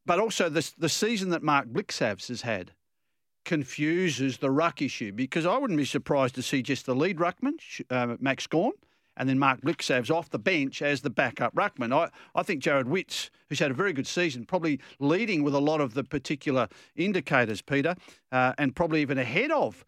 but 0.05 0.19
also 0.19 0.49
the 0.49 0.69
the 0.77 0.89
season 0.89 1.29
that 1.29 1.43
Mark 1.43 1.67
Blicavs 1.67 2.27
has 2.29 2.41
had 2.41 2.71
confuses 3.45 4.37
the 4.37 4.51
ruck 4.51 4.81
issue 4.81 5.11
because 5.11 5.45
I 5.45 5.57
wouldn't 5.57 5.77
be 5.77 5.85
surprised 5.85 6.35
to 6.35 6.41
see 6.43 6.61
just 6.61 6.85
the 6.85 6.93
lead 6.95 7.17
ruckman, 7.17 7.53
uh, 7.89 8.15
Max 8.19 8.45
Gawn, 8.47 8.73
and 9.19 9.29
then 9.29 9.37
Mark 9.37 9.61
Blicavs 9.61 10.09
off 10.09 10.29
the 10.29 10.39
bench 10.39 10.81
as 10.81 11.01
the 11.01 11.09
backup 11.09 11.53
ruckman. 11.53 11.93
I, 11.93 12.09
I 12.33 12.41
think 12.41 12.63
Jarrod 12.63 12.85
Witts, 12.85 13.29
who's 13.49 13.59
had 13.59 13.69
a 13.69 13.75
very 13.75 13.93
good 13.93 14.07
season, 14.07 14.45
probably 14.45 14.79
leading 14.99 15.43
with 15.43 15.53
a 15.53 15.59
lot 15.59 15.81
of 15.81 15.93
the 15.93 16.03
particular 16.03 16.67
indicators, 16.95 17.61
Peter, 17.61 17.95
uh, 18.31 18.53
and 18.57 18.75
probably 18.75 19.01
even 19.01 19.17
ahead 19.17 19.51
of 19.51 19.85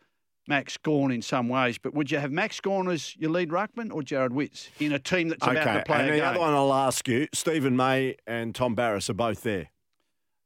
Max 0.48 0.78
Gawn 0.78 1.12
in 1.12 1.22
some 1.22 1.48
ways. 1.48 1.78
But 1.78 1.94
would 1.94 2.12
you 2.12 2.20
have 2.20 2.32
Max 2.32 2.60
Gawn 2.60 2.90
as 2.90 3.16
your 3.16 3.32
lead 3.32 3.50
ruckman 3.50 3.92
or 3.92 4.02
Jarrod 4.02 4.32
Witts 4.32 4.70
in 4.80 4.92
a 4.92 5.00
team 5.00 5.30
that's 5.30 5.44
about 5.44 5.58
okay, 5.58 5.78
to 5.78 5.84
play 5.84 6.00
and 6.00 6.10
the 6.10 6.18
game? 6.18 6.26
other 6.26 6.40
one 6.40 6.54
I'll 6.54 6.74
ask 6.74 7.08
you, 7.08 7.28
Stephen 7.34 7.76
May 7.76 8.18
and 8.28 8.54
Tom 8.54 8.76
Barrass 8.76 9.10
are 9.10 9.14
both 9.14 9.44
there. 9.44 9.70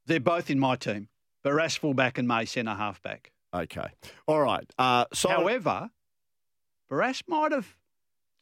They're 0.06 0.20
both 0.20 0.50
in 0.50 0.60
my 0.60 0.76
team. 0.76 1.10
Barrass 1.44 1.78
fullback 1.78 2.18
and 2.18 2.28
May 2.28 2.46
centre 2.46 2.76
halfback. 2.76 3.32
Okay. 3.54 3.88
All 4.28 4.42
right. 4.42 4.70
Uh, 4.78 5.06
so 5.14 5.30
However, 5.30 5.90
Barrass 6.92 7.24
might 7.28 7.52
have. 7.52 7.76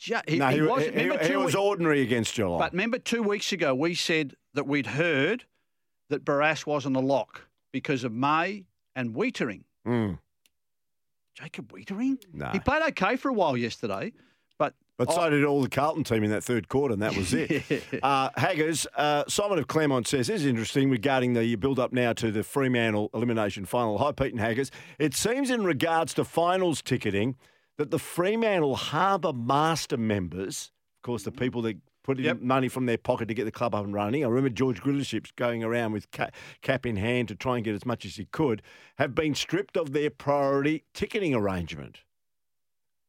Ju- 0.04 0.16
he, 0.28 0.38
no, 0.38 0.48
he 0.48 0.56
he, 0.56 0.62
was, 0.62 0.84
he- 0.84 1.28
he 1.30 1.38
was 1.38 1.56
ordinary 1.56 2.02
against 2.02 2.36
Geelong. 2.36 2.60
But 2.60 2.74
remember, 2.74 3.00
two 3.00 3.24
weeks 3.24 3.54
ago, 3.54 3.74
we 3.74 3.96
said 3.96 4.36
that 4.54 4.68
we'd 4.68 4.88
heard 4.88 5.46
that 6.10 6.26
Barrass 6.26 6.66
wasn't 6.66 6.98
a 6.98 7.00
lock 7.00 7.48
because 7.72 8.04
of 8.04 8.12
May 8.12 8.66
and 8.98 9.16
Weitering. 9.16 9.62
Mm, 9.88 10.20
Jacob 11.36 11.72
Weitering? 11.72 12.18
No. 12.34 12.48
He 12.48 12.60
played 12.60 12.82
okay 12.90 13.16
for 13.16 13.30
a 13.30 13.34
while 13.34 13.56
yesterday, 13.56 14.12
but. 14.60 14.74
but 14.98 15.10
so 15.10 15.30
did 15.30 15.46
all 15.46 15.62
the 15.62 15.70
Carlton 15.70 16.04
team 16.04 16.26
in 16.26 16.32
that 16.32 16.44
third 16.44 16.68
quarter, 16.68 16.92
and 16.94 17.02
that 17.02 17.16
was 17.16 17.34
it. 17.34 17.64
uh, 18.04 18.30
Haggers, 18.36 18.86
uh, 18.98 19.24
Simon 19.30 19.58
of 19.58 19.68
Claremont 19.68 20.06
says, 20.06 20.28
this 20.28 20.42
is 20.42 20.46
interesting 20.48 20.90
regarding 20.90 21.32
the 21.32 21.56
build 21.56 21.80
up 21.80 21.94
now 21.94 22.12
to 22.12 22.30
the 22.30 22.44
Fremantle 22.44 23.10
elimination 23.14 23.64
final. 23.64 23.98
Hi, 24.00 24.12
Pete 24.12 24.34
and 24.34 24.42
Haggers. 24.42 24.70
It 25.00 25.14
seems 25.14 25.50
in 25.50 25.64
regards 25.64 26.14
to 26.16 26.26
finals 26.26 26.82
ticketing 26.82 27.38
that 27.78 27.92
the 27.92 28.00
Fremantle 28.00 28.76
Harbour 28.76 29.34
Master 29.34 29.98
members, 29.98 30.72
of 31.00 31.06
course, 31.06 31.24
the 31.24 31.32
mm-hmm. 31.32 31.40
people 31.40 31.62
that 31.64 31.78
put 32.04 32.20
in 32.20 32.26
Yep. 32.26 32.42
money 32.42 32.68
from 32.68 32.86
their 32.86 32.98
pocket 32.98 33.28
to 33.30 33.34
get 33.34 33.46
the 33.46 33.52
club 33.52 33.74
up 33.74 33.86
and 33.86 33.94
running. 33.94 34.24
I 34.24 34.28
remember 34.28 34.50
George 34.50 34.82
Grillership's 34.82 35.32
going 35.32 35.64
around 35.64 35.94
with 35.94 36.12
ca- 36.12 36.32
cap 36.62 36.86
in 36.86 36.98
hand 36.98 37.30
to 37.30 37.36
try 37.36 37.56
and 37.56 37.64
get 37.66 37.76
as 37.76 37.86
much 37.86 38.06
as 38.06 38.18
he 38.18 38.26
could, 38.26 38.62
have 38.98 39.16
been 39.16 39.34
stripped 39.34 39.78
of 39.78 39.94
their 39.94 40.10
priority 40.10 40.84
ticketing 40.94 41.34
arrangement. 41.34 42.02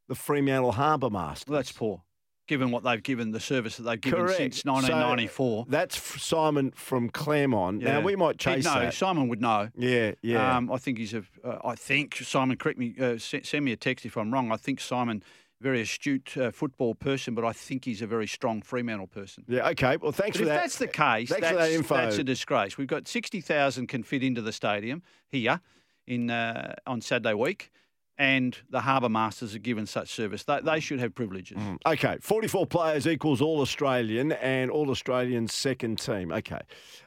The 0.09 0.15
Fremantle 0.15 0.73
Harbour 0.73 1.11
Master. 1.11 1.51
Well, 1.51 1.59
that's 1.59 1.73
poor, 1.73 2.03
given 2.47 2.71
what 2.71 2.83
they've 2.85 3.03
given, 3.03 3.31
the 3.31 3.41
service 3.41 3.77
that 3.79 3.85
they've 3.85 4.01
given 4.01 4.21
Correct. 4.21 4.37
since 4.37 4.63
So, 4.63 4.73
1994. 4.73 5.67
that's 5.69 6.23
Simon 6.23 6.71
from 6.73 7.09
Claremont. 7.11 7.83
Now 7.83 8.01
we 8.01 8.17
might 8.17 8.39
chase 8.39 8.65
know. 8.65 8.75
that. 8.81 8.95
Simon 8.95 9.29
would 9.29 9.41
know. 9.41 9.71
Yeah, 9.77 10.13
yeah. 10.23 10.57
Um, 10.57 10.71
I 10.71 10.77
think 10.79 10.99
he's 10.99 11.15
a. 11.15 11.25
Uh, 11.45 11.59
I 11.65 11.75
think 11.75 12.17
Simon. 12.17 12.57
Correct 12.57 12.79
me. 12.79 12.95
Uh, 13.01 13.19
send 13.19 13.65
me 13.65 13.73
a 13.73 13.77
text 13.77 14.05
if 14.05 14.17
I'm 14.17 14.33
wrong. 14.33 14.53
I 14.53 14.57
think 14.57 14.81
Simon, 14.81 15.23
very 15.61 15.81
astute 15.81 16.37
uh, 16.37 16.51
football 16.51 16.95
person, 16.95 17.35
but 17.35 17.45
I 17.45 17.53
think 17.53 17.85
he's 17.87 18.03
a 18.03 18.07
very 18.07 18.27
strong 18.27 18.61
Fremantle 18.61 19.07
person. 19.07 19.45
yeah. 19.49 19.69
Okay. 19.71 19.97
Well, 19.97 20.13
thanks 20.13 20.37
But 20.37 20.45
for 20.45 20.51
if 20.51 20.55
that. 20.55 20.61
that's 20.63 20.77
the 20.79 20.87
case, 20.89 21.31
Thanks 21.31 21.41
that's, 21.41 21.49
for 21.49 21.55
that 21.57 21.71
info. 21.73 21.97
that's 21.97 22.19
a 22.19 22.25
disgrace. 22.25 22.77
We've 22.77 22.87
got 22.89 23.09
sixty 23.09 23.41
thousand 23.41 23.87
can 23.87 24.03
fit 24.03 24.23
into 24.23 24.43
the 24.43 24.53
stadium 24.53 25.03
here 25.29 25.61
in 26.07 26.31
uh, 26.31 26.75
on 26.87 27.01
Saturday 27.01 27.33
week, 27.35 27.71
and 28.19 28.57
the 28.71 28.81
Harbour 28.81 29.09
Masters 29.09 29.55
are 29.55 29.59
given 29.61 29.87
such 29.87 30.09
service. 30.11 30.45
They, 30.45 30.61
they 30.63 30.81
should 30.81 31.01
have 31.01 31.15
privileges. 31.15 31.59
Okay, 31.87 32.19
44 32.21 32.67
players 32.67 33.07
equals 33.07 33.41
All 33.41 33.61
Australian 33.61 34.33
and 34.33 34.71
All 34.71 34.91
Australian 34.91 35.49
second 35.49 35.99
team. 35.99 36.31
Okay. 36.33 36.61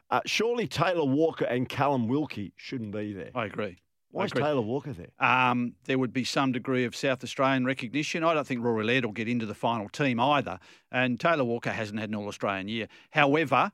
Uh, 0.09 0.21
surely 0.25 0.67
Taylor 0.67 1.05
Walker 1.05 1.45
and 1.45 1.67
Callum 1.67 2.07
Wilkie 2.07 2.53
shouldn't 2.55 2.91
be 2.91 3.13
there. 3.13 3.31
I 3.35 3.45
agree. 3.45 3.77
Why 4.11 4.23
I 4.23 4.25
is 4.25 4.31
agree. 4.31 4.43
Taylor 4.43 4.61
Walker 4.61 4.93
there? 4.93 5.11
Um, 5.19 5.75
there 5.85 5.97
would 5.99 6.13
be 6.13 6.23
some 6.23 6.51
degree 6.51 6.85
of 6.85 6.95
South 6.95 7.23
Australian 7.23 7.65
recognition. 7.65 8.23
I 8.23 8.33
don't 8.33 8.47
think 8.47 8.63
Rory 8.63 8.85
Laird 8.85 9.05
will 9.05 9.11
get 9.11 9.27
into 9.27 9.45
the 9.45 9.53
final 9.53 9.89
team 9.89 10.19
either. 10.19 10.59
And 10.91 11.19
Taylor 11.19 11.43
Walker 11.43 11.71
hasn't 11.71 11.99
had 11.99 12.09
an 12.09 12.15
All 12.15 12.27
Australian 12.27 12.67
year. 12.69 12.87
However, 13.11 13.71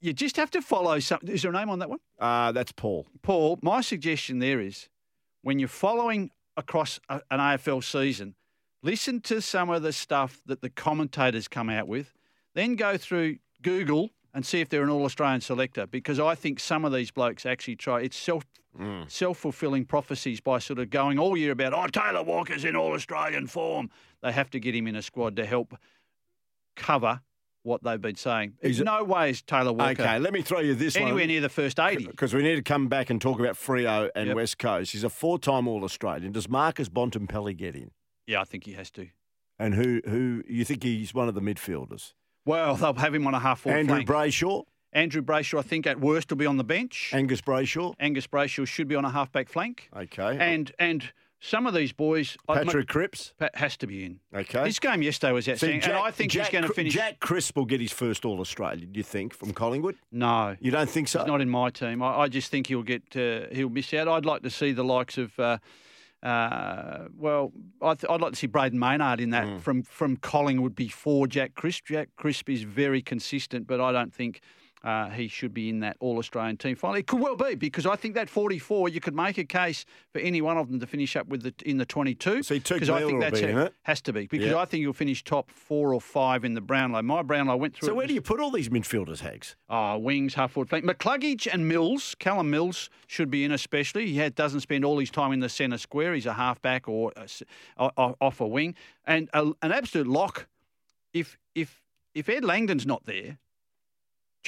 you 0.00 0.12
just 0.12 0.36
have 0.36 0.50
to 0.52 0.62
follow 0.62 0.98
some. 1.00 1.20
Is 1.26 1.42
there 1.42 1.50
a 1.50 1.54
name 1.54 1.70
on 1.70 1.78
that 1.80 1.90
one? 1.90 1.98
Uh, 2.18 2.52
that's 2.52 2.72
Paul. 2.72 3.06
Paul, 3.22 3.58
my 3.62 3.80
suggestion 3.80 4.38
there 4.38 4.60
is 4.60 4.88
when 5.42 5.58
you're 5.58 5.68
following 5.68 6.30
across 6.56 7.00
a, 7.08 7.20
an 7.30 7.38
AFL 7.38 7.82
season, 7.84 8.34
listen 8.82 9.20
to 9.22 9.40
some 9.40 9.70
of 9.70 9.82
the 9.82 9.92
stuff 9.92 10.40
that 10.46 10.60
the 10.60 10.70
commentators 10.70 11.48
come 11.48 11.70
out 11.70 11.88
with, 11.88 12.12
then 12.54 12.76
go 12.76 12.96
through 12.96 13.38
Google 13.62 14.10
and 14.34 14.44
see 14.44 14.60
if 14.60 14.68
they're 14.68 14.82
an 14.82 14.90
All 14.90 15.04
Australian 15.04 15.40
selector 15.40 15.86
because 15.86 16.20
I 16.20 16.34
think 16.34 16.60
some 16.60 16.84
of 16.84 16.92
these 16.92 17.10
blokes 17.10 17.46
actually 17.46 17.76
try. 17.76 18.00
It's 18.02 18.16
self 18.16 18.44
mm. 18.78 19.10
self 19.10 19.38
fulfilling 19.38 19.84
prophecies 19.84 20.40
by 20.40 20.58
sort 20.58 20.78
of 20.78 20.90
going 20.90 21.18
all 21.18 21.36
year 21.36 21.52
about 21.52 21.72
oh 21.72 21.86
Taylor 21.86 22.22
Walker's 22.22 22.64
in 22.64 22.76
All 22.76 22.92
Australian 22.92 23.46
form. 23.46 23.90
They 24.22 24.32
have 24.32 24.50
to 24.50 24.60
get 24.60 24.74
him 24.74 24.86
in 24.86 24.96
a 24.96 25.02
squad 25.02 25.36
to 25.36 25.46
help 25.46 25.76
cover 26.76 27.20
what 27.68 27.84
they've 27.84 28.00
been 28.00 28.16
saying. 28.16 28.54
There's 28.60 28.80
no 28.80 29.04
way 29.04 29.30
is 29.30 29.42
Taylor 29.42 29.72
Walker 29.72 30.02
Okay, 30.02 30.18
let 30.18 30.32
me 30.32 30.42
throw 30.42 30.60
you 30.60 30.74
this 30.74 30.96
anywhere 30.96 31.14
one. 31.14 31.26
near 31.28 31.40
the 31.40 31.48
first 31.48 31.78
eighty. 31.78 32.06
Because 32.06 32.34
we 32.34 32.42
need 32.42 32.56
to 32.56 32.62
come 32.62 32.88
back 32.88 33.10
and 33.10 33.20
talk 33.20 33.38
about 33.38 33.54
Freo 33.54 34.10
and 34.16 34.26
Yep. 34.28 34.36
West 34.36 34.58
Coast. 34.58 34.92
He's 34.92 35.04
a 35.04 35.10
four-time 35.10 35.68
All 35.68 35.84
Australian. 35.84 36.32
Does 36.32 36.48
Marcus 36.48 36.88
Bontempelli 36.88 37.56
get 37.56 37.76
in? 37.76 37.90
Yeah, 38.26 38.40
I 38.40 38.44
think 38.44 38.64
he 38.64 38.72
has 38.72 38.90
to. 38.92 39.06
And 39.58 39.74
who 39.74 40.00
who 40.04 40.42
you 40.48 40.64
think 40.64 40.82
he's 40.82 41.14
one 41.14 41.28
of 41.28 41.34
the 41.34 41.40
midfielders? 41.40 42.14
Well, 42.44 42.76
they'll 42.76 42.94
have 42.94 43.14
him 43.14 43.26
on 43.26 43.34
a 43.34 43.38
half 43.40 43.60
forward 43.60 43.78
Andrew 43.80 44.02
flank. 44.04 44.08
Brayshaw, 44.08 44.64
Andrew 44.92 45.20
Brayshaw, 45.20 45.58
I 45.58 45.62
think 45.62 45.86
at 45.86 46.00
worst 46.00 46.30
will 46.30 46.36
be 46.38 46.46
on 46.46 46.56
the 46.56 46.64
bench. 46.64 47.10
Angus 47.12 47.40
Brayshaw. 47.42 47.94
Angus 48.00 48.26
Brayshaw 48.26 48.66
should 48.66 48.88
be 48.88 48.94
on 48.94 49.04
a 49.04 49.10
halfback 49.10 49.48
flank. 49.48 49.90
Okay. 49.94 50.36
And 50.40 50.72
and 50.78 51.12
some 51.40 51.66
of 51.66 51.74
these 51.74 51.92
boys, 51.92 52.36
I- 52.48 52.64
Patrick 52.64 52.88
Cripps. 52.88 53.32
Pat 53.38 53.54
has 53.56 53.76
to 53.78 53.86
be 53.86 54.04
in. 54.04 54.20
Okay. 54.34 54.64
His 54.66 54.78
game 54.78 55.02
yesterday 55.02 55.32
was 55.32 55.48
outstanding, 55.48 55.82
and 55.84 55.92
I 55.92 56.10
think 56.10 56.32
Jack 56.32 56.46
he's 56.46 56.52
going 56.52 56.64
to 56.68 56.74
finish. 56.74 56.94
Jack 56.94 57.20
Crisp 57.20 57.56
will 57.56 57.64
get 57.64 57.80
his 57.80 57.92
first 57.92 58.24
All 58.24 58.40
Australian. 58.40 58.92
Do 58.92 58.98
you 58.98 59.04
think 59.04 59.32
from 59.34 59.52
Collingwood? 59.52 59.96
no, 60.10 60.56
You 60.60 60.70
don't 60.70 60.90
think 60.90 61.08
so? 61.08 61.20
he's 61.20 61.26
not 61.28 61.40
in 61.40 61.48
my 61.48 61.70
team. 61.70 62.02
I, 62.02 62.20
I 62.22 62.28
just 62.28 62.50
think 62.50 62.66
he'll 62.66 62.82
get 62.82 63.02
uh, 63.16 63.46
he'll 63.52 63.68
miss 63.70 63.92
out. 63.94 64.08
I'd 64.08 64.26
like 64.26 64.42
to 64.42 64.50
see 64.50 64.72
the 64.72 64.84
likes 64.84 65.16
of. 65.18 65.38
Uh, 65.38 65.58
uh, 66.22 67.04
well, 67.16 67.52
I 67.80 67.94
th- 67.94 68.10
I'd 68.10 68.20
like 68.20 68.32
to 68.32 68.36
see 68.36 68.48
Brayden 68.48 68.72
Maynard 68.72 69.20
in 69.20 69.30
that 69.30 69.44
Mm. 69.46 69.60
from 69.60 69.82
from 69.84 70.16
Collingwood 70.16 70.74
before 70.74 71.28
Jack 71.28 71.54
Crisp. 71.54 71.86
Jack 71.86 72.08
Crisp 72.16 72.50
is 72.50 72.62
very 72.64 73.00
consistent, 73.02 73.68
but 73.68 73.80
I 73.80 73.92
don't 73.92 74.12
think 74.12 74.40
uh, 74.84 75.10
he 75.10 75.28
should 75.28 75.52
be 75.52 75.68
in 75.68 75.80
that 75.80 75.96
All 76.00 76.18
Australian 76.18 76.56
team. 76.56 76.76
Finally, 76.76 77.00
it 77.00 77.06
could 77.06 77.20
well 77.20 77.36
be 77.36 77.54
because 77.56 77.84
I 77.86 77.96
think 77.96 78.14
that 78.14 78.28
44, 78.30 78.88
you 78.88 79.00
could 79.00 79.14
make 79.14 79.36
a 79.38 79.44
case 79.44 79.84
for 80.12 80.20
any 80.20 80.40
one 80.40 80.56
of 80.56 80.70
them 80.70 80.78
to 80.80 80.86
finish 80.86 81.16
up 81.16 81.26
with 81.28 81.42
the 81.42 81.54
in 81.66 81.78
the 81.78 81.84
22. 81.86 82.42
See, 82.42 82.58
because 82.60 82.88
I 82.88 83.02
think 83.04 83.20
that's 83.20 83.40
be 83.40 83.46
how- 83.46 83.52
in 83.52 83.58
it. 83.66 83.74
has 83.82 84.00
to 84.02 84.12
be 84.12 84.26
because 84.26 84.46
Yeah. 84.50 84.58
I 84.58 84.64
think 84.64 84.82
you'll 84.82 84.92
finish 84.92 85.24
top 85.24 85.50
four 85.50 85.92
or 85.92 86.00
five 86.00 86.44
in 86.44 86.54
the 86.54 86.60
Brownlow. 86.60 87.02
My 87.02 87.22
Brownlow 87.22 87.56
went 87.56 87.74
through. 87.76 87.88
So 87.88 87.94
where 87.94 88.06
do 88.06 88.14
you 88.14 88.20
put 88.22 88.40
all 88.40 88.50
these 88.50 88.68
midfielders, 88.68 89.20
Hags? 89.20 89.56
Oh, 89.68 89.98
wings, 89.98 90.34
half 90.34 90.52
forward 90.52 90.68
flank. 90.68 90.84
McCluggage 90.84 91.48
and 91.52 91.66
Mills, 91.68 92.14
Callum 92.18 92.50
Mills 92.50 92.90
should 93.06 93.30
be 93.30 93.44
in 93.44 93.52
especially. 93.52 94.06
He 94.06 94.16
had, 94.18 94.34
doesn't 94.34 94.60
spend 94.60 94.84
all 94.84 94.98
his 94.98 95.10
time 95.10 95.32
in 95.32 95.40
the 95.40 95.48
centre 95.48 95.78
square. 95.78 96.14
He's 96.14 96.26
a 96.26 96.34
halfback 96.34 96.88
or 96.88 97.12
a 97.16 97.22
s- 97.22 97.42
o- 97.78 97.90
o- 97.96 98.16
off 98.20 98.40
a 98.40 98.46
wing. 98.46 98.74
And 99.04 99.28
a, 99.32 99.52
an 99.62 99.72
absolute 99.72 100.06
lock. 100.06 100.46
If 101.12 101.38
if 101.54 101.82
if 102.14 102.28
Ed 102.28 102.44
Langdon's 102.44 102.86
not 102.86 103.04
there, 103.06 103.38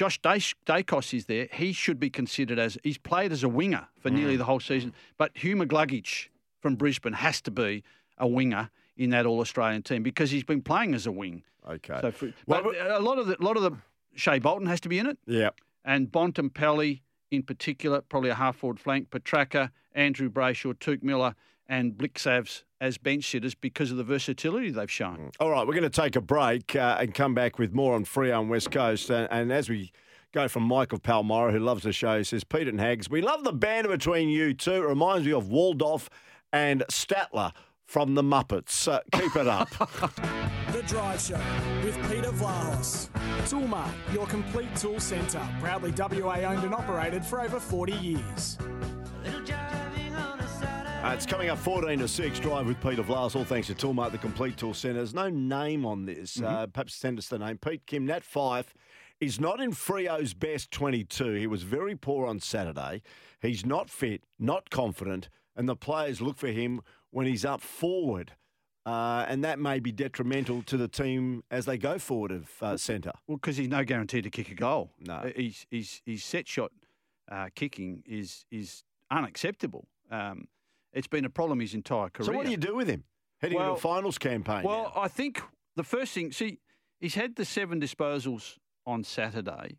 Josh 0.01 0.19
Daicos 0.65 1.13
is 1.13 1.25
there. 1.27 1.47
He 1.53 1.73
should 1.73 1.99
be 1.99 2.09
considered 2.09 2.57
as 2.57 2.75
he's 2.83 2.97
played 2.97 3.31
as 3.31 3.43
a 3.43 3.47
winger 3.47 3.87
for 3.99 4.09
Mm. 4.09 4.13
nearly 4.13 4.35
the 4.35 4.45
whole 4.45 4.59
season. 4.59 4.95
But 5.15 5.29
Hugh 5.35 5.55
McCluggage 5.55 6.29
from 6.59 6.75
Brisbane 6.75 7.13
has 7.13 7.39
to 7.41 7.51
be 7.51 7.83
a 8.17 8.27
winger 8.27 8.71
in 8.97 9.11
that 9.11 9.27
All 9.27 9.39
Australian 9.41 9.83
team 9.83 10.01
because 10.01 10.31
he's 10.31 10.43
been 10.43 10.63
playing 10.63 10.95
as 10.95 11.05
a 11.05 11.11
wing. 11.11 11.43
Okay. 11.69 11.99
So, 12.01 12.11
for, 12.11 12.33
Well, 12.47 12.63
but 12.63 12.75
a 12.81 12.97
lot 12.97 13.19
of 13.19 13.27
the, 13.27 13.39
a 13.39 13.43
lot 13.43 13.57
of 13.57 13.61
the 13.61 13.73
Shai 14.15 14.39
Bolton 14.39 14.65
has 14.65 14.81
to 14.81 14.89
be 14.89 14.97
in 14.97 15.05
it, 15.05 15.19
yeah. 15.27 15.51
and 15.85 16.11
Bontempelli 16.11 17.01
in 17.29 17.43
particular, 17.43 18.01
probably 18.01 18.31
a 18.31 18.35
half 18.35 18.55
forward 18.55 18.79
flank. 18.79 19.11
Petracca, 19.11 19.69
Andrew 19.93 20.31
Brayshaw, 20.31 20.73
Touk 20.79 21.03
Miller, 21.03 21.35
and 21.71 21.93
Blicavs 21.93 22.63
as 22.81 22.97
bench 22.97 23.31
sitters 23.31 23.55
because 23.55 23.91
of 23.91 23.97
the 23.97 24.03
versatility 24.03 24.71
they've 24.71 24.91
shown. 24.91 25.31
All 25.39 25.49
right, 25.49 25.65
we're 25.65 25.73
going 25.73 25.83
to 25.83 25.89
take 25.89 26.17
a 26.17 26.21
break 26.21 26.75
uh, 26.75 26.97
and 26.99 27.13
come 27.13 27.33
back 27.33 27.57
with 27.57 27.73
more 27.73 27.95
on 27.95 28.03
Freo 28.03 28.41
and 28.41 28.49
West 28.49 28.71
Coast. 28.71 29.09
And, 29.09 29.27
and 29.31 29.53
as 29.53 29.69
we 29.69 29.91
go 30.33 30.49
from 30.49 30.63
Michael 30.63 30.99
Palmyra, 30.99 31.53
who 31.53 31.59
loves 31.59 31.83
the 31.83 31.93
show, 31.93 32.17
he 32.17 32.25
says, 32.25 32.43
Peter 32.43 32.69
and 32.69 32.79
Hags, 32.79 33.09
we 33.09 33.21
love 33.21 33.45
the 33.45 33.53
banter 33.53 33.89
between 33.89 34.27
you 34.27 34.53
two. 34.53 34.73
It 34.73 34.79
reminds 34.79 35.25
me 35.25 35.31
of 35.31 35.49
Waldorf 35.49 36.09
and 36.51 36.83
Statler 36.91 37.53
from 37.85 38.15
the 38.15 38.23
Muppets. 38.23 38.91
Uh, 38.91 38.99
keep 39.11 39.35
it 39.35 39.47
up. 39.47 39.69
The 40.71 40.83
Drive 40.83 41.19
Show 41.19 41.39
with 41.83 41.95
Peter 42.09 42.31
Vlahos. 42.31 43.09
Toolmart, 43.43 43.91
your 44.13 44.25
complete 44.25 44.73
tool 44.77 45.01
centre. 45.01 45.45
Proudly 45.59 45.91
WA 45.91 46.37
owned 46.45 46.63
and 46.63 46.73
operated 46.73 47.25
for 47.25 47.41
over 47.41 47.59
40 47.59 47.91
years. 47.91 48.57
Uh, 51.03 51.13
it's 51.15 51.25
coming 51.25 51.49
up 51.49 51.57
14 51.57 51.97
to 51.97 52.07
6, 52.07 52.39
Drive 52.39 52.67
with 52.67 52.79
Peter 52.79 53.01
Vlahos, 53.01 53.35
all 53.35 53.43
thanks 53.43 53.65
to 53.67 53.73
Toolmart, 53.73 54.11
the 54.11 54.19
complete 54.19 54.55
tool 54.55 54.71
centre. 54.71 54.97
There's 54.97 55.15
no 55.15 55.29
name 55.29 55.83
on 55.83 56.05
this. 56.05 56.39
Uh, 56.39 56.67
perhaps 56.67 56.93
send 56.93 57.17
us 57.17 57.27
the 57.27 57.39
name. 57.39 57.57
Pete 57.57 57.87
Kim, 57.87 58.05
Nat 58.05 58.23
Fyfe 58.23 58.75
is 59.19 59.39
not 59.39 59.59
in 59.59 59.71
Freo's 59.71 60.35
best 60.35 60.69
22. 60.69 61.33
He 61.33 61.47
was 61.47 61.63
very 61.63 61.95
poor 61.95 62.27
on 62.27 62.39
Saturday. 62.39 63.01
He's 63.41 63.65
not 63.65 63.89
fit, 63.89 64.21
not 64.37 64.69
confident, 64.69 65.29
and 65.55 65.67
the 65.67 65.75
players 65.75 66.21
look 66.21 66.37
for 66.37 66.49
him 66.49 66.81
when 67.09 67.25
he's 67.25 67.45
up 67.45 67.61
forward. 67.61 68.33
Uh, 68.85 69.25
and 69.27 69.43
that 69.43 69.57
may 69.57 69.79
be 69.79 69.91
detrimental 69.91 70.61
to 70.63 70.77
the 70.77 70.87
team 70.87 71.43
as 71.49 71.65
they 71.65 71.79
go 71.79 71.97
forward 71.97 72.31
of 72.31 72.51
uh, 72.61 72.77
centre. 72.77 73.13
Well, 73.25 73.37
because 73.37 73.57
he's 73.57 73.69
no 73.69 73.83
guarantee 73.83 74.21
to 74.21 74.29
kick 74.29 74.51
a 74.51 74.55
goal. 74.55 74.91
No. 74.99 75.15
Uh, 75.15 75.31
He's, 75.35 75.65
he's, 75.71 76.01
his 76.05 76.23
set 76.23 76.47
shot 76.47 76.71
uh, 77.31 77.47
kicking 77.55 78.03
is, 78.05 78.45
is 78.51 78.83
unacceptable. 79.09 79.87
Um, 80.11 80.47
it's 80.93 81.07
been 81.07 81.25
a 81.25 81.29
problem 81.29 81.59
his 81.59 81.73
entire 81.73 82.09
career. 82.09 82.25
So 82.25 82.33
what 82.33 82.45
do 82.45 82.51
you 82.51 82.57
do 82.57 82.75
with 82.75 82.87
him 82.87 83.03
heading 83.39 83.57
Well- 83.57 83.69
into 83.75 83.77
a 83.77 83.81
finals 83.81 84.17
campaign? 84.17 84.63
Well, 84.63 84.91
now? 84.95 85.01
I 85.01 85.07
think 85.07 85.41
the 85.75 85.83
first 85.83 86.13
thing, 86.13 86.31
see, 86.31 86.59
he's 86.99 87.15
had 87.15 87.35
the 87.35 87.45
seven 87.45 87.79
disposals 87.79 88.57
on 88.85 89.03
Saturday. 89.03 89.77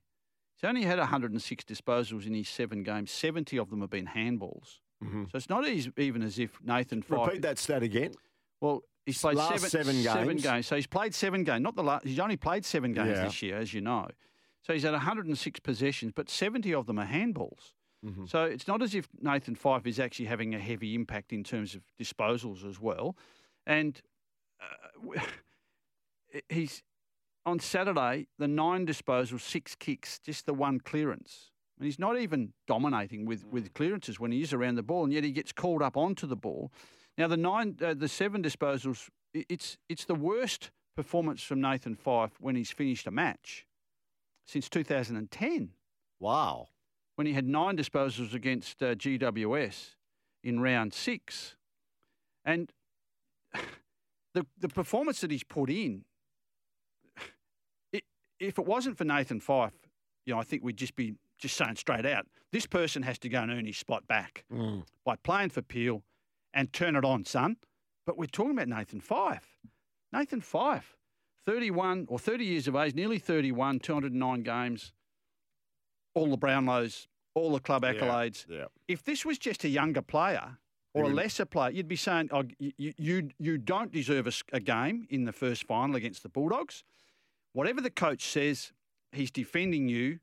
He's 0.57 0.69
only 0.69 0.83
had 0.85 0.99
106 0.99 1.65
disposals 1.65 2.27
in 2.27 2.35
his 2.35 2.49
seven 2.49 2.83
games. 2.83 3.11
70 3.11 3.59
of 3.59 3.71
them 3.71 3.81
have 3.81 3.91
been 3.91 4.07
handballs. 4.07 4.79
Mhm. 5.03 5.31
So 5.31 5.37
it's 5.37 5.49
not 5.49 5.67
as, 5.67 5.89
even 5.97 6.23
as 6.23 6.39
if 6.39 6.63
Nathan 6.63 7.03
repeat 7.09 7.43
that 7.43 7.59
stat 7.59 7.83
again. 7.83 8.13
Well, 8.61 8.83
he's 9.05 9.19
played 9.21 9.37
Last 9.37 9.69
seven, 9.71 9.95
seven 10.03 10.37
games. 10.37 10.67
So 10.69 10.77
he's 10.77 10.87
played 10.87 11.13
seven 11.15 11.43
games. 11.43 11.61
Not 11.63 11.75
the 11.75 11.83
last. 11.83 12.07
He's 12.07 12.21
only 12.21 12.37
played 12.37 12.65
seven 12.65 12.93
games 12.93 13.09
Yeah. 13.17 13.25
this 13.25 13.43
year, 13.43 13.57
as 13.59 13.75
you 13.75 13.81
know. 13.81 14.07
So 14.65 14.73
he's 14.73 14.85
had 14.85 14.93
106 14.95 15.59
possessions, 15.59 16.13
but 16.15 16.31
70 16.31 16.73
of 16.73 16.87
them 16.87 17.01
are 17.01 17.07
handballs. 17.07 17.73
Mm-hmm. 18.05 18.27
So 18.27 18.45
it's 18.45 18.67
not 18.67 18.83
as 18.83 18.95
if 18.95 19.09
Nathan 19.21 19.55
Fyfe 19.55 19.87
is 19.87 20.01
actually 20.01 20.27
having 20.27 20.55
a 20.55 20.59
heavy 20.59 20.95
impact 20.95 21.33
in 21.33 21.45
terms 21.45 21.75
of 21.75 21.83
disposals 22.01 22.69
as 22.69 22.81
well. 22.81 23.17
And 23.67 24.01
uh, 24.61 25.21
he's 26.49 26.83
on 27.47 27.61
Saturday 27.61 28.27
the 28.39 28.49
nine 28.49 28.87
disposals, 28.87 29.41
six 29.41 29.75
kicks, 29.75 30.19
just 30.19 30.47
the 30.47 30.55
one 30.55 30.81
clearance. 30.81 31.51
And 31.79 31.87
he's 31.87 31.99
not 31.99 32.19
even 32.19 32.53
dominating 32.67 33.25
with, 33.25 33.45
with 33.47 33.73
clearances 33.75 34.19
when 34.21 34.33
he 34.33 34.43
is 34.43 34.53
around 34.53 34.77
the 34.77 34.83
ball, 34.83 35.05
and 35.05 35.13
yet 35.13 35.25
he 35.25 35.33
gets 35.33 35.53
called 35.53 35.83
up 35.83 35.97
onto 35.97 36.27
the 36.27 36.37
ball. 36.37 36.73
Now 37.19 37.29
the 37.29 37.37
nine, 37.37 37.77
uh, 37.85 37.95
the 37.95 38.09
seven 38.09 38.43
disposals, 38.43 39.09
it's 39.35 39.79
it's 39.89 40.05
the 40.05 40.15
worst 40.15 40.71
performance 40.97 41.43
from 41.43 41.61
Nathan 41.61 41.97
Fyfe 41.97 42.33
when 42.39 42.55
he's 42.55 42.71
finished 42.71 43.07
a 43.07 43.11
match 43.11 43.67
since 44.45 44.69
2010 44.69 45.71
Wow. 46.23 46.69
When 47.17 47.27
he 47.27 47.35
had 47.35 47.47
nine 47.47 47.77
disposals 47.77 48.35
against 48.35 48.83
uh, 48.83 48.95
GWS 48.95 49.97
in 50.43 50.61
round 50.61 50.95
six. 50.95 51.57
And 52.45 52.73
the, 54.35 54.47
the 54.59 54.69
performance 54.69 55.21
that 55.21 55.31
he's 55.31 55.45
put 55.45 55.71
in, 55.71 56.05
it, 57.93 58.05
if 58.41 58.59
it 58.59 58.65
wasn't 58.67 58.97
for 58.99 59.05
Nathan 59.05 59.41
Fyfe, 59.41 59.73
you 60.27 60.35
know, 60.35 60.41
I 60.41 60.45
think 60.45 60.63
we'd 60.65 60.77
just 60.77 60.97
be 60.97 61.15
just 61.39 61.57
saying 61.57 61.77
straight 61.77 62.07
out, 62.07 62.27
this 62.53 62.67
person 62.67 63.03
has 63.03 63.19
to 63.21 63.29
go 63.29 63.41
and 63.41 63.51
earn 63.51 63.67
his 63.67 63.77
spot 63.77 64.07
back 64.07 64.45
by 65.05 65.17
playing 65.17 65.51
for 65.51 65.63
Peel 65.63 66.03
and 66.55 66.73
turn 66.73 66.97
it 66.97 67.05
on, 67.05 67.25
son. 67.25 67.57
But 68.07 68.17
we're 68.17 68.27
talking 68.27 68.53
about 68.53 68.69
Nathan 68.69 69.01
Fyfe. 69.01 69.59
Nathan 70.13 70.41
Fyfe, 70.41 70.97
31 71.47 72.07
or 72.09 72.19
30 72.19 72.45
years 72.45 72.69
of 72.69 72.77
age, 72.77 72.95
nearly 72.95 73.19
31, 73.19 73.81
209 73.81 74.43
games, 74.43 74.93
all 76.15 76.29
the 76.29 76.39
Brownlows, 76.39 77.07
all 77.35 77.53
the 77.53 77.61
club 77.61 77.83
accolades. 77.83 78.47
Yeah. 78.49 78.67
If 78.89 79.05
this 79.05 79.25
was 79.25 79.39
just 79.39 79.65
a 79.65 79.69
younger 79.69 80.03
player 80.03 80.59
or 80.95 81.05
a 81.05 81.09
lesser 81.09 81.47
player, 81.47 81.71
you'd 81.71 81.89
be 81.89 81.97
saying, 81.97 82.29
oh, 82.33 82.45
you, 82.59 82.93
you, 82.99 83.31
you 83.39 83.59
don't 83.59 83.91
deserve 83.91 84.29
a 84.53 84.61
game 84.61 85.07
in 85.09 85.25
the 85.25 85.33
first 85.33 85.65
final 85.65 85.97
against 85.97 86.23
the 86.23 86.29
Bulldogs. 86.29 86.85
Whatever 87.55 87.81
the 87.81 87.91
coach 87.91 88.27
says, 88.27 88.73
he's 89.13 89.31
defending 89.31 89.89
you. 89.89 90.19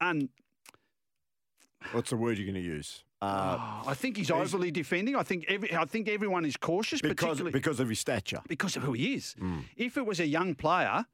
And 0.00 0.30
What's 1.92 2.10
the 2.10 2.16
word 2.16 2.38
you're 2.38 2.46
going 2.46 2.62
to 2.62 2.68
use? 2.68 3.04
Uh, 3.22 3.82
I 3.86 3.94
think 3.94 4.16
he's 4.16 4.30
overly 4.30 4.70
defending. 4.70 5.14
I 5.14 5.22
think 5.22 5.44
every, 5.48 5.74
I 5.74 5.84
think 5.84 6.08
everyone 6.08 6.44
is 6.46 6.56
cautious, 6.56 7.00
because 7.02 7.14
particularly 7.16 7.52
because 7.52 7.78
of 7.78 7.88
his 7.88 8.00
stature. 8.00 8.40
because 8.48 8.76
of 8.76 8.82
who 8.82 8.92
he 8.94 9.14
is. 9.14 9.34
Mm. 9.40 9.64
If 9.76 9.96
it 9.98 10.06
was 10.06 10.20
a 10.20 10.26
young 10.26 10.54
player, 10.54 11.04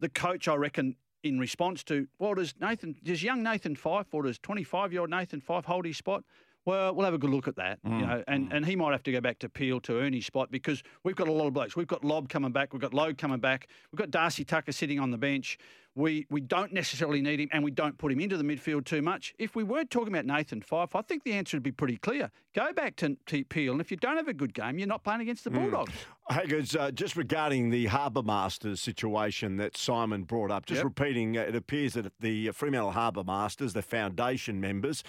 the 0.00 0.08
coach, 0.08 0.48
I 0.48 0.56
reckon, 0.56 0.96
in 1.22 1.38
response 1.38 1.82
to, 1.84 2.06
well, 2.18 2.34
does 2.34 2.54
Nathan, 2.60 2.96
does 3.02 3.22
young 3.22 3.42
Nathan 3.42 3.76
Fyfe 3.76 4.06
or 4.12 4.22
does 4.24 4.38
25 4.38 4.92
year 4.92 5.02
old 5.02 5.10
Nathan 5.10 5.40
Fyfe 5.40 5.64
hold 5.64 5.86
his 5.86 5.96
spot? 5.96 6.24
Well, 6.64 6.94
we'll 6.94 7.04
have 7.04 7.14
a 7.14 7.18
good 7.18 7.30
look 7.30 7.48
at 7.48 7.56
that, 7.56 7.82
Mm. 7.82 8.00
you 8.00 8.06
know, 8.06 8.24
and, 8.28 8.52
and 8.52 8.64
he 8.64 8.76
might 8.76 8.92
have 8.92 9.02
to 9.04 9.12
go 9.12 9.20
back 9.20 9.38
to 9.40 9.48
Peel 9.48 9.80
to 9.80 9.98
earn 9.98 10.12
his 10.12 10.26
spot 10.26 10.50
because 10.52 10.82
we've 11.02 11.16
got 11.16 11.26
a 11.28 11.32
lot 11.32 11.46
of 11.48 11.54
blokes. 11.54 11.74
We've 11.74 11.88
got 11.88 12.04
Lobb 12.04 12.28
coming 12.28 12.52
back, 12.52 12.72
we've 12.72 12.80
got 12.82 12.94
Logue 12.94 13.18
coming 13.18 13.40
back, 13.40 13.66
we've 13.90 13.98
got 13.98 14.10
Darcy 14.12 14.44
Tucker 14.44 14.70
sitting 14.72 15.00
on 15.00 15.10
the 15.10 15.18
bench. 15.18 15.58
We 15.94 16.26
we 16.30 16.40
don't 16.40 16.72
necessarily 16.72 17.20
need 17.20 17.38
him, 17.38 17.50
and 17.52 17.62
we 17.62 17.70
don't 17.70 17.98
put 17.98 18.10
him 18.12 18.18
into 18.20 18.38
the 18.38 18.44
midfield 18.44 18.86
too 18.86 19.02
much. 19.02 19.34
If 19.38 19.54
we 19.54 19.62
weren't 19.62 19.90
talking 19.90 20.08
about 20.08 20.24
Nathan 20.24 20.62
Fyfe, 20.62 20.94
I 20.94 21.02
think 21.02 21.22
the 21.24 21.34
answer 21.34 21.56
would 21.56 21.62
be 21.62 21.70
pretty 21.72 21.98
clear. 21.98 22.30
Go 22.54 22.72
back 22.72 22.96
to, 22.96 23.14
to 23.26 23.44
Peel, 23.44 23.72
and 23.72 23.80
if 23.80 23.90
you 23.90 23.98
don't 23.98 24.16
have 24.16 24.26
a 24.28 24.32
good 24.32 24.54
game, 24.54 24.78
you're 24.78 24.88
not 24.88 25.04
playing 25.04 25.20
against 25.20 25.44
the 25.44 25.50
Mm. 25.50 25.54
Bulldogs. 25.70 25.92
Haggers, 26.30 26.74
uh, 26.74 26.92
just 26.92 27.14
regarding 27.14 27.68
the 27.68 27.86
Harbour 27.86 28.22
Masters 28.22 28.80
situation 28.80 29.56
that 29.58 29.76
Simon 29.76 30.22
brought 30.22 30.50
up, 30.50 30.64
just 30.64 30.78
Yep. 30.78 30.84
repeating, 30.84 31.36
uh, 31.36 31.42
it 31.42 31.54
appears 31.56 31.92
that 31.92 32.10
the 32.20 32.52
Fremantle 32.52 32.92
Harbour 32.92 33.24
Masters, 33.24 33.74
the 33.74 33.82
foundation 33.82 34.62
members, 34.62 35.02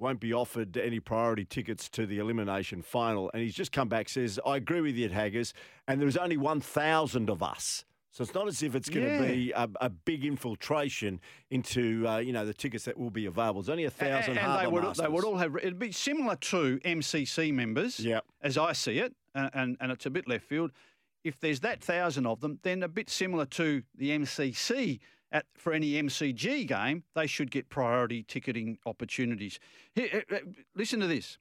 won't 0.00 0.20
be 0.20 0.32
offered 0.32 0.76
any 0.76 0.98
priority 0.98 1.44
tickets 1.44 1.88
to 1.90 2.06
the 2.06 2.18
elimination 2.18 2.82
final. 2.82 3.30
And 3.34 3.42
he's 3.42 3.54
just 3.54 3.70
come 3.72 3.88
back, 3.88 4.08
says, 4.08 4.40
I 4.46 4.56
agree 4.56 4.80
with 4.80 4.96
you 4.96 5.08
Haggers, 5.10 5.52
and 5.86 6.00
there's 6.00 6.16
only 6.16 6.36
1,000 6.36 7.28
of 7.30 7.42
us. 7.42 7.84
So 8.12 8.22
it's 8.22 8.34
not 8.34 8.48
as 8.48 8.60
if 8.64 8.74
it's 8.74 8.88
going 8.88 9.06
to 9.20 9.24
be 9.24 9.52
a, 9.52 9.68
a 9.80 9.88
big 9.88 10.24
infiltration 10.24 11.20
into, 11.50 12.04
uh, 12.08 12.18
you 12.18 12.32
know, 12.32 12.44
the 12.44 12.52
tickets 12.52 12.84
that 12.86 12.98
will 12.98 13.10
be 13.10 13.26
available. 13.26 13.62
There's 13.62 13.68
only 13.70 13.84
a 13.84 13.90
thousand 13.90 14.32
and 14.36 14.40
Harbour 14.40 14.62
they 14.66 14.72
would, 14.72 14.82
Masters. 14.82 15.04
they 15.04 15.08
would 15.12 15.24
all 15.24 15.36
have. 15.36 15.54
It'd 15.56 15.78
be 15.78 15.92
similar 15.92 16.34
to 16.36 16.80
MCC 16.84 17.52
members, 17.54 18.00
Yep. 18.00 18.24
as 18.42 18.58
I 18.58 18.72
see 18.72 18.98
it, 18.98 19.14
and, 19.34 19.50
and 19.54 19.76
and 19.80 19.92
it's 19.92 20.06
a 20.06 20.10
bit 20.10 20.26
left 20.26 20.44
field. 20.44 20.72
If 21.22 21.38
there's 21.38 21.60
that 21.60 21.84
thousand 21.84 22.26
of 22.26 22.40
them, 22.40 22.58
then 22.62 22.82
a 22.82 22.88
bit 22.88 23.10
similar 23.10 23.46
to 23.46 23.82
the 23.94 24.10
MCC. 24.10 24.98
At, 25.32 25.46
for 25.56 25.72
any 25.72 25.92
MCG 25.92 26.66
game, 26.66 27.04
they 27.14 27.26
should 27.26 27.50
get 27.52 27.68
priority 27.68 28.24
ticketing 28.24 28.78
opportunities. 28.84 29.60
Here, 29.94 30.24
listen 30.74 30.98
to 31.00 31.06
this. 31.06 31.38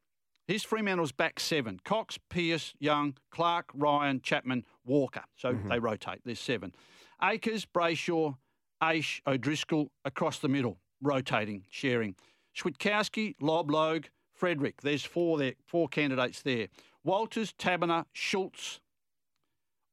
Here's 0.47 0.63
Fremantle's 0.63 1.11
back 1.11 1.39
seven: 1.39 1.79
Cox, 1.83 2.17
Pearce, 2.29 2.73
Young, 2.79 3.15
Clark, 3.31 3.65
Ryan, 3.73 4.21
Chapman, 4.21 4.65
Walker. 4.85 5.23
So 5.35 5.53
mm-hmm. 5.53 5.69
they 5.69 5.79
rotate. 5.79 6.21
There's 6.23 6.39
seven. 6.39 6.73
Akers, 7.21 7.65
Brayshaw, 7.65 8.35
Aish, 8.81 9.21
O'Driscoll 9.27 9.91
across 10.05 10.39
the 10.39 10.47
middle, 10.47 10.77
rotating, 11.01 11.65
sharing. 11.69 12.15
Switkowski, 12.55 13.35
Lobb, 13.41 13.69
Logue, 13.71 14.05
Frederick. 14.33 14.81
There's 14.81 15.03
four 15.03 15.37
there, 15.37 15.53
four 15.65 15.87
candidates 15.87 16.41
there. 16.41 16.67
Walters, 17.03 17.53
Taberner, 17.53 18.05
Schultz. 18.13 18.79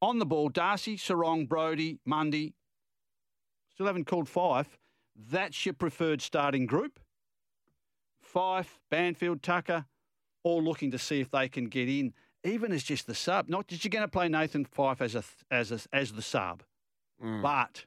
On 0.03 0.19
the 0.19 0.27
ball, 0.27 0.49
Darcy, 0.49 0.97
Serong, 0.97 1.49
Brodie, 1.49 1.99
Mundy. 2.05 2.55
Still 3.77 3.87
haven't 3.87 4.07
called 4.07 4.27
Fyfe. 4.27 4.79
That's 5.15 5.67
your 5.67 5.75
preferred 5.75 6.23
starting 6.23 6.65
group. 6.65 6.99
Fyfe, 8.23 8.79
Banfield, 8.91 9.43
Tucker, 9.43 9.85
all 10.43 10.63
looking 10.63 10.91
to 10.93 10.99
see 10.99 11.21
if 11.21 11.31
they 11.31 11.47
can 11.51 11.67
get 11.67 11.87
in, 11.87 12.15
even 12.43 12.73
as 12.73 12.83
just 12.83 13.07
the 13.07 13.15
sub. 13.15 13.51
Not 13.51 13.69
that 13.69 13.85
you're 13.85 13.91
going 13.91 14.03
to 14.05 14.09
play 14.09 14.31
Nathan 14.31 14.65
Fyfe 14.65 15.03
as 15.03 15.15
a 15.15 15.23
as 15.51 15.73
a, 15.73 15.81
as 15.93 16.13
the 16.13 16.23
sub, 16.23 16.63
mm. 17.23 17.43
but 17.43 17.85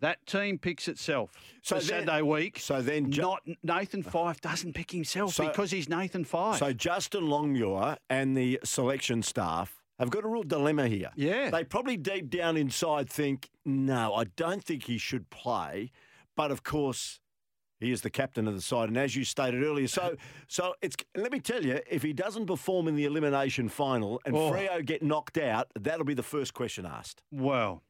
That 0.00 0.24
team 0.24 0.58
picks 0.58 0.86
itself. 0.86 1.32
So 1.62 1.80
So 1.80 1.80
then- 1.80 2.06
Saturday 2.06 2.22
week. 2.22 2.58
so 2.60 2.80
then 2.80 3.10
ju- 3.10 3.22
not 3.22 3.42
Nathan 3.64 4.04
Fyfe 4.04 4.40
doesn't 4.40 4.74
pick 4.74 4.92
himself 4.92 5.34
So- 5.34 5.48
because 5.48 5.72
he's 5.72 5.88
Nathan 5.88 6.24
Fyfe. 6.24 6.58
So 6.60 6.72
Justin 6.72 7.28
Longmuir 7.28 7.96
and 8.08 8.36
the 8.36 8.60
selection 8.62 9.22
staff 9.24 9.82
have 9.98 10.10
got 10.10 10.24
a 10.24 10.28
real 10.28 10.42
dilemma 10.42 10.88
here. 10.88 11.10
Yeah. 11.16 11.50
They 11.50 11.64
probably 11.64 11.96
deep 11.96 12.30
down 12.30 12.56
inside 12.56 13.08
think, 13.08 13.50
no, 13.64 14.14
I 14.14 14.24
don't 14.36 14.62
think 14.62 14.84
he 14.84 14.98
should 14.98 15.30
play. 15.30 15.90
But 16.36 16.50
of 16.50 16.64
course, 16.64 17.20
he 17.78 17.92
is 17.92 18.02
the 18.02 18.10
captain 18.10 18.48
of 18.48 18.54
the 18.54 18.60
side. 18.60 18.88
And 18.88 18.98
as 18.98 19.14
you 19.14 19.24
stated 19.24 19.62
earlier, 19.62 19.86
so 19.86 20.16
so 20.48 20.74
it's 20.82 20.96
let 21.16 21.30
me 21.30 21.38
tell 21.38 21.64
you, 21.64 21.80
if 21.88 22.02
he 22.02 22.12
doesn't 22.12 22.46
perform 22.46 22.88
in 22.88 22.96
the 22.96 23.04
elimination 23.04 23.68
final 23.68 24.20
and 24.24 24.34
Oh. 24.34 24.50
Freo 24.50 24.84
get 24.84 25.02
knocked 25.02 25.38
out, 25.38 25.68
that'll 25.78 26.04
be 26.04 26.14
the 26.14 26.22
first 26.22 26.54
question 26.54 26.86
asked. 26.86 27.22
Well, 27.30 27.82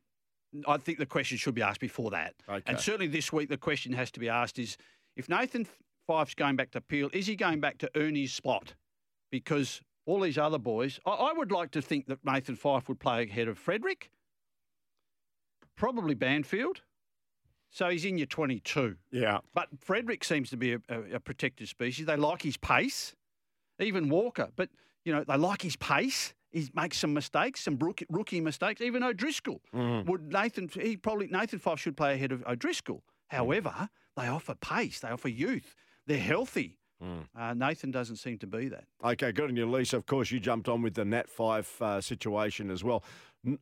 I 0.68 0.76
think 0.76 0.98
the 0.98 1.06
question 1.06 1.38
should 1.38 1.54
be 1.54 1.62
asked 1.62 1.80
before 1.80 2.10
that. 2.10 2.34
Okay. 2.48 2.62
And 2.66 2.78
certainly 2.78 3.06
this 3.06 3.32
week, 3.32 3.48
the 3.48 3.56
question 3.56 3.92
has 3.92 4.10
to 4.12 4.20
be 4.20 4.28
asked 4.28 4.58
is 4.58 4.76
if 5.16 5.28
Nathan 5.28 5.66
Fyfe's 6.06 6.34
going 6.34 6.56
back 6.56 6.70
to 6.72 6.80
Peel, 6.80 7.08
is 7.12 7.26
he 7.26 7.34
going 7.36 7.60
back 7.60 7.78
to 7.78 7.90
earn 7.96 8.14
his 8.14 8.32
spot? 8.32 8.74
Because 9.30 9.80
all 10.06 10.20
these 10.20 10.38
other 10.38 10.58
boys, 10.58 11.00
I, 11.06 11.10
I 11.10 11.32
would 11.32 11.52
like 11.52 11.70
to 11.72 11.82
think 11.82 12.06
that 12.06 12.24
Nathan 12.24 12.56
Fyfe 12.56 12.88
would 12.88 13.00
play 13.00 13.24
ahead 13.24 13.48
of 13.48 13.58
Frederick, 13.58 14.10
probably 15.76 16.14
Banfield. 16.14 16.82
So 17.70 17.88
he's 17.88 18.04
in 18.04 18.18
your 18.18 18.28
22. 18.28 18.94
Yeah. 19.10 19.38
But 19.52 19.68
Frederick 19.80 20.22
seems 20.22 20.48
to 20.50 20.56
be 20.56 20.74
a, 20.74 20.80
a, 20.88 21.14
a 21.14 21.20
protected 21.20 21.68
species. 21.68 22.06
They 22.06 22.16
like 22.16 22.42
his 22.42 22.56
pace, 22.56 23.16
even 23.80 24.08
Walker. 24.08 24.50
But, 24.54 24.68
you 25.04 25.12
know, 25.12 25.24
they 25.26 25.36
like 25.36 25.62
his 25.62 25.74
pace. 25.74 26.34
He 26.52 26.70
makes 26.72 26.98
some 26.98 27.12
mistakes, 27.12 27.64
some 27.64 27.76
rookie, 27.80 28.06
rookie 28.08 28.40
mistakes. 28.40 28.80
Even 28.80 29.02
O'Driscoll 29.02 29.60
mm-hmm. 29.74 30.08
would 30.08 30.32
Nathan. 30.32 30.70
He 30.72 30.96
probably 30.96 31.26
Nathan 31.26 31.58
Fyfe 31.58 31.78
should 31.78 31.96
play 31.96 32.14
ahead 32.14 32.30
of 32.30 32.44
O'Driscoll. 32.46 33.02
However, 33.26 33.88
they 34.16 34.28
offer 34.28 34.54
pace. 34.54 35.00
They 35.00 35.08
offer 35.08 35.28
youth. 35.28 35.74
They're 36.06 36.16
healthy. 36.18 36.78
Uh, 37.02 37.54
Nathan 37.54 37.90
doesn't 37.90 38.16
seem 38.16 38.38
to 38.38 38.46
be 38.46 38.68
that. 38.68 38.84
Okay, 39.04 39.32
good 39.32 39.50
on 39.50 39.56
you, 39.56 39.70
Lisa. 39.70 39.96
Of 39.96 40.06
course, 40.06 40.30
you 40.30 40.40
jumped 40.40 40.68
on 40.68 40.80
with 40.82 40.94
the 40.94 41.04
Nat 41.04 41.28
Fyfe 41.28 41.80
uh, 41.82 42.00
situation 42.00 42.70
as 42.70 42.82
well. 42.82 43.04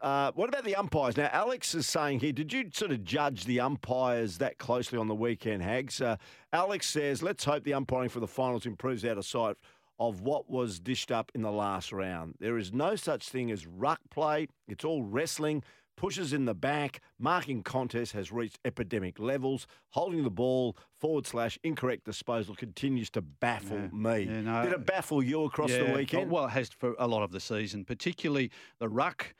Uh, 0.00 0.30
what 0.36 0.48
about 0.48 0.64
the 0.64 0.76
umpires? 0.76 1.16
Now, 1.16 1.28
Alex 1.32 1.74
is 1.74 1.88
saying 1.88 2.20
here, 2.20 2.32
did 2.32 2.52
you 2.52 2.70
sort 2.72 2.92
of 2.92 3.02
judge 3.02 3.44
the 3.44 3.58
umpires 3.58 4.38
that 4.38 4.58
closely 4.58 4.96
on 4.96 5.08
the 5.08 5.14
weekend, 5.14 5.62
Hags? 5.62 6.00
Uh, 6.00 6.16
Alex 6.52 6.86
says, 6.86 7.20
let's 7.22 7.44
hope 7.44 7.64
the 7.64 7.74
umpiring 7.74 8.08
for 8.08 8.20
the 8.20 8.28
finals 8.28 8.64
improves 8.64 9.04
out 9.04 9.18
of 9.18 9.26
sight 9.26 9.56
of 9.98 10.20
what 10.20 10.48
was 10.48 10.78
dished 10.78 11.10
up 11.10 11.32
in 11.34 11.42
the 11.42 11.50
last 11.50 11.92
round. 11.92 12.34
There 12.38 12.58
is 12.58 12.72
no 12.72 12.94
such 12.96 13.28
thing 13.28 13.50
as 13.50 13.66
ruck 13.66 14.00
play, 14.10 14.48
it's 14.68 14.84
all 14.84 15.02
wrestling. 15.02 15.64
Pushes 15.96 16.32
in 16.32 16.46
the 16.46 16.54
back, 16.54 17.00
marking 17.18 17.62
contest 17.62 18.12
has 18.12 18.32
reached 18.32 18.58
epidemic 18.64 19.18
levels. 19.18 19.66
Holding 19.90 20.24
the 20.24 20.30
ball 20.30 20.76
forward 20.90 21.26
slash 21.26 21.58
incorrect 21.62 22.04
disposal 22.04 22.54
continues 22.54 23.10
to 23.10 23.22
baffle 23.22 23.88
me. 23.94 24.24
Yeah, 24.24 24.40
no, 24.40 24.62
Did 24.64 24.72
it 24.72 24.86
baffle 24.86 25.22
you 25.22 25.44
across 25.44 25.70
the 25.70 25.92
weekend? 25.94 26.30
Well, 26.30 26.46
it 26.46 26.50
has 26.50 26.70
for 26.70 26.94
a 26.98 27.06
lot 27.06 27.22
of 27.22 27.30
the 27.30 27.40
season, 27.40 27.84
particularly 27.84 28.50
the 28.78 28.88
ruck 28.88 29.34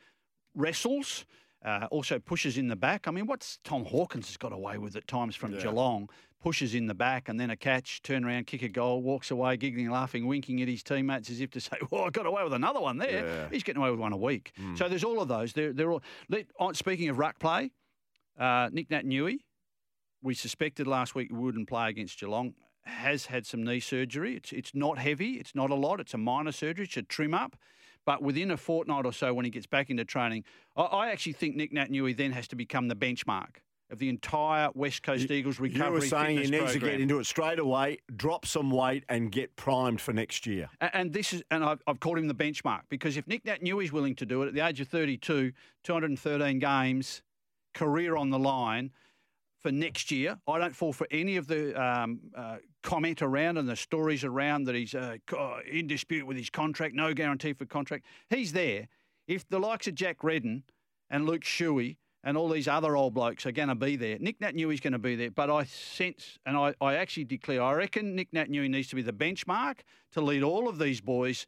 wrestles. 0.55 1.25
Uh, 1.65 1.87
also 1.91 2.19
pushes 2.19 2.57
in 2.57 2.67
the 2.67 2.75
back. 2.75 3.07
I 3.07 3.11
mean, 3.11 3.25
what's 3.25 3.57
Tom 3.63 3.85
Hawkins 3.85 4.27
has 4.27 4.35
got 4.35 4.51
away 4.51 4.77
with 4.77 4.97
at 4.97 5.07
times 5.07 5.33
from 5.33 5.53
Geelong? 5.63 6.09
Pushes 6.43 6.75
in 6.75 6.87
the 6.87 6.93
back 6.93 7.29
and 7.29 7.39
then 7.39 7.49
a 7.49 7.55
catch, 7.55 8.01
turn 8.01 8.25
around, 8.25 8.47
kick 8.47 8.63
a 8.63 8.67
goal, 8.67 9.01
walks 9.01 9.31
away, 9.31 9.55
giggling, 9.55 9.89
laughing, 9.89 10.27
winking 10.27 10.61
at 10.61 10.67
his 10.67 10.83
teammates 10.83 11.29
as 11.29 11.39
if 11.39 11.51
to 11.51 11.61
say, 11.61 11.77
"Well, 11.89 12.03
I 12.03 12.09
got 12.09 12.25
away 12.25 12.43
with 12.43 12.51
another 12.51 12.81
one 12.81 12.97
there." 12.97 13.25
Yeah. 13.25 13.47
He's 13.49 13.63
getting 13.63 13.81
away 13.81 13.91
with 13.91 13.99
one 13.99 14.11
a 14.11 14.17
week. 14.17 14.51
So 14.75 14.89
there's 14.89 15.05
all 15.05 15.21
of 15.21 15.29
those. 15.29 15.53
They're, 15.53 15.71
they're 15.71 15.89
all. 15.89 16.03
Oh, 16.59 16.73
speaking 16.73 17.07
of 17.07 17.17
ruck 17.17 17.39
play, 17.39 17.71
uh, 18.37 18.69
Nick 18.73 18.91
Nat 18.91 19.05
we 20.21 20.33
suspected 20.33 20.85
last 20.85 21.15
week 21.15 21.29
wouldn't 21.31 21.67
play 21.67 21.89
against 21.89 22.19
Geelong. 22.19 22.53
Has 22.85 23.27
had 23.27 23.45
some 23.45 23.63
knee 23.63 23.79
surgery. 23.79 24.35
It's 24.35 24.51
it's 24.51 24.75
not 24.75 24.97
heavy. 24.97 25.33
It's 25.33 25.55
not 25.55 25.69
a 25.69 25.75
lot. 25.75 26.01
It's 26.01 26.13
a 26.13 26.17
minor 26.17 26.51
surgery. 26.51 26.85
It's 26.85 26.97
a 26.97 27.03
trim 27.03 27.33
up. 27.33 27.55
But 28.05 28.21
within 28.21 28.51
a 28.51 28.57
fortnight 28.57 29.05
or 29.05 29.13
so, 29.13 29.33
when 29.33 29.45
he 29.45 29.51
gets 29.51 29.65
back 29.65 29.89
into 29.89 30.03
training, 30.03 30.43
I, 30.75 30.81
I 30.81 31.09
actually 31.11 31.33
think 31.33 31.55
Nick 31.55 31.71
Nat 31.71 31.87
then 32.17 32.33
has 32.33 32.49
to 32.49 32.57
become 32.57 32.89
the 32.89 32.95
benchmark 32.95 33.61
of 33.93 33.99
the 33.99 34.09
entire 34.09 34.69
West 34.73 35.03
Coast 35.03 35.31
Eagles 35.31 35.59
recovery. 35.59 35.87
you 35.87 35.93
were 35.93 36.01
saying 36.01 36.37
he 36.39 36.49
needs 36.49 36.73
to 36.73 36.79
get 36.79 36.99
into 36.99 37.19
it 37.19 37.25
straight 37.25 37.59
away, 37.59 37.99
drop 38.15 38.45
some 38.45 38.69
weight, 38.71 39.05
and 39.07 39.31
get 39.31 39.55
primed 39.55 40.01
for 40.01 40.11
next 40.11 40.45
year. 40.45 40.69
A- 40.81 40.93
And 40.95 41.13
this 41.13 41.31
is, 41.31 41.43
and 41.51 41.63
I've, 41.63 41.81
I've 41.87 41.99
called 42.01 42.17
him 42.17 42.27
the 42.27 42.35
benchmark 42.35 42.81
because 42.89 43.15
if 43.15 43.25
Nick 43.27 43.45
Naitanui's 43.45 43.93
willing 43.93 44.15
to 44.15 44.25
do 44.25 44.41
it 44.43 44.47
at 44.47 44.53
the 44.53 44.59
age 44.59 44.81
of 44.81 44.87
32, 44.89 45.53
213 45.83 46.59
games, 46.59 47.21
career 47.73 48.17
on 48.17 48.29
the 48.31 48.39
line 48.39 48.91
for 49.61 49.71
next 49.71 50.11
year, 50.11 50.37
I 50.47 50.57
don't 50.57 50.75
fall 50.75 50.91
for 50.91 51.07
any 51.11 51.37
of 51.37 51.47
the 51.47 51.79
um, 51.81 52.19
uh, 52.35 52.57
comment 52.81 53.21
around 53.21 53.57
and 53.57 53.69
the 53.69 53.75
stories 53.75 54.23
around 54.23 54.65
that 54.65 54.75
he's 54.75 54.93
uh, 54.93 55.17
in 55.71 55.87
dispute 55.87 56.25
with 56.27 56.35
his 56.37 56.49
contract, 56.49 56.95
no 56.95 57.13
guarantee 57.13 57.53
for 57.53 57.65
contract. 57.65 58.05
He's 58.29 58.51
there. 58.53 58.87
If 59.27 59.47
the 59.47 59.59
likes 59.59 59.87
of 59.87 59.95
Jack 59.95 60.23
Redden 60.23 60.63
and 61.09 61.25
Luke 61.25 61.43
Shuey 61.43 61.97
and 62.23 62.37
all 62.37 62.49
these 62.49 62.67
other 62.67 62.95
old 62.95 63.13
blokes 63.13 63.45
are 63.45 63.51
going 63.51 63.67
to 63.67 63.75
be 63.75 63.95
there. 63.95 64.17
Nick 64.19 64.39
Naitanui's 64.39 64.79
going 64.79 64.93
to 64.93 64.99
be 64.99 65.15
there, 65.15 65.31
but 65.31 65.49
I 65.49 65.65
sense 65.65 66.39
and 66.45 66.55
I, 66.55 66.73
I 66.79 66.95
actually 66.95 67.25
declare 67.25 67.61
I 67.61 67.73
reckon 67.73 68.15
Nick 68.15 68.31
Naitanui 68.31 68.69
needs 68.69 68.87
to 68.89 68.95
be 68.95 69.01
the 69.01 69.13
benchmark 69.13 69.79
to 70.13 70.21
lead 70.21 70.43
all 70.43 70.69
of 70.69 70.79
these 70.79 71.01
boys 71.01 71.45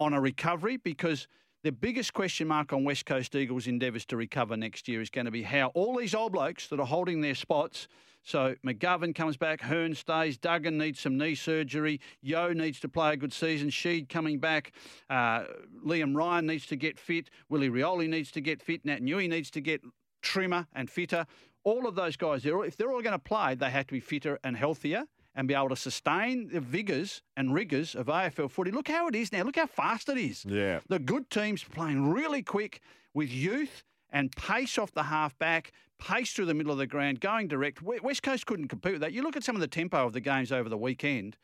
on 0.00 0.12
a 0.12 0.20
recovery 0.20 0.76
because 0.76 1.28
the 1.62 1.72
biggest 1.72 2.12
question 2.12 2.48
mark 2.48 2.72
on 2.72 2.84
West 2.84 3.06
Coast 3.06 3.34
Eagles' 3.34 3.66
endeavours 3.66 4.04
to 4.06 4.16
recover 4.16 4.56
next 4.56 4.88
year 4.88 5.00
is 5.00 5.10
going 5.10 5.24
to 5.24 5.30
be 5.30 5.42
how 5.42 5.68
all 5.74 5.96
these 5.96 6.14
old 6.14 6.32
blokes 6.32 6.68
that 6.68 6.78
are 6.78 6.86
holding 6.86 7.20
their 7.20 7.34
spots. 7.34 7.88
So 8.22 8.56
McGovern 8.66 9.14
comes 9.14 9.36
back, 9.36 9.60
Hurn 9.60 9.94
stays, 9.94 10.36
Duggan 10.36 10.78
needs 10.78 10.98
some 10.98 11.16
knee 11.16 11.36
surgery, 11.36 12.00
Yeo 12.22 12.52
needs 12.52 12.80
to 12.80 12.88
play 12.88 13.12
a 13.12 13.16
good 13.16 13.32
season, 13.32 13.68
Sheed 13.68 14.08
coming 14.08 14.40
back, 14.40 14.72
uh, 15.08 15.44
Liam 15.84 16.16
Ryan 16.16 16.46
needs 16.46 16.66
to 16.66 16.76
get 16.76 16.98
fit, 16.98 17.30
Willie 17.48 17.70
Rioli 17.70 18.08
needs 18.08 18.32
to 18.32 18.40
get 18.40 18.60
fit, 18.60 18.84
Naitanui 18.84 19.28
needs 19.28 19.48
to 19.52 19.60
get 19.60 19.80
trimmer 20.26 20.66
and 20.74 20.90
fitter. 20.90 21.26
All 21.64 21.86
of 21.86 21.94
those 21.94 22.16
guys, 22.16 22.42
they're 22.42 22.56
all, 22.56 22.62
if 22.62 22.76
they're 22.76 22.90
all 22.90 23.02
going 23.02 23.12
to 23.12 23.18
play, 23.18 23.54
they 23.54 23.70
have 23.70 23.86
to 23.88 23.92
be 23.92 24.00
fitter 24.00 24.38
and 24.44 24.56
healthier 24.56 25.04
and 25.34 25.46
be 25.46 25.54
able 25.54 25.68
to 25.68 25.76
sustain 25.76 26.48
the 26.48 26.60
vigours 26.60 27.22
and 27.36 27.52
rigours 27.52 27.94
of 27.94 28.06
AFL 28.06 28.50
footy. 28.50 28.70
Look 28.70 28.88
how 28.88 29.06
it 29.08 29.14
is 29.14 29.32
now. 29.32 29.42
Look 29.42 29.56
how 29.56 29.66
fast 29.66 30.08
it 30.08 30.16
is. 30.16 30.44
Yeah. 30.44 30.80
The 30.88 30.98
good 30.98 31.28
teams 31.30 31.62
playing 31.62 32.10
really 32.10 32.42
quick 32.42 32.80
with 33.14 33.30
youth 33.30 33.84
and 34.10 34.32
pace 34.32 34.78
off 34.78 34.92
the 34.92 35.04
half 35.04 35.38
back, 35.38 35.72
pace 35.98 36.32
through 36.32 36.46
the 36.46 36.54
middle 36.54 36.72
of 36.72 36.78
the 36.78 36.86
ground, 36.86 37.20
going 37.20 37.48
direct. 37.48 37.82
West 37.82 38.22
Coast 38.22 38.46
couldn't 38.46 38.68
compete 38.68 38.92
with 38.92 39.00
that. 39.02 39.12
You 39.12 39.22
look 39.22 39.36
at 39.36 39.44
some 39.44 39.56
of 39.56 39.60
the 39.60 39.68
tempo 39.68 40.06
of 40.06 40.12
the 40.12 40.20
games 40.20 40.50
over 40.52 40.68
the 40.68 40.78
weekend. 40.78 41.36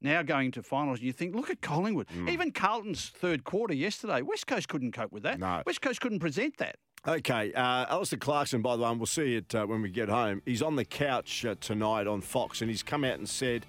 Now 0.00 0.22
going 0.22 0.52
to 0.52 0.62
finals, 0.62 1.00
and 1.00 1.06
you 1.06 1.12
think, 1.12 1.34
look 1.34 1.50
at 1.50 1.60
Collingwood. 1.60 2.06
Mm. 2.08 2.30
Even 2.30 2.52
Carlton's 2.52 3.08
third 3.08 3.42
quarter 3.42 3.74
yesterday, 3.74 4.22
West 4.22 4.46
Coast 4.46 4.68
couldn't 4.68 4.92
cope 4.92 5.10
with 5.10 5.24
that. 5.24 5.40
No. 5.40 5.62
West 5.66 5.82
Coast 5.82 6.00
couldn't 6.00 6.20
present 6.20 6.58
that. 6.58 6.76
Okay, 7.06 7.52
uh, 7.52 7.86
Alastair 7.88 8.18
Clarkson, 8.18 8.60
by 8.60 8.76
the 8.76 8.82
way, 8.82 8.90
and 8.90 8.98
we'll 8.98 9.06
see 9.06 9.36
it 9.36 9.54
uh, 9.54 9.64
when 9.66 9.82
we 9.82 9.88
get 9.88 10.08
home. 10.08 10.42
He's 10.44 10.62
on 10.62 10.74
the 10.74 10.84
couch 10.84 11.44
uh, 11.44 11.54
tonight 11.60 12.06
on 12.06 12.20
Fox, 12.20 12.60
and 12.60 12.68
he's 12.68 12.82
come 12.82 13.04
out 13.04 13.18
and 13.18 13.28
said, 13.28 13.64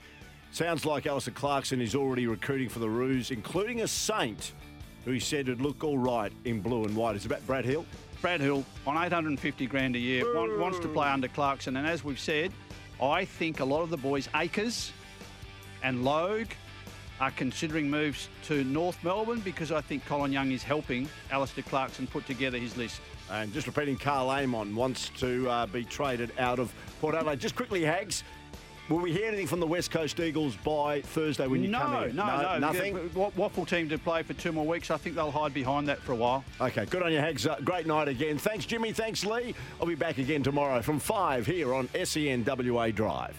sounds 0.51 0.83
like 0.83 1.05
Alastair 1.05 1.33
Clarkson 1.33 1.79
is 1.79 1.93
already 1.93 2.25
recruiting 2.25 2.69
for 2.69 2.79
the 2.79 2.89
Roos, 2.89 3.29
including 3.29 3.81
a 3.81 3.87
Saint, 3.87 4.53
who 5.05 5.11
he 5.11 5.19
said 5.19 5.47
would 5.47 5.61
look 5.61 5.83
all 5.83 5.97
right 5.97 6.33
in 6.45 6.59
blue 6.59 6.85
and 6.85 6.95
white. 6.95 7.15
Is 7.15 7.25
it 7.25 7.27
about 7.27 7.45
Brad 7.45 7.65
Hill? 7.65 7.85
Brad 8.19 8.41
Hill 8.41 8.65
on 8.87 8.97
850 8.97 9.67
grand 9.67 9.95
a 9.95 9.99
year 9.99 10.25
want, 10.35 10.57
wants 10.57 10.79
to 10.79 10.87
play 10.87 11.07
under 11.07 11.27
Clarkson, 11.27 11.77
and 11.77 11.85
as 11.85 12.03
we've 12.03 12.19
said, 12.19 12.51
I 13.01 13.25
think 13.25 13.59
a 13.59 13.65
lot 13.65 13.83
of 13.83 13.91
the 13.91 13.97
boys, 13.97 14.27
Akers 14.35 14.91
and 15.83 16.03
Logue, 16.03 16.47
are 17.21 17.31
considering 17.31 17.89
moves 17.89 18.27
to 18.43 18.63
North 18.63 19.01
Melbourne 19.03 19.41
because 19.41 19.71
I 19.71 19.81
think 19.81 20.05
Colin 20.05 20.31
Young 20.31 20.51
is 20.51 20.63
helping 20.63 21.07
Alastair 21.31 21.63
Clarkson 21.65 22.07
put 22.07 22.25
together 22.25 22.57
his 22.57 22.75
list. 22.75 23.01
And 23.31 23.53
just 23.53 23.67
repeating, 23.67 23.97
Karl 23.97 24.29
Amon 24.29 24.75
wants 24.75 25.09
to 25.17 25.49
uh, 25.49 25.65
be 25.67 25.83
traded 25.83 26.31
out 26.39 26.59
of 26.59 26.73
Port 26.99 27.15
Adelaide. 27.15 27.39
Just 27.39 27.55
quickly, 27.55 27.83
Hags, 27.83 28.23
will 28.89 28.97
we 28.97 29.11
hear 29.11 29.27
anything 29.27 29.45
from 29.45 29.59
the 29.59 29.67
West 29.67 29.91
Coast 29.91 30.19
Eagles 30.19 30.55
by 30.57 31.01
Thursday 31.01 31.45
when 31.45 31.61
you 31.61 31.69
no, 31.69 31.79
come 31.79 32.03
in? 32.05 32.15
no, 32.15 32.25
no, 32.25 32.57
Nothing? 32.57 33.13
Wa- 33.13 33.31
Waffle 33.35 33.65
team 33.65 33.87
to 33.89 33.99
play 33.99 34.23
for 34.23 34.33
two 34.33 34.51
more 34.51 34.65
weeks. 34.65 34.89
I 34.89 34.97
think 34.97 35.15
they'll 35.15 35.31
hide 35.31 35.53
behind 35.53 35.87
that 35.89 35.99
for 35.99 36.13
a 36.13 36.15
while. 36.15 36.43
Okay, 36.59 36.85
good 36.85 37.03
on 37.03 37.11
you, 37.11 37.19
Hags. 37.19 37.45
Uh, 37.45 37.59
great 37.63 37.85
night 37.85 38.07
again. 38.07 38.37
Thanks, 38.37 38.65
Jimmy. 38.65 38.91
Thanks, 38.91 39.23
Lee. 39.23 39.53
I'll 39.79 39.87
be 39.87 39.95
back 39.95 40.17
again 40.17 40.41
tomorrow 40.41 40.81
from 40.81 40.99
5 40.99 41.45
here 41.45 41.73
on 41.73 41.87
SENWA 41.89 42.95
Drive. 42.95 43.35